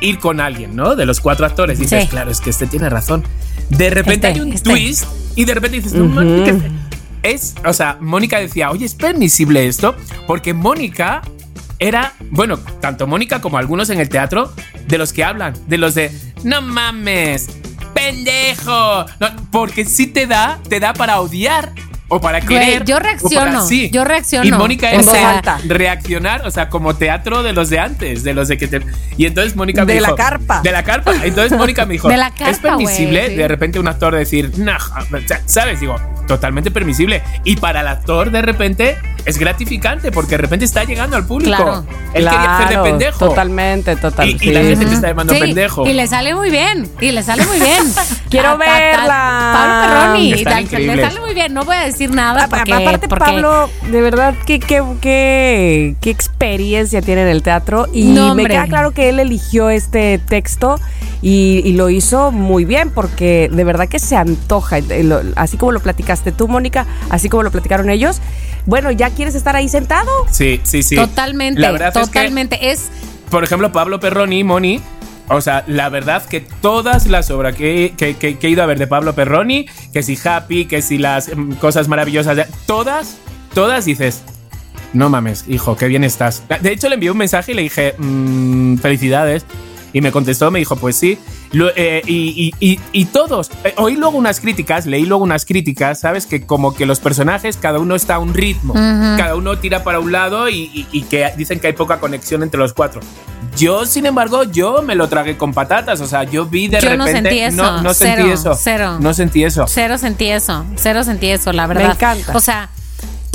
ir 0.00 0.18
con 0.18 0.40
alguien, 0.40 0.76
¿no? 0.76 0.94
De 0.96 1.06
los 1.06 1.20
cuatro 1.20 1.46
actores. 1.46 1.78
Dices, 1.78 2.02
Sí. 2.04 2.08
claro, 2.08 2.30
es 2.30 2.40
que 2.40 2.50
este 2.50 2.66
tiene 2.66 2.88
razón. 2.88 3.24
De 3.70 3.90
repente 3.90 4.28
Este, 4.28 4.40
hay 4.40 4.46
un 4.46 4.52
este. 4.52 4.70
twist 4.70 5.04
y 5.34 5.44
de 5.44 5.54
repente 5.54 5.80
dices, 5.80 5.94
es, 7.22 7.54
o 7.64 7.72
sea, 7.72 7.98
Mónica 8.00 8.38
decía, 8.38 8.70
oye, 8.70 8.84
es 8.86 8.94
permisible 8.94 9.66
esto, 9.66 9.96
porque 10.26 10.54
Mónica 10.54 11.22
era, 11.78 12.12
bueno, 12.30 12.58
tanto 12.80 13.06
Mónica 13.06 13.40
como 13.40 13.58
algunos 13.58 13.90
en 13.90 13.98
el 14.00 14.08
teatro, 14.08 14.52
de 14.86 14.98
los 14.98 15.12
que 15.12 15.24
hablan, 15.24 15.54
de 15.66 15.78
los 15.78 15.94
de, 15.94 16.10
no 16.44 16.62
mames, 16.62 17.48
pendejo, 18.06 19.04
porque 19.50 19.84
sí 19.84 20.06
te 20.06 20.26
da, 20.26 20.60
te 20.68 20.78
da 20.78 20.92
para 20.92 21.20
odiar. 21.20 21.72
O 22.08 22.20
para 22.20 22.38
Güey, 22.40 22.48
querer. 22.60 22.84
yo 22.84 22.96
o 22.96 22.98
para- 23.00 23.10
reacciono, 23.10 23.66
sí. 23.66 23.90
yo 23.90 24.04
reacciono. 24.04 24.46
Y 24.46 24.52
Mónica 24.52 24.92
es 24.92 25.06
voz 25.06 25.16
alta. 25.16 25.58
reaccionar, 25.66 26.46
o 26.46 26.50
sea, 26.52 26.68
como 26.68 26.94
teatro 26.94 27.42
de 27.42 27.52
los 27.52 27.68
de 27.68 27.80
antes, 27.80 28.22
de 28.22 28.32
los 28.32 28.46
de 28.46 28.58
que 28.58 28.68
te. 28.68 28.80
Y 29.16 29.26
entonces 29.26 29.56
Mónica 29.56 29.84
me 29.84 29.94
De 29.94 30.00
la 30.00 30.08
dijo. 30.08 30.16
carpa. 30.16 30.60
De 30.62 30.70
la 30.70 30.84
carpa. 30.84 31.12
Entonces 31.24 31.58
Mónica 31.58 31.84
me 31.84 31.94
dijo. 31.94 32.08
De 32.16 32.16
la 32.16 32.30
carpa, 32.30 32.50
Es 32.50 32.58
permisible 32.60 33.20
güey, 33.22 33.30
sí. 33.32 33.36
de 33.36 33.48
repente 33.48 33.80
un 33.80 33.88
actor 33.88 34.14
decir, 34.14 34.52
nah, 34.56 34.76
o 34.76 35.26
sea, 35.26 35.40
¿sabes? 35.46 35.80
Digo, 35.80 35.96
totalmente 36.28 36.70
permisible. 36.70 37.22
Y 37.42 37.56
para 37.56 37.80
el 37.80 37.88
actor, 37.88 38.30
de 38.30 38.40
repente, 38.42 38.96
es 39.24 39.36
gratificante 39.38 40.12
porque 40.12 40.32
de 40.36 40.38
repente 40.38 40.64
está 40.64 40.84
llegando 40.84 41.16
al 41.16 41.26
público. 41.26 41.56
Claro. 41.56 41.84
Él 42.14 42.22
quería 42.24 42.54
hacer 42.54 42.68
de 42.68 42.74
Claro, 42.74 42.82
pendejo. 42.84 43.18
Totalmente, 43.30 43.96
total. 43.96 44.28
Y, 44.28 44.38
y 44.40 44.52
la 44.52 44.60
sí. 44.60 44.66
gente 44.68 44.86
te 44.86 44.94
está 44.94 45.08
llamando 45.08 45.34
Sí, 45.34 45.40
pendejo. 45.40 45.86
Y 45.88 45.92
le 45.92 46.06
sale 46.06 46.34
muy 46.36 46.50
bien. 46.50 46.88
Y 47.00 47.10
le 47.10 47.22
sale 47.24 47.44
muy 47.46 47.58
bien. 47.58 47.82
Quiero 48.30 48.52
Ta, 48.52 48.58
ta, 48.58 48.64
ta. 48.64 48.78
verla. 48.78 49.50
Pablo 49.52 49.88
Perroni. 50.04 50.30
Le 50.34 51.02
sale 51.02 51.20
muy 51.20 51.34
bien. 51.34 51.52
No 51.52 51.64
voy 51.64 51.76
a 51.76 51.80
decir 51.80 51.95
nada. 52.08 52.44
A- 52.44 52.48
Porque, 52.48 52.72
Aparte, 52.72 53.08
porque- 53.08 53.24
Pablo, 53.24 53.70
de 53.90 54.00
verdad, 54.00 54.34
qué, 54.46 54.60
qué, 54.60 54.82
qué, 55.00 55.96
qué 56.00 56.10
experiencia 56.10 57.02
tiene 57.02 57.22
en 57.22 57.28
el 57.28 57.42
teatro. 57.42 57.86
Y 57.92 58.04
No, 58.04 58.34
me 58.34 58.46
queda 58.46 58.66
claro 58.66 58.92
que 58.92 59.08
él 59.08 59.18
eligió 59.20 59.70
este 59.70 60.18
texto 60.18 60.78
y, 61.22 61.62
y 61.64 61.72
lo 61.72 61.88
hizo 61.90 62.30
muy 62.32 62.64
bien, 62.64 62.90
porque 62.90 63.48
de 63.52 63.64
verdad 63.64 63.88
que 63.88 63.98
se 63.98 64.16
antoja. 64.16 64.78
Eh, 64.78 65.32
Así 65.36 65.56
como 65.56 65.72
lo 65.72 65.80
platicaste 65.80 66.32
tú, 66.32 66.48
Mónica, 66.48 66.86
así 67.10 67.28
como 67.28 67.42
lo 67.42 67.50
platicaron 67.50 67.90
ellos. 67.90 68.20
Bueno, 68.66 68.90
¿ya 68.90 69.10
quieres 69.10 69.34
estar 69.34 69.54
ahí 69.56 69.68
sentado? 69.68 70.10
Sí, 70.30 70.60
sí, 70.64 70.82
sí. 70.82 70.96
Totalmente. 70.96 71.60
La 71.60 71.70
verdad 71.72 71.88
es 71.88 71.94
que 71.94 72.00
totalmente. 72.06 72.70
Es, 72.72 72.88
por 73.30 73.44
ejemplo, 73.44 73.72
Pablo 73.72 74.00
Perroni, 74.00 74.42
Moni. 74.44 74.80
O 75.28 75.40
sea, 75.40 75.64
la 75.66 75.88
verdad 75.88 76.24
que 76.24 76.40
todas 76.40 77.06
las 77.06 77.30
obras 77.30 77.54
que, 77.56 77.94
que- 77.96 78.16
que- 78.16 78.38
he 78.40 78.50
ido 78.50 78.62
a 78.62 78.66
ver 78.66 78.78
de 78.78 78.86
Pablo 78.86 79.14
Perroni, 79.14 79.66
que 79.92 80.02
si 80.02 80.16
Happy, 80.22 80.66
que 80.66 80.82
si 80.82 80.98
las 80.98 81.34
mm, 81.36 81.54
cosas 81.54 81.88
maravillosas, 81.88 82.46
todas, 82.66 83.16
todas 83.54 83.84
dices, 83.84 84.22
no 84.92 85.10
mames, 85.10 85.44
hijo, 85.48 85.76
qué 85.76 85.88
bien 85.88 86.04
estás. 86.04 86.44
De 86.60 86.70
hecho, 86.72 86.88
le 86.88 86.94
envié 86.94 87.10
un 87.10 87.18
mensaje 87.18 87.52
y 87.52 87.54
le 87.56 87.62
dije, 87.62 87.94
"Mm, 87.98 88.76
felicidades. 88.78 89.44
Y 89.96 90.02
me 90.02 90.12
contestó, 90.12 90.50
me 90.50 90.58
dijo, 90.58 90.76
pues 90.76 90.94
sí. 90.96 91.16
Lo- 91.52 91.70
eh, 91.74 92.02
y, 92.06 92.52
y- 92.60 92.72
y- 92.74 92.80
y 92.92 93.04
todos, 93.06 93.50
eh, 93.64 93.72
oí 93.78 93.96
luego 93.96 94.18
unas 94.18 94.40
críticas, 94.40 94.84
leí 94.84 95.06
luego 95.06 95.24
unas 95.24 95.46
críticas, 95.46 96.00
¿sabes? 96.00 96.26
Que 96.26 96.44
como 96.44 96.74
que 96.74 96.84
los 96.84 97.00
personajes, 97.00 97.56
cada 97.56 97.78
uno 97.78 97.94
está 97.94 98.16
a 98.16 98.18
un 98.18 98.34
ritmo, 98.34 98.74
cada 98.74 99.36
uno 99.36 99.56
tira 99.58 99.82
para 99.84 99.98
un 99.98 100.12
lado 100.12 100.50
y, 100.50 100.64
y- 100.74 100.86
y 100.92 101.02
que 101.04 101.32
dicen 101.38 101.60
que 101.60 101.68
hay 101.68 101.72
poca 101.72 101.98
conexión 101.98 102.42
entre 102.42 102.60
los 102.60 102.74
cuatro. 102.74 103.00
Yo, 103.56 103.86
sin 103.86 104.04
embargo, 104.04 104.42
yo 104.44 104.82
me 104.82 104.94
lo 104.96 105.08
tragué 105.08 105.38
con 105.38 105.54
patatas, 105.54 106.02
o 106.02 106.06
sea, 106.06 106.24
yo 106.24 106.44
vi 106.44 106.68
de 106.68 106.78
Yo 106.78 106.94
no 106.94 107.06
repente... 107.06 107.30
sentí 107.30 107.38
eso, 107.40 107.56
No, 107.56 107.80
no 107.80 107.94
sentí 107.94 108.16
cero, 108.22 108.32
eso. 108.34 108.54
cero. 108.54 108.98
No 109.00 109.14
sentí 109.14 109.44
eso. 109.44 109.64
Cero 109.66 109.96
sentí 109.96 110.26
eso, 110.28 110.66
cero 110.76 111.04
sentí 111.04 111.28
eso, 111.28 111.52
la 111.54 111.66
verdad. 111.66 111.92
encanta. 111.92 112.36
O 112.36 112.40
sea, 112.40 112.68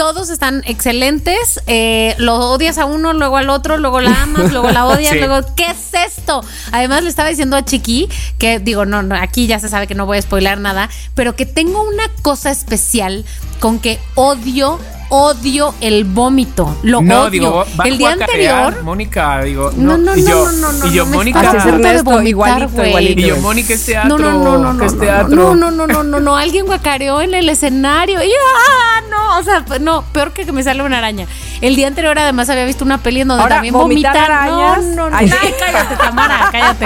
todos 0.01 0.31
están 0.31 0.63
excelentes. 0.65 1.61
Eh, 1.67 2.15
lo 2.17 2.33
odias 2.49 2.79
a 2.79 2.85
uno, 2.85 3.13
luego 3.13 3.37
al 3.37 3.51
otro, 3.51 3.77
luego 3.77 4.01
la 4.01 4.23
amas, 4.23 4.51
luego 4.51 4.71
la 4.71 4.85
odias, 4.87 5.11
Sí. 5.11 5.19
luego, 5.19 5.45
¿qué 5.55 5.67
es 5.67 5.93
esto? 5.93 6.43
Además, 6.71 7.03
le 7.03 7.09
estaba 7.09 7.29
diciendo 7.29 7.55
a 7.55 7.63
Chiqui 7.63 8.09
que, 8.39 8.57
digo, 8.57 8.87
no, 8.87 9.03
no, 9.03 9.13
aquí 9.15 9.45
ya 9.45 9.59
se 9.59 9.69
sabe 9.69 9.85
que 9.85 9.93
no 9.93 10.07
voy 10.07 10.17
a 10.17 10.21
spoiler 10.23 10.57
nada, 10.59 10.89
pero 11.13 11.35
que 11.35 11.45
tengo 11.45 11.83
una 11.83 12.09
cosa 12.23 12.49
especial 12.49 13.25
con 13.59 13.77
que 13.77 13.99
odio. 14.15 14.79
Odio 15.13 15.75
el 15.81 16.05
vómito. 16.05 16.77
Lo 16.83 17.01
no, 17.01 17.23
odio. 17.23 17.29
digo, 17.31 17.65
va 17.77 17.83
el 17.83 17.97
día 17.97 18.13
anterior. 18.13 18.81
Mónica, 18.81 19.41
digo, 19.43 19.69
No, 19.75 19.97
no, 19.97 20.15
y 20.15 20.21
no, 20.21 20.29
yo, 20.29 20.45
no, 20.45 20.51
no, 20.53 20.71
no, 20.71 20.85
y 20.87 20.91
yo, 20.93 21.05
Mónica, 21.05 21.51
Ernesto, 21.51 22.21
igualito, 22.21 22.85
igualito. 22.85 23.19
y 23.19 23.25
yo, 23.25 23.37
Mónica, 23.41 23.73
es 23.73 23.85
teatro, 23.85 24.17
No, 24.17 24.31
no, 24.31 24.57
no, 24.57 24.73
no, 24.73 24.85
es 24.85 24.93
no, 24.93 24.99
teatro. 25.01 25.35
no, 25.35 25.53
no, 25.55 25.69
no, 25.69 25.85
no, 25.85 26.03
no, 26.03 26.19
no, 26.21 26.37
alguien 26.37 26.65
guacareó 26.65 27.19
en 27.19 27.33
el 27.33 27.49
escenario. 27.49 28.23
Y 28.23 28.27
yo, 28.27 28.33
ah, 28.69 29.01
no, 29.09 29.37
o 29.39 29.43
sea, 29.43 29.65
no, 29.81 30.03
peor 30.13 30.31
que 30.31 30.45
que 30.45 30.53
me 30.53 30.63
sale 30.63 30.81
una 30.81 30.99
araña. 30.99 31.27
El 31.59 31.75
día 31.75 31.87
anterior 31.87 32.17
además 32.17 32.49
había 32.49 32.63
visto 32.65 32.85
una 32.85 32.97
peli 32.99 33.19
en 33.21 33.27
donde 33.27 33.43
Ahora, 33.43 33.55
también 33.57 33.73
¿vomitar 33.73 34.13
vomitan. 34.13 34.31
arañas? 34.31 34.85
No, 34.85 34.95
no, 34.95 35.09
no. 35.11 35.17
Ay. 35.17 35.29
Ay, 35.41 35.53
cállate, 35.59 35.95
Tamara, 35.97 36.49
cállate. 36.51 36.85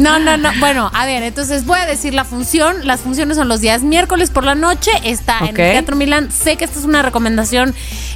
No, 0.00 0.18
no, 0.18 0.36
no. 0.38 0.50
Bueno, 0.58 0.90
a 0.94 1.04
ver, 1.04 1.22
entonces 1.22 1.66
voy 1.66 1.78
a 1.80 1.86
decir 1.86 2.14
la 2.14 2.24
función. 2.24 2.78
Las 2.86 3.00
funciones 3.02 3.36
son 3.36 3.46
los 3.48 3.60
días 3.60 3.82
miércoles 3.82 4.30
por 4.30 4.42
la 4.44 4.54
noche. 4.54 4.90
Está 5.04 5.38
en 5.40 5.50
Ok. 5.50 5.58
el 5.58 5.72
Teatro 5.72 5.96
Milán. 5.96 6.32
Sé 6.32 6.56
que 6.56 6.64
esta 6.64 6.78
es 6.78 6.84
una 6.86 7.02
recomendación 7.02 7.25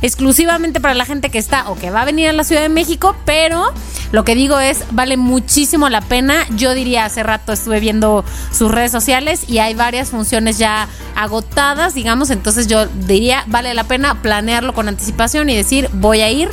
exclusivamente 0.02 0.80
para 0.80 0.94
la 0.94 1.04
gente 1.04 1.30
que 1.30 1.38
está 1.38 1.68
o 1.70 1.76
que 1.76 1.90
va 1.90 2.02
a 2.02 2.04
venir 2.04 2.28
a 2.28 2.32
la 2.32 2.44
Ciudad 2.44 2.62
de 2.62 2.68
México, 2.68 3.16
pero 3.24 3.72
lo 4.12 4.24
que 4.24 4.34
digo 4.34 4.58
es, 4.58 4.84
vale 4.90 5.16
muchísimo 5.16 5.88
la 5.88 6.00
pena. 6.00 6.46
Yo 6.50 6.74
diría, 6.74 7.04
hace 7.04 7.22
rato 7.22 7.52
estuve 7.52 7.80
viendo 7.80 8.24
sus 8.52 8.70
redes 8.70 8.92
sociales 8.92 9.44
y 9.48 9.58
hay 9.58 9.74
varias 9.74 10.10
funciones 10.10 10.58
ya 10.58 10.88
agotadas, 11.16 11.94
digamos, 11.94 12.30
entonces 12.30 12.66
yo 12.66 12.86
diría, 12.86 13.44
vale 13.46 13.74
la 13.74 13.84
pena 13.84 14.20
planearlo 14.22 14.74
con 14.74 14.88
anticipación 14.88 15.48
y 15.50 15.56
decir, 15.56 15.88
voy 15.92 16.20
a 16.20 16.30
ir. 16.30 16.50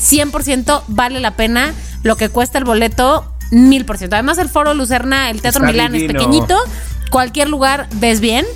100% 0.00 0.84
vale 0.88 1.20
la 1.20 1.32
pena 1.32 1.74
lo 2.02 2.16
que 2.16 2.28
cuesta 2.30 2.58
el 2.58 2.64
boleto, 2.64 3.30
mil 3.50 3.84
por 3.84 3.98
ciento. 3.98 4.16
Además, 4.16 4.38
el 4.38 4.48
Foro 4.48 4.74
Lucerna, 4.74 5.30
el 5.30 5.42
Teatro 5.42 5.60
Está 5.60 5.72
Milán 5.72 5.94
es 5.94 6.04
pequeñito, 6.04 6.56
cualquier 7.10 7.48
lugar 7.48 7.88
ves 7.96 8.20
bien. 8.20 8.46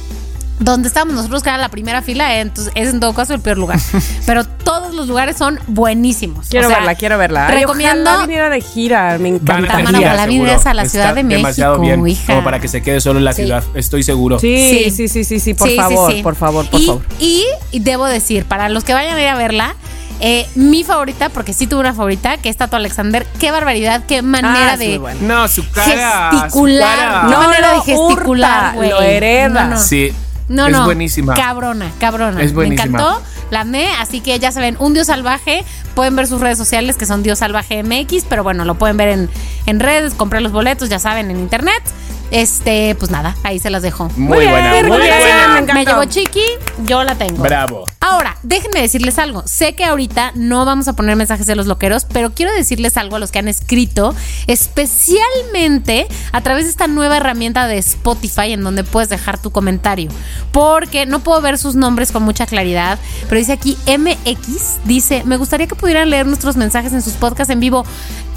Donde 0.61 0.87
estábamos 0.87 1.17
nosotros, 1.17 1.43
que 1.43 1.49
era 1.49 1.59
la 1.59 1.69
primera 1.69 2.01
fila, 2.01 2.37
eh, 2.37 2.41
entonces 2.41 2.73
es 2.77 2.89
en 2.91 3.01
todo 3.01 3.13
caso 3.13 3.35
el 3.35 3.41
peor 3.41 3.59
lugar. 3.59 3.81
Pero 4.27 4.45
todos 4.45 4.95
los 4.95 5.09
lugares 5.09 5.37
son 5.37 5.59
buenísimos. 5.67 6.47
Quiero 6.49 6.67
O 6.69 6.71
sea, 6.71 6.79
verla, 6.79 6.95
quiero 6.95 7.19
verla. 7.19 7.49
Ay, 7.49 7.61
Recomiendo. 7.61 8.09
ojalá 8.09 8.27
viniera 8.27 8.51
de 8.51 8.61
gira, 8.61 9.19
me 9.19 9.39
Van 9.41 9.65
a 9.65 9.79
ojalá 9.83 10.27
vinieras 10.27 10.65
a 10.67 10.73
la 10.75 10.83
Está 10.83 10.93
Ciudad 10.93 11.15
de 11.15 11.25
demasiado 11.25 11.79
México, 11.81 12.03
bien, 12.03 12.09
hija. 12.09 12.27
Como 12.33 12.45
para 12.45 12.61
que 12.61 12.69
se 12.69 12.83
quede 12.83 13.01
solo 13.01 13.19
en 13.19 13.25
la 13.25 13.33
Sí. 13.33 13.43
ciudad, 13.43 13.65
estoy 13.75 14.05
seguro. 14.05 14.39
Sí, 14.39 14.91
Sí. 14.93 15.09
sí, 15.09 15.25
sí, 15.25 15.41
sí, 15.41 15.55
por 15.55 15.69
Sí, 15.69 15.77
favor, 15.77 16.13
sí. 16.13 16.23
por 16.23 16.37
favor, 16.37 16.71
por 16.71 16.81
y, 16.81 16.87
favor. 16.87 17.03
Y, 17.19 17.45
y 17.73 17.81
debo 17.81 18.07
decir, 18.07 18.45
para 18.45 18.69
los 18.69 18.85
que 18.85 18.95
vayan 18.95 19.17
a 19.19 19.21
ir 19.23 19.29
a 19.29 19.35
verla, 19.35 19.75
eh, 20.21 20.47
mi 20.55 20.85
favorita, 20.85 21.31
porque 21.31 21.53
sí 21.53 21.67
tuve 21.67 21.81
una 21.81 21.95
favorita, 21.95 22.37
que 22.37 22.49
es 22.49 22.57
Tato 22.57 22.77
Alexander, 22.77 23.27
qué 23.41 23.51
barbaridad, 23.51 24.05
qué 24.07 24.23
manera 24.23 24.75
Ah, 24.75 24.77
de. 24.77 25.01
No, 25.21 25.49
su 25.49 25.69
cara. 25.73 26.31
su 26.31 26.37
gesticular. 26.39 26.97
cara. 26.97 27.23
Qué 27.27 27.33
No, 27.35 27.39
manera 27.43 27.73
de 27.73 27.81
gesticular, 27.81 28.75
güey. 28.77 28.91
lo 28.91 29.03
hereda. 29.03 29.65
No, 29.65 29.71
no. 29.75 29.81
Sí. 29.81 30.13
No, 30.49 30.67
es 30.67 30.73
no. 30.73 30.85
buenísima. 30.85 31.35
Cabrona, 31.35 31.91
cabrona. 31.99 32.43
Es 32.43 32.53
buenísima. 32.53 32.85
Me 32.85 32.99
encantó, 32.99 33.23
la 33.51 33.61
amé, 33.61 33.89
así 33.99 34.21
que 34.21 34.39
ya 34.39 34.53
saben, 34.53 34.77
Un 34.79 34.95
Dios 34.95 35.07
Salvaje, 35.07 35.65
pueden 35.95 36.17
ver 36.17 36.27
sus 36.27 36.41
redes 36.41 36.59
sociales 36.59 36.97
que 36.97 37.07
son 37.07 37.23
Dios 37.23 37.39
Salvaje 37.39 37.83
MX, 37.83 38.25
pero 38.29 38.43
bueno, 38.43 38.65
lo 38.65 38.75
pueden 38.75 38.97
ver 38.97 39.09
en, 39.09 39.31
en 39.67 39.81
redes, 39.81 40.15
comprar 40.15 40.43
los 40.43 40.53
boletos, 40.53 40.89
ya 40.89 40.99
saben, 40.99 41.31
en 41.31 41.39
internet. 41.39 41.83
Este, 42.31 42.95
pues 42.97 43.11
nada, 43.11 43.37
ahí 43.43 43.59
se 43.59 43.71
las 43.71 43.83
dejo. 43.83 44.11
Muy 44.17 44.47
buena, 44.47 44.71
muy 44.83 44.89
buena. 44.89 45.49
me 45.49 45.59
encantó. 45.61 45.75
Me 45.75 45.85
llevó 45.85 46.05
Chiqui, 46.05 46.45
yo 46.85 47.05
la 47.05 47.15
tengo. 47.15 47.43
Bravo. 47.43 47.85
Ahora, 48.01 48.37
déjenme 48.43 48.81
decirles 48.81 49.19
algo. 49.19 49.43
Sé 49.47 49.75
que 49.75 49.85
ahorita 49.85 50.33
no 50.35 50.65
vamos 50.65 50.89
a 50.89 50.95
poner 50.95 51.17
mensajes 51.17 51.47
de 51.47 51.55
los 51.55 51.67
loqueros, 51.67 52.05
pero 52.05 52.35
quiero 52.35 52.53
decirles 52.53 52.97
algo 52.97 53.17
a 53.17 53.19
los 53.19 53.31
que 53.31 53.39
han 53.39 53.49
escrito, 53.49 54.15
especialmente 54.47 56.07
a 56.33 56.41
través 56.41 56.65
de 56.65 56.71
esta 56.71 56.87
nueva 56.87 57.17
herramienta 57.17 57.67
de 57.67 57.79
Spotify 57.79 58.53
en 58.53 58.63
donde 58.63 58.85
puedes 58.85 59.09
dejar 59.09 59.41
tu 59.41 59.51
comentario. 59.51 60.11
Porque 60.53 61.07
no 61.07 61.21
puedo 61.21 61.41
ver 61.41 61.59
sus 61.59 61.75
nombres 61.75 62.13
con 62.13 62.23
mucha 62.23 62.47
claridad, 62.47 62.99
pero 63.29 63.39
dice 63.39 63.53
aquí 63.53 63.77
MX, 63.87 64.85
dice, 64.85 65.23
me 65.25 65.37
gustaría 65.37 65.67
que 65.67 65.75
pudieran 65.75 66.11
leer 66.11 66.27
nuestros 66.27 66.57
mensajes 66.57 66.93
en 66.93 67.03
sus 67.03 67.15
podcasts 67.15 67.53
en 67.53 67.61
vivo. 67.61 67.85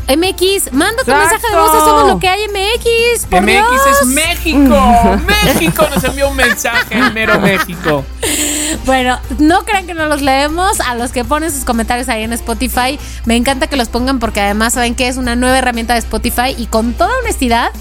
MX, 0.07 0.71
manda 0.71 1.03
tu 1.03 1.11
mensaje 1.11 1.47
de 1.49 1.55
voz, 1.57 1.73
es 1.73 2.13
lo 2.13 2.19
que 2.19 2.29
hay 2.29 2.47
MX. 2.47 3.25
Por 3.25 3.41
MX 3.41 3.51
Dios. 3.51 4.01
es 4.01 4.07
México. 4.07 5.19
México 5.45 5.87
nos 5.93 6.03
envió 6.03 6.29
un 6.29 6.35
mensaje, 6.37 6.97
el 6.97 7.13
mero 7.13 7.39
México. 7.41 8.05
Bueno, 8.85 9.19
no 9.37 9.65
crean 9.65 9.85
que 9.85 9.93
no 9.93 10.05
los 10.05 10.21
leemos. 10.21 10.79
A 10.79 10.95
los 10.95 11.11
que 11.11 11.25
ponen 11.25 11.51
sus 11.51 11.65
comentarios 11.65 12.07
ahí 12.07 12.23
en 12.23 12.31
Spotify, 12.33 12.97
me 13.25 13.35
encanta 13.35 13.67
que 13.67 13.75
los 13.75 13.89
pongan 13.89 14.19
porque 14.19 14.39
además 14.39 14.73
saben 14.73 14.95
que 14.95 15.09
es 15.09 15.17
una 15.17 15.35
nueva 15.35 15.57
herramienta 15.57 15.93
de 15.93 15.99
Spotify 15.99 16.55
y 16.57 16.67
con 16.67 16.93
toda 16.93 17.11
honestidad. 17.19 17.71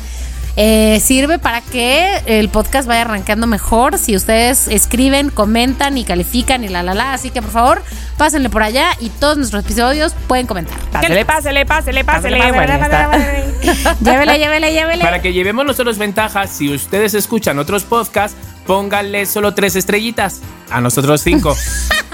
Eh, 0.56 1.00
sirve 1.00 1.38
para 1.38 1.60
que 1.60 2.22
el 2.26 2.48
podcast 2.48 2.88
vaya 2.88 3.02
arrancando 3.02 3.46
mejor. 3.46 3.98
Si 3.98 4.16
ustedes 4.16 4.68
escriben, 4.68 5.30
comentan 5.30 5.98
y 5.98 6.04
califican 6.04 6.64
y 6.64 6.68
la 6.68 6.82
la 6.82 6.94
la. 6.94 7.12
Así 7.12 7.30
que 7.30 7.42
por 7.42 7.50
favor, 7.50 7.82
pásenle 8.16 8.48
por 8.48 8.62
allá 8.62 8.88
y 8.98 9.10
todos 9.10 9.36
nuestros 9.36 9.64
episodios 9.64 10.14
pueden 10.26 10.46
comentar. 10.46 10.78
Pásele, 10.92 11.24
pásele, 11.24 11.64
pásele, 11.66 12.04
pásele. 12.04 12.38
Llévele, 14.00 14.38
llévele, 14.38 14.72
llévele. 14.72 15.02
Para 15.02 15.20
que 15.20 15.32
llevemos 15.32 15.66
nosotros 15.66 15.98
ventajas, 15.98 16.50
si 16.50 16.72
ustedes 16.72 17.14
escuchan 17.14 17.58
otros 17.58 17.84
podcasts, 17.84 18.36
pónganle 18.66 19.26
solo 19.26 19.54
tres 19.54 19.76
estrellitas. 19.76 20.40
A 20.70 20.80
nosotros 20.80 21.20
cinco. 21.20 21.56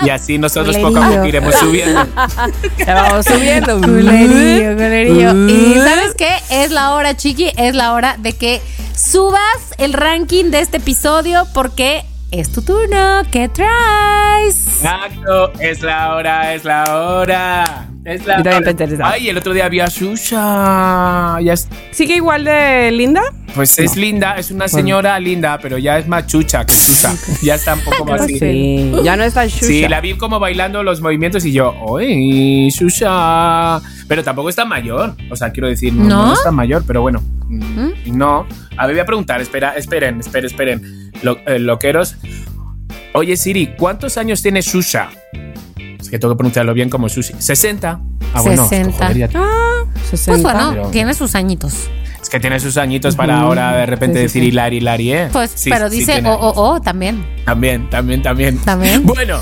Y 0.03 0.11
así 0.11 0.37
nosotros 0.37 0.77
poco 0.79 0.99
a 0.99 1.09
poco 1.09 1.27
iremos 1.27 1.55
subiendo. 1.55 2.07
Ya 2.79 2.95
vamos 2.95 3.27
subiendo. 3.27 3.81
Culerillo, 3.81 4.75
culerillo. 4.75 5.49
Y 5.49 5.75
¿sabes 5.77 6.15
qué? 6.17 6.35
Es 6.51 6.71
la 6.71 6.95
hora, 6.95 7.17
Chiqui, 7.17 7.53
es 7.57 7.75
la 7.75 7.93
hora 7.95 8.17
de 8.19 8.33
que 8.35 8.61
subas 8.97 9.37
el 9.79 9.93
ranking 9.93 10.47
de 10.51 10.61
este 10.61 10.79
episodio 10.79 11.47
porque 11.55 12.05
es 12.33 12.51
tu 12.51 12.62
turno. 12.62 13.22
¿Qué 13.30 13.49
traes? 13.49 14.83
Exacto, 14.83 15.53
es 15.61 15.83
la 15.83 16.14
hora, 16.14 16.55
es 16.55 16.64
la 16.64 16.85
hora. 16.99 17.89
Es 18.05 18.26
la 18.26 18.41
hora. 18.41 18.61
Ay, 19.05 19.28
el 19.28 19.37
otro 19.39 19.53
día 19.53 19.68
vi 19.68 19.78
a 19.80 19.87
Shusha. 19.87 21.39
Ya 21.41 21.53
es- 21.53 21.68
¿Sigue 21.93 22.16
igual 22.16 22.45
de 22.45 22.91
linda? 22.91 23.22
pues 23.55 23.78
es 23.78 23.97
linda, 23.97 24.37
es 24.39 24.51
una 24.51 24.66
señora 24.66 25.20
linda, 25.20 25.59
pero 25.61 25.76
ya 25.76 25.99
es 25.99 26.09
más 26.09 26.26
chucha 26.26 26.64
que 26.64 26.72
Shusha. 26.74 27.12
Ya 27.43 27.55
está 27.55 27.74
un 27.74 27.80
poco 27.80 28.05
más 28.07 28.20
así. 28.22 28.39
Sí, 28.39 28.93
ya 29.05 29.14
no 29.16 29.22
está 29.24 29.47
Shusha. 29.47 29.66
Sí, 29.66 29.87
la 29.89 30.01
vi 30.01 30.14
como 30.16 30.41
bailando 30.41 30.83
los 30.83 31.01
movimientos 31.03 31.45
y 31.45 31.53
yo, 31.53 31.74
¡Uy, 31.87 32.70
Shusha! 32.70 33.80
Pero 34.09 34.24
tampoco 34.24 34.49
está 34.49 34.64
mayor. 34.64 35.14
O 35.30 35.37
sea, 35.37 35.51
quiero 35.53 35.68
decir, 35.68 35.93
no, 35.93 36.05
¿No? 36.09 36.26
no 36.28 36.33
está 36.35 36.51
mayor, 36.51 36.83
pero 36.87 37.03
bueno. 37.03 37.22
mm, 37.49 37.91
No. 38.16 38.47
A 38.76 38.87
ver, 38.87 38.97
voy 38.97 39.01
a 39.03 39.07
preguntar. 39.07 39.41
Espera, 39.41 39.76
esperen, 39.76 40.18
esperen, 40.20 40.47
esperen. 40.47 41.02
Lo- 41.23 41.39
eh, 41.47 41.59
loqueros. 41.59 42.16
Oye, 43.14 43.37
Siri, 43.37 43.75
¿cuántos 43.77 44.16
años 44.16 44.43
tiene 44.43 44.61
Shusha? 44.62 45.11
Es 46.01 46.09
que 46.09 46.18
tengo 46.18 46.35
que 46.35 46.39
pronunciarlo 46.39 46.75
bien 46.75 46.89
como 46.91 47.09
Sushi. 47.09 47.35
60. 47.39 48.01
Ah, 48.35 48.41
bueno. 48.41 48.66
60. 48.66 48.93
joder, 49.07 49.16
ya- 49.18 49.29
Ah, 49.35 49.85
60. 50.11 50.33
Pues 50.33 50.43
bueno, 50.43 50.70
pero- 50.73 50.89
tiene 50.89 51.14
sus 51.14 51.35
añitos. 51.35 51.75
es 52.20 52.29
que 52.31 52.41
tiene 52.41 52.59
sus 52.61 52.77
añitos 52.77 53.14
para 53.16 53.39
ahora 53.41 53.77
de 53.77 53.87
repente 53.87 54.14
Sí, 54.23 54.29
sí, 54.29 54.39
decir. 54.41 54.53
Hilari, 54.53 54.77
Hilari, 54.79 55.12
¿eh? 55.12 55.29
Pues, 55.33 55.51
Sí, 55.55 55.70
pero 55.70 55.91
dice 55.91 56.23
oh, 56.25 56.33
oh, 56.35 56.53
oh, 56.75 56.81
también. 56.81 57.25
También, 57.45 57.91
también, 57.91 58.23
también. 58.23 58.59
También. 58.59 59.03
Bueno, 59.05 59.41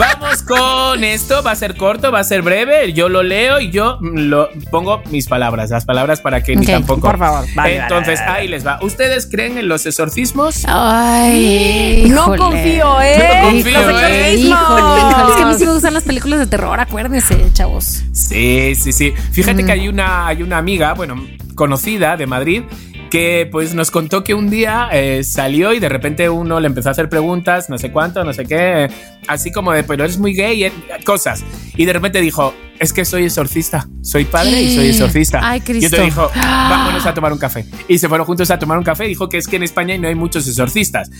vamos 0.00 0.42
con 0.42 1.04
esto. 1.04 1.42
Va 1.42 1.52
a 1.52 1.56
ser 1.56 1.76
corto, 1.76 2.10
va 2.10 2.20
a 2.20 2.24
ser 2.24 2.42
breve. 2.42 2.92
Yo 2.92 3.08
lo 3.08 3.22
leo 3.22 3.60
y 3.60 3.70
yo 3.70 3.98
mm, 4.00 4.18
lo 4.28 4.48
pongo 4.70 5.02
mis 5.10 5.28
palabras, 5.28 5.70
las 5.70 5.84
palabras 5.84 6.20
para 6.20 6.42
que 6.42 6.56
ni 6.56 6.64
Ok, 6.66 6.72
tampoco. 6.72 7.00
por 7.02 7.18
favor. 7.18 7.44
Vale, 7.54 7.76
Entonces, 7.76 8.18
vale, 8.20 8.30
vale, 8.32 8.40
ahí 8.42 8.48
les 8.48 8.66
va. 8.66 8.78
¿Ustedes 8.82 9.26
creen 9.30 9.58
en 9.58 9.68
los 9.68 9.86
exorcismos? 9.86 10.64
Ay, 10.66 12.06
No 12.08 12.36
confío, 12.36 13.00
¿eh? 13.00 13.16
No 13.18 13.48
confío, 13.50 13.80
Los 13.80 14.02
¿eh? 14.02 14.32
exorcismos. 14.34 14.60
Híjole, 14.60 14.98
híjole. 14.98 15.30
Es 15.30 15.36
que 15.36 15.42
a 15.42 15.46
mí 15.46 15.54
sí 15.58 15.66
me 15.66 15.72
gustan 15.72 15.94
las 15.94 16.04
películas 16.04 16.38
de 16.40 16.46
terror, 16.46 16.80
acuérdense, 16.80 17.36
chavos. 17.52 18.02
Sí, 18.12 18.74
sí, 18.74 18.92
sí. 18.92 19.12
Mm. 19.16 19.32
Fíjate 19.32 19.64
que 19.64 19.72
hay 19.72 19.88
una, 19.88 20.26
hay 20.26 20.42
una 20.42 20.58
amiga, 20.58 20.94
bueno, 20.94 21.22
conocida 21.54 22.16
de 22.16 22.26
Madrid, 22.26 22.62
que 23.10 23.48
pues 23.50 23.74
nos 23.74 23.90
contó 23.90 24.22
que 24.24 24.34
un 24.34 24.48
día 24.50 24.88
eh, 24.92 25.24
salió 25.24 25.72
y 25.72 25.80
de 25.80 25.88
repente 25.88 26.30
uno 26.30 26.60
le 26.60 26.68
empezó 26.68 26.88
a 26.88 26.92
hacer 26.92 27.08
preguntas, 27.08 27.68
no 27.68 27.76
sé 27.76 27.90
cuánto, 27.90 28.24
no 28.24 28.32
sé 28.32 28.46
qué, 28.46 28.88
así 29.26 29.50
como 29.50 29.72
de, 29.72 29.82
pero 29.82 30.04
eres 30.04 30.18
muy 30.18 30.34
gay, 30.34 30.64
eh, 30.64 30.72
cosas. 31.04 31.44
Y 31.76 31.84
de 31.84 31.92
repente 31.92 32.20
dijo, 32.20 32.54
es 32.80 32.94
que 32.94 33.04
soy 33.04 33.24
exorcista, 33.24 33.86
soy 34.00 34.24
padre 34.24 34.62
y 34.62 34.74
soy 34.74 34.88
exorcista. 34.88 35.40
Ay, 35.42 35.58
y 35.58 35.60
Cristo. 35.60 35.96
entonces 35.96 36.04
dijo, 36.06 36.30
vámonos 36.34 37.04
a 37.04 37.12
tomar 37.12 37.30
un 37.30 37.38
café. 37.38 37.66
Y 37.88 37.98
se 37.98 38.08
fueron 38.08 38.26
juntos 38.26 38.50
a 38.50 38.58
tomar 38.58 38.78
un 38.78 38.84
café 38.84 39.04
y 39.04 39.08
dijo 39.08 39.28
que 39.28 39.36
es 39.36 39.48
que 39.48 39.56
en 39.56 39.64
España 39.64 39.98
no 39.98 40.08
hay 40.08 40.14
muchos 40.14 40.48
exorcistas. 40.48 41.10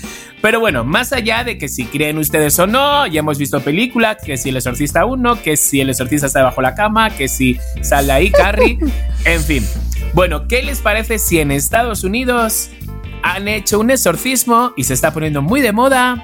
Pero 0.40 0.58
bueno, 0.58 0.84
más 0.84 1.12
allá 1.12 1.44
de 1.44 1.58
que 1.58 1.68
si 1.68 1.84
creen 1.84 2.16
ustedes 2.16 2.58
o 2.58 2.66
no, 2.66 3.06
ya 3.06 3.20
hemos 3.20 3.36
visto 3.36 3.60
películas, 3.60 4.16
que 4.24 4.38
si 4.38 4.48
el 4.48 4.56
exorcista 4.56 5.04
uno, 5.04 5.40
que 5.42 5.58
si 5.58 5.82
el 5.82 5.90
exorcista 5.90 6.28
está 6.28 6.38
debajo 6.38 6.62
la 6.62 6.74
cama, 6.74 7.10
que 7.10 7.28
si 7.28 7.58
sale 7.82 8.10
ahí 8.10 8.30
Carrie, 8.30 8.78
en 9.26 9.42
fin. 9.42 9.66
Bueno, 10.14 10.48
¿qué 10.48 10.62
les 10.62 10.80
parece 10.80 11.18
si 11.18 11.38
en 11.40 11.52
Estados 11.80 12.04
Unidos 12.04 12.70
han 13.22 13.48
hecho 13.48 13.80
un 13.80 13.90
exorcismo 13.90 14.72
y 14.76 14.84
se 14.84 14.92
está 14.92 15.12
poniendo 15.14 15.40
muy 15.40 15.62
de 15.62 15.72
moda 15.72 16.22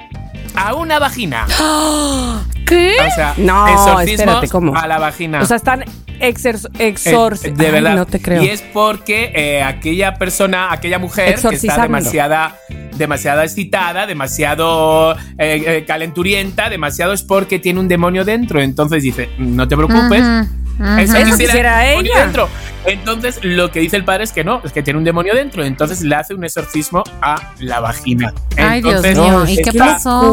a 0.55 0.75
una 0.75 0.99
vagina? 0.99 1.47
¿Qué? 2.67 2.97
O 3.01 3.15
sea, 3.15 3.33
No, 3.39 3.67
exorcismos 3.67 4.11
espérate, 4.21 4.49
¿cómo? 4.49 4.77
a 4.77 4.87
la 4.87 4.99
vagina. 4.99 5.41
O 5.41 5.47
sea, 5.47 5.57
están 5.57 5.85
exor 6.21 7.39
Eh, 7.43 7.53
de 7.53 7.67
Ay, 7.67 7.73
verdad. 7.73 7.95
no 7.97 8.05
te 8.07 8.21
creo. 8.21 8.43
Y 8.43 8.49
es 8.49 8.61
porque 8.61 9.33
eh, 9.35 9.63
aquella 9.63 10.15
persona, 10.17 10.73
aquella 10.73 10.99
mujer 10.99 11.37
que 11.41 11.55
está 11.57 11.81
demasiada, 11.83 12.57
demasiada 12.99 13.45
excitada, 13.45 14.07
demasiado 14.07 15.13
eh, 15.39 15.63
eh, 15.67 15.85
calenturienta, 15.87 16.69
demasiado 16.69 17.15
es 17.15 17.23
porque 17.23 17.59
tiene 17.59 17.81
un 17.81 17.89
demonio 17.89 18.27
dentro. 18.27 18.61
Entonces 18.61 19.03
dice, 19.03 19.31
no 19.39 19.67
te 19.67 19.75
preocupes. 19.75 20.21
Ujú, 20.21 20.41
ujú. 20.41 20.66
Eso 20.79 21.17
Eso 21.17 21.25
quisiera 21.31 21.37
quisiera 21.37 21.93
el 21.93 22.07
ella. 22.07 22.21
dentro. 22.21 22.49
Entonces, 22.85 23.41
lo 23.43 23.73
que 23.73 23.81
dice 23.81 23.97
el 23.97 24.05
padre 24.05 24.23
es 24.25 24.33
que 24.33 24.45
no, 24.45 24.61
es 24.65 24.73
que 24.73 24.81
tiene 24.83 24.99
un 24.99 25.05
demonio 25.05 25.35
dentro. 25.35 25.65
Entonces, 25.65 26.03
le 26.03 26.15
hace 26.15 26.35
un 26.35 26.45
exorcismo 26.45 27.03
a 27.21 27.53
la 27.59 27.81
vagina. 27.81 28.33
Ay, 28.57 28.81
Dios 28.81 29.05
Entonces, 29.05 29.19
mío, 29.19 29.33
no, 29.33 29.49
¿y 29.51 29.57
qué 29.57 29.73
pasó? 29.77 30.33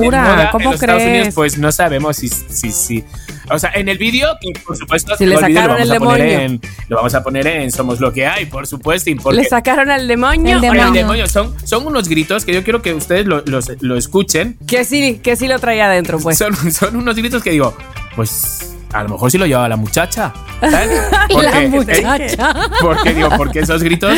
¿Cómo 0.52 0.74
en 0.74 0.78
crees? 0.78 1.04
Unidos, 1.08 1.34
pues 1.34 1.58
no 1.58 1.72
sabemos 1.72 2.18
si, 2.18 2.28
si, 2.28 2.72
si. 2.72 3.04
O 3.50 3.58
sea, 3.58 3.72
en 3.74 3.90
el 3.90 3.98
vídeo, 3.98 4.28
que 4.40 4.52
por 4.62 4.78
supuesto, 4.78 5.18
Si 5.18 5.26
le 5.26 5.36
el 5.36 5.46
vídeo 5.46 5.62
sacaron 5.62 5.78
lo, 5.78 5.84
el 5.84 5.90
vamos 5.90 6.14
poner 6.14 6.28
demonio. 6.30 6.46
en, 6.46 6.62
lo 6.90 6.96
vamos 6.98 7.16
a 7.16 7.24
poner 7.24 7.48
en 7.48 7.72
Somos 7.72 8.00
lo 8.00 8.14
que 8.14 8.28
hay, 8.28 8.46
por 8.46 8.68
supuesto. 8.68 9.32
Le 9.32 9.46
sacaron 9.46 9.90
al 9.90 10.08
demonio. 10.08 10.56
El 10.56 10.62
demonio. 10.62 10.88
el 10.88 10.94
demonio, 10.94 11.28
son, 11.28 11.56
son 11.66 11.88
unos 11.88 12.08
gritos 12.08 12.46
que 12.46 12.54
yo 12.54 12.64
quiero 12.64 12.82
que 12.84 12.94
ustedes 12.94 13.26
lo, 13.26 13.42
los- 13.48 13.72
lo 13.82 13.98
escuchen. 13.98 14.58
Que 14.68 14.86
sí, 14.86 15.20
que 15.24 15.36
sí 15.36 15.48
lo 15.48 15.58
traía 15.60 15.88
adentro, 15.88 16.20
pues. 16.20 16.38
Son, 16.38 16.54
son 16.72 16.96
unos 16.98 17.16
gritos 17.16 17.42
que 17.42 17.50
digo, 17.50 17.76
pues 18.16 18.73
a 18.94 19.04
lo 19.04 19.10
mejor 19.10 19.32
sí 19.32 19.38
lo 19.38 19.46
llevaba 19.46 19.68
la 19.70 19.76
muchacha. 19.78 20.32
¿sabes? 20.62 20.90
La 21.12 21.28
Porque- 21.28 21.68
muchacha. 21.70 22.54
Porque 22.82 23.14
digo, 23.14 23.30
porque 23.38 23.60
esos 23.62 23.82
gritos 23.84 24.12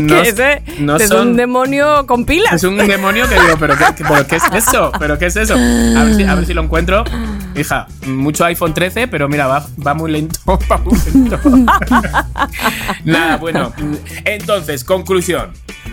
no, 0.00 0.06
que 0.22 0.28
ese 0.28 0.62
no 0.78 0.96
es 0.96 1.08
son. 1.08 1.28
un 1.28 1.36
demonio 1.36 2.06
con 2.06 2.24
pilas. 2.24 2.52
es 2.54 2.64
un 2.64 2.76
demonio 2.78 3.28
que 3.28 3.34
digo, 3.34 3.56
¿pero 3.58 3.76
qué, 3.76 3.84
qué- 3.96 4.04
pero 4.08 4.26
qué 4.26 4.36
es 4.36 4.42
eso? 4.54 4.90
¿Pero 4.98 5.18
qué 5.18 5.26
es 5.26 5.36
eso? 5.36 5.54
A 5.54 6.04
ver 6.04 6.14
si, 6.16 6.24
a 6.24 6.34
ver 6.34 6.46
si 6.46 6.54
lo 6.54 6.62
encuentro. 6.62 7.04
Hija, 7.54 7.86
mucho 8.06 8.44
iPhone 8.46 8.72
13, 8.74 9.08
pero 9.08 9.28
mira, 9.28 9.46
va, 9.46 9.66
va 9.86 9.94
muy 9.94 10.10
lento. 10.10 10.38
Va 10.70 10.78
muy 10.78 10.98
lento. 11.12 11.38
Nada, 13.04 13.36
bueno. 13.36 13.72
Entonces, 14.24 14.84
conclusión. 14.84 15.50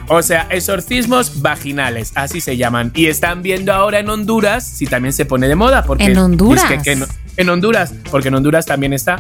O 0.08 0.22
sea, 0.22 0.48
exorcismos 0.50 1.42
vaginales, 1.42 2.14
así 2.16 2.42
se 2.42 2.58
llaman. 2.58 2.92
Y 2.96 3.08
están 3.08 3.42
viendo 3.44 3.74
ahora 3.74 4.00
en 4.00 4.10
Honduras 4.10 4.66
si 4.66 4.86
también 4.88 5.14
se 5.14 5.26
pone 5.26 5.48
de 5.48 5.56
moda. 5.56 5.84
Porque 5.84 6.06
¿En 6.06 6.18
Honduras? 6.18 6.68
dizque 6.70 6.82
que 6.84 6.96
no- 6.96 7.06
en 7.40 7.50
Honduras, 7.50 7.94
porque 8.12 8.28
en 8.28 8.36
Honduras 8.36 8.66
también 8.68 8.94
está. 8.94 9.18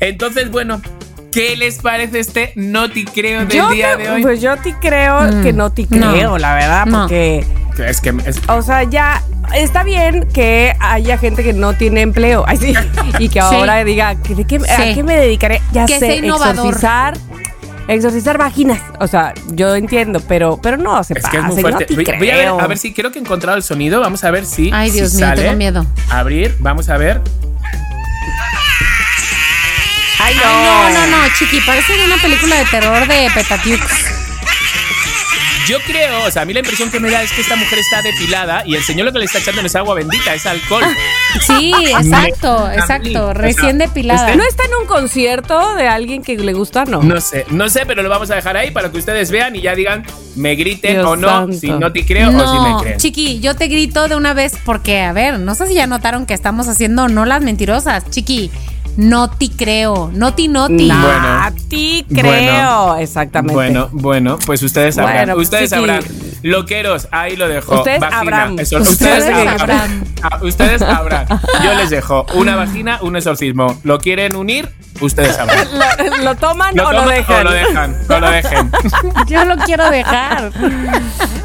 Entonces, 0.00 0.50
bueno, 0.50 0.82
¿qué 1.30 1.56
les 1.56 1.78
parece 1.78 2.18
este 2.20 2.52
no 2.56 2.90
te 2.90 3.04
creo 3.04 3.40
del 3.46 3.48
Yo 3.48 3.70
día 3.70 3.96
te- 3.96 4.02
de 4.02 4.10
hoy? 4.10 4.22
Pues 4.22 4.40
yo 4.42 4.56
te 4.58 4.74
creo 4.80 5.20
Mm, 5.22 5.42
que 5.42 5.52
no 5.52 5.72
te 5.72 5.86
no. 5.90 6.12
creo, 6.12 6.38
la 6.38 6.54
verdad, 6.54 6.86
No. 6.86 7.00
porque, 7.02 7.46
Es 7.88 8.00
que 8.02 8.12
es- 8.26 8.38
o 8.48 8.60
sea, 8.60 8.82
ya 8.82 9.22
está 9.54 9.82
bien 9.82 10.28
que 10.34 10.74
haya 10.78 11.16
gente 11.16 11.42
que 11.42 11.54
no 11.54 11.72
tiene 11.72 12.02
empleo, 12.02 12.44
ay, 12.46 12.58
sí, 12.58 12.74
y 13.18 13.28
que 13.30 13.40
ahora 13.40 13.82
diga, 13.82 14.14
¿de 14.14 14.44
qué, 14.44 14.56
¿a 14.56 14.76
Sí. 14.76 14.94
qué 14.94 15.02
me 15.02 15.16
dedicaré? 15.16 15.62
Ya 15.72 15.86
Que 15.86 15.98
sé, 15.98 16.18
exorcizar, 16.18 17.14
exorcizar 17.88 18.36
vaginas. 18.38 18.80
O 19.00 19.06
sea, 19.06 19.32
yo 19.52 19.74
entiendo, 19.74 20.20
pero, 20.28 20.58
pero 20.62 20.76
no 20.76 21.02
se 21.02 21.14
Es 21.14 21.22
pasa, 21.22 21.30
que 21.30 21.36
es 21.38 21.44
muy 21.44 21.54
no 21.56 21.60
fuerte. 21.62 21.86
te 21.86 21.94
Voy, 21.94 22.04
voy 22.18 22.30
a 22.30 22.36
ver, 22.36 22.48
a 22.48 22.66
ver 22.66 22.76
si 22.78 22.92
creo 22.92 23.10
que 23.10 23.18
he 23.18 23.22
encontrado 23.22 23.56
el 23.56 23.62
sonido. 23.62 24.00
Vamos 24.00 24.22
a 24.24 24.30
ver 24.30 24.44
si. 24.44 24.70
Ay, 24.72 24.90
si 24.90 24.98
Dios 24.98 25.14
mío, 25.14 25.26
sale. 25.26 25.42
tengo 25.42 25.56
miedo. 25.56 25.86
Abrir, 26.10 26.54
vamos 26.60 26.88
a 26.90 26.96
ver. 26.98 27.20
Ay, 30.24 30.36
no. 30.36 30.42
Ay, 30.44 30.94
no, 30.94 31.06
no, 31.06 31.06
no, 31.18 31.34
chiqui, 31.36 31.60
parece 31.62 31.96
de 31.96 32.04
una 32.04 32.16
película 32.16 32.56
de 32.56 32.64
terror 32.66 33.08
de 33.08 33.28
Petatiux. 33.34 33.82
Yo 35.66 35.78
creo, 35.86 36.24
o 36.24 36.30
sea, 36.30 36.42
a 36.42 36.44
mí 36.44 36.52
la 36.52 36.58
impresión 36.58 36.90
que 36.90 36.98
me 36.98 37.08
da 37.10 37.22
es 37.22 37.32
que 37.32 37.40
esta 37.40 37.54
mujer 37.54 37.78
está 37.78 38.02
depilada 38.02 38.64
y 38.66 38.74
el 38.74 38.82
señor 38.82 39.06
lo 39.06 39.12
que 39.12 39.20
le 39.20 39.26
está 39.26 39.38
echando 39.38 39.62
no 39.62 39.66
es 39.66 39.76
agua 39.76 39.94
bendita, 39.94 40.34
es 40.34 40.44
alcohol. 40.44 40.82
Sí, 41.46 41.72
exacto, 41.88 42.70
exacto, 42.70 43.32
recién 43.32 43.78
depilada. 43.78 44.34
¿No 44.34 44.42
está 44.44 44.64
en 44.64 44.74
un 44.80 44.86
concierto 44.86 45.76
de 45.76 45.86
alguien 45.86 46.22
que 46.22 46.36
le 46.36 46.52
gusta? 46.52 46.84
No. 46.84 47.02
No 47.02 47.20
sé, 47.20 47.46
no 47.50 47.68
sé, 47.68 47.86
pero 47.86 48.02
lo 48.02 48.08
vamos 48.08 48.30
a 48.32 48.34
dejar 48.34 48.56
ahí 48.56 48.72
para 48.72 48.90
que 48.90 48.98
ustedes 48.98 49.30
vean 49.30 49.54
y 49.54 49.60
ya 49.62 49.74
digan, 49.76 50.04
me 50.34 50.56
griten 50.56 50.94
Dios 50.94 51.06
o 51.06 51.16
no, 51.16 51.28
santo. 51.28 51.56
si 51.56 51.70
no 51.70 51.92
te 51.92 52.04
creo 52.04 52.28
o 52.28 52.32
si 52.32 52.36
me 52.36 52.70
No, 52.70 52.80
creen. 52.80 52.98
Chiqui, 52.98 53.38
yo 53.40 53.54
te 53.54 53.68
grito 53.68 54.08
de 54.08 54.16
una 54.16 54.34
vez 54.34 54.54
porque, 54.64 55.00
a 55.02 55.12
ver, 55.12 55.38
no 55.38 55.54
sé 55.54 55.68
si 55.68 55.74
ya 55.74 55.86
notaron 55.86 56.26
que 56.26 56.34
estamos 56.34 56.66
haciendo 56.66 57.08
no 57.08 57.24
las 57.24 57.40
mentirosas. 57.40 58.10
Chiqui, 58.10 58.50
no 58.96 59.30
te 59.30 59.50
creo, 59.50 60.10
no 60.14 60.34
ti 60.34 60.48
no 60.48 60.66
ti. 60.68 60.86
Nah, 60.88 61.02
Bueno. 61.02 61.28
a 61.44 61.52
ti 61.68 62.04
creo. 62.08 62.24
Bueno. 62.86 62.96
Exactamente. 62.98 63.54
Bueno, 63.54 63.88
bueno, 63.92 64.38
pues 64.44 64.62
ustedes 64.62 64.94
sabrán. 64.96 65.16
Bueno, 65.16 65.34
pues, 65.34 65.46
ustedes 65.46 65.70
chiqui. 65.70 65.80
sabrán. 65.86 66.04
Loqueros, 66.42 67.08
ahí 67.12 67.36
lo 67.36 67.48
dejo. 67.48 67.76
Ustedes 67.76 68.00
Vagina, 68.00 68.20
habrán. 68.20 68.58
eso- 68.58 68.78
Ustedes 68.78 68.90
ustedes 68.92 69.24
habrán. 69.28 69.60
habrán. 69.60 70.04
Ah, 70.22 70.38
Ustedes 70.42 70.82
habrán. 70.82 71.26
Yo 71.64 71.74
les 71.74 71.90
dejo 71.90 72.26
una 72.34 72.56
vagina, 72.56 72.98
un 73.02 73.16
exorcismo. 73.16 73.78
¿Lo 73.84 73.98
quieren 73.98 74.34
unir? 74.36 74.68
Ustedes 75.02 75.36
sabrán. 75.36 75.66
¿Lo, 76.18 76.22
lo 76.22 76.34
toman 76.36 76.74
¿Lo 76.76 76.88
o 76.88 76.92
lo 76.92 77.08
dejan? 77.08 77.40
o 77.40 77.44
lo 77.44 77.52
dejan? 77.52 77.96
O 78.08 78.18
lo 78.18 78.30
dejen. 78.30 78.70
Yo 79.26 79.44
lo 79.44 79.56
quiero 79.58 79.90
dejar. 79.90 80.52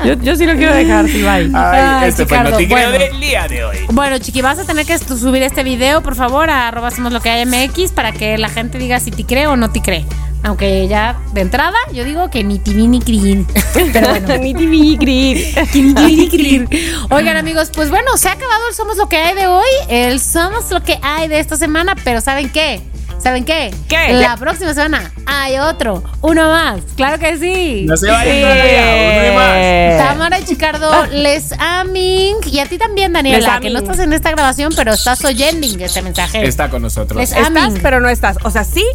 Yo, 0.06 0.14
yo 0.14 0.36
sí 0.36 0.46
lo 0.46 0.54
quiero 0.56 0.76
dejar, 0.76 1.08
sí, 1.08 1.22
bye. 1.24 1.50
Ay, 1.54 1.54
Ay, 1.54 2.10
este 2.10 2.26
fue 2.28 2.38
el 2.38 2.68
bueno. 2.68 2.92
del 2.92 3.20
día 3.20 3.48
de 3.48 3.64
hoy. 3.66 3.78
Bueno, 3.92 4.20
Chiqui, 4.20 4.42
vas 4.42 4.60
a 4.60 4.64
tener 4.64 4.86
que 4.86 4.98
subir 5.00 5.42
este 5.42 5.64
video, 5.64 6.02
por 6.04 6.16
favor, 6.16 6.50
a 6.52 6.68
arroba 6.68 6.92
somos 6.92 7.12
lo 7.12 7.20
que 7.20 7.30
hay 7.30 7.46
MX 7.46 7.92
para 7.94 8.12
que 8.12 8.38
la 8.38 8.50
gente 8.50 8.78
diga 8.78 9.00
si 9.00 9.10
te 9.10 9.26
cree 9.26 9.48
o 9.48 9.58
no 9.58 9.72
te 9.72 9.82
cree. 9.82 10.06
Aunque 10.44 10.88
ya 10.88 11.18
de 11.34 11.42
entrada 11.42 11.76
yo 11.92 12.04
digo 12.04 12.30
que 12.30 12.44
ni 12.44 12.60
tibi 12.60 12.88
ni 12.88 13.02
crin. 13.02 13.46
Pero 13.92 14.10
bueno. 14.10 14.38
Ni 14.38 14.54
TV 14.54 14.96
grid. 14.98 16.68
Oigan 17.10 17.38
amigos, 17.38 17.72
pues 17.74 17.90
bueno, 17.90 18.16
se 18.18 18.30
ha 18.30 18.34
acabado 18.34 18.68
el 18.70 18.76
Somos 18.76 18.98
lo 18.98 19.10
que 19.10 19.18
hay 19.18 19.36
de 19.36 19.48
hoy, 19.48 19.68
el 19.90 20.20
Somos 20.20 20.70
lo 20.70 20.84
que 20.84 21.00
hay 21.02 21.28
de 21.28 21.40
esta 21.40 21.58
semana, 21.58 21.96
pero 22.04 22.22
¿saben 22.22 22.50
qué? 22.50 22.82
¿Saben 23.20 23.44
qué? 23.46 23.74
¿Qué? 23.90 24.14
La 24.14 24.38
próxima 24.38 24.74
semana 24.74 25.12
hay 25.26 25.58
otro, 25.58 26.04
uno 26.22 26.50
más, 26.50 26.80
claro 26.96 27.20
que 27.20 27.38
sí. 27.38 27.84
No 27.88 27.98
se 27.98 28.10
vayan 28.10 28.42
todavía, 28.42 29.18
uno 29.18 29.28
y 29.28 29.36
más. 29.36 30.08
Tamara 30.08 30.40
y 30.40 30.46
Chicardo, 30.46 31.06
les 31.12 31.52
aming. 31.60 32.36
Y 32.46 32.60
a 32.60 32.66
ti 32.68 32.78
también, 32.78 33.12
Daniela, 33.14 33.54
Les 33.54 33.62
que 33.62 33.70
no 33.72 33.80
estás 33.80 34.00
en 34.00 34.14
esta 34.14 34.32
grabación, 34.32 34.72
pero 34.76 34.94
estás 34.94 35.26
oyendo 35.26 35.68
este 35.84 36.02
mensaje. 36.04 36.46
Está 36.46 36.70
con 36.70 36.82
nosotros. 36.84 37.20
Les 37.20 37.32
Estás, 37.32 37.48
aming. 37.48 37.80
pero 37.82 38.00
no 38.00 38.08
estás. 38.08 38.38
O 38.44 38.52
sea, 38.52 38.64
sí, 38.64 38.86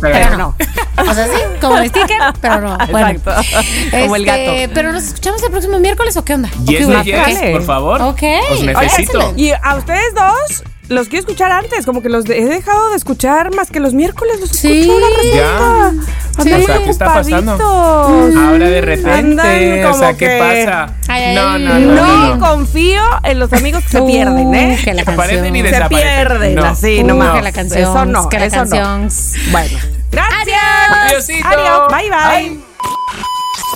Pero 0.00 0.12
pero 0.14 0.30
no. 0.30 0.36
no. 0.38 0.56
O 1.10 1.14
sea, 1.14 1.24
sí, 1.26 1.40
como 1.60 1.78
el 1.78 1.88
sticker, 1.88 2.18
pero 2.40 2.60
no. 2.60 2.76
Bueno, 2.90 3.08
Exacto. 3.08 3.34
Como 3.92 4.16
el 4.16 4.28
Este, 4.28 4.56
gato. 4.60 4.72
Pero 4.74 4.92
nos 4.92 5.04
escuchamos 5.04 5.42
el 5.42 5.50
próximo 5.50 5.78
miércoles 5.78 6.16
o 6.16 6.24
qué 6.24 6.34
onda? 6.34 6.50
¿O 6.60 6.64
Yes, 6.70 6.86
Márcale. 6.88 7.52
por 7.52 7.62
favor. 7.64 8.02
Ok. 8.02 8.22
Os 8.50 8.62
necesito. 8.62 9.32
Y 9.36 9.52
a 9.52 9.76
ustedes 9.76 10.14
dos 10.14 10.64
los 10.88 11.08
quiero 11.08 11.20
escuchar 11.20 11.50
antes, 11.52 11.86
como 11.86 12.02
que 12.02 12.08
los 12.08 12.24
de- 12.24 12.38
he 12.40 12.44
dejado 12.44 12.90
de 12.90 12.96
escuchar 12.96 13.54
más 13.54 13.70
que 13.70 13.80
los 13.80 13.94
miércoles 13.94 14.40
los 14.40 14.50
Sí. 14.50 14.82
escucho 14.82 14.92
ahora 14.92 15.06
resulta. 15.16 15.36
Ya. 15.36 15.92
O 16.38 16.42
sea, 16.66 16.78
¿qué 16.84 16.90
está 16.90 17.04
pasando? 17.06 17.52
Ahora 17.52 18.68
de 18.68 18.80
repente, 18.80 19.84
o 19.84 19.88
como 19.90 19.98
sea, 19.98 20.12
¿qué 20.14 20.26
que- 20.26 20.38
pasa? 20.38 20.94
Ay, 21.08 21.22
ay, 21.24 21.34
no, 21.34 21.58
no, 21.58 21.78
no, 21.78 21.94
No, 21.94 22.06
no, 22.28 22.36
no. 22.36 22.46
confío 22.46 23.02
en 23.22 23.38
los 23.38 23.52
amigos 23.52 23.82
que 23.84 23.88
se 23.90 24.02
pierden, 24.02 24.54
¿eh? 24.54 24.78
Que 24.84 24.94
la 24.94 25.02
Aparecen 25.02 25.54
y 25.56 25.62
canción. 25.62 25.82
se 25.82 25.88
pierden 25.94 26.54
No. 26.56 26.64
así 26.64 27.02
nomás. 27.04 27.34
que 27.36 27.42
la 27.42 27.52
canción. 27.52 27.80
Eso 27.82 28.04
no, 28.04 28.28
que 28.28 28.38
la 28.38 28.46
eso 28.46 28.56
canción. 28.56 29.04
no. 29.06 29.50
Bueno. 29.52 29.78
Gracias. 30.10 30.60
Adiósito. 31.06 31.48
Adiós. 31.48 31.88
Bye, 31.88 32.10
bye. 32.10 32.60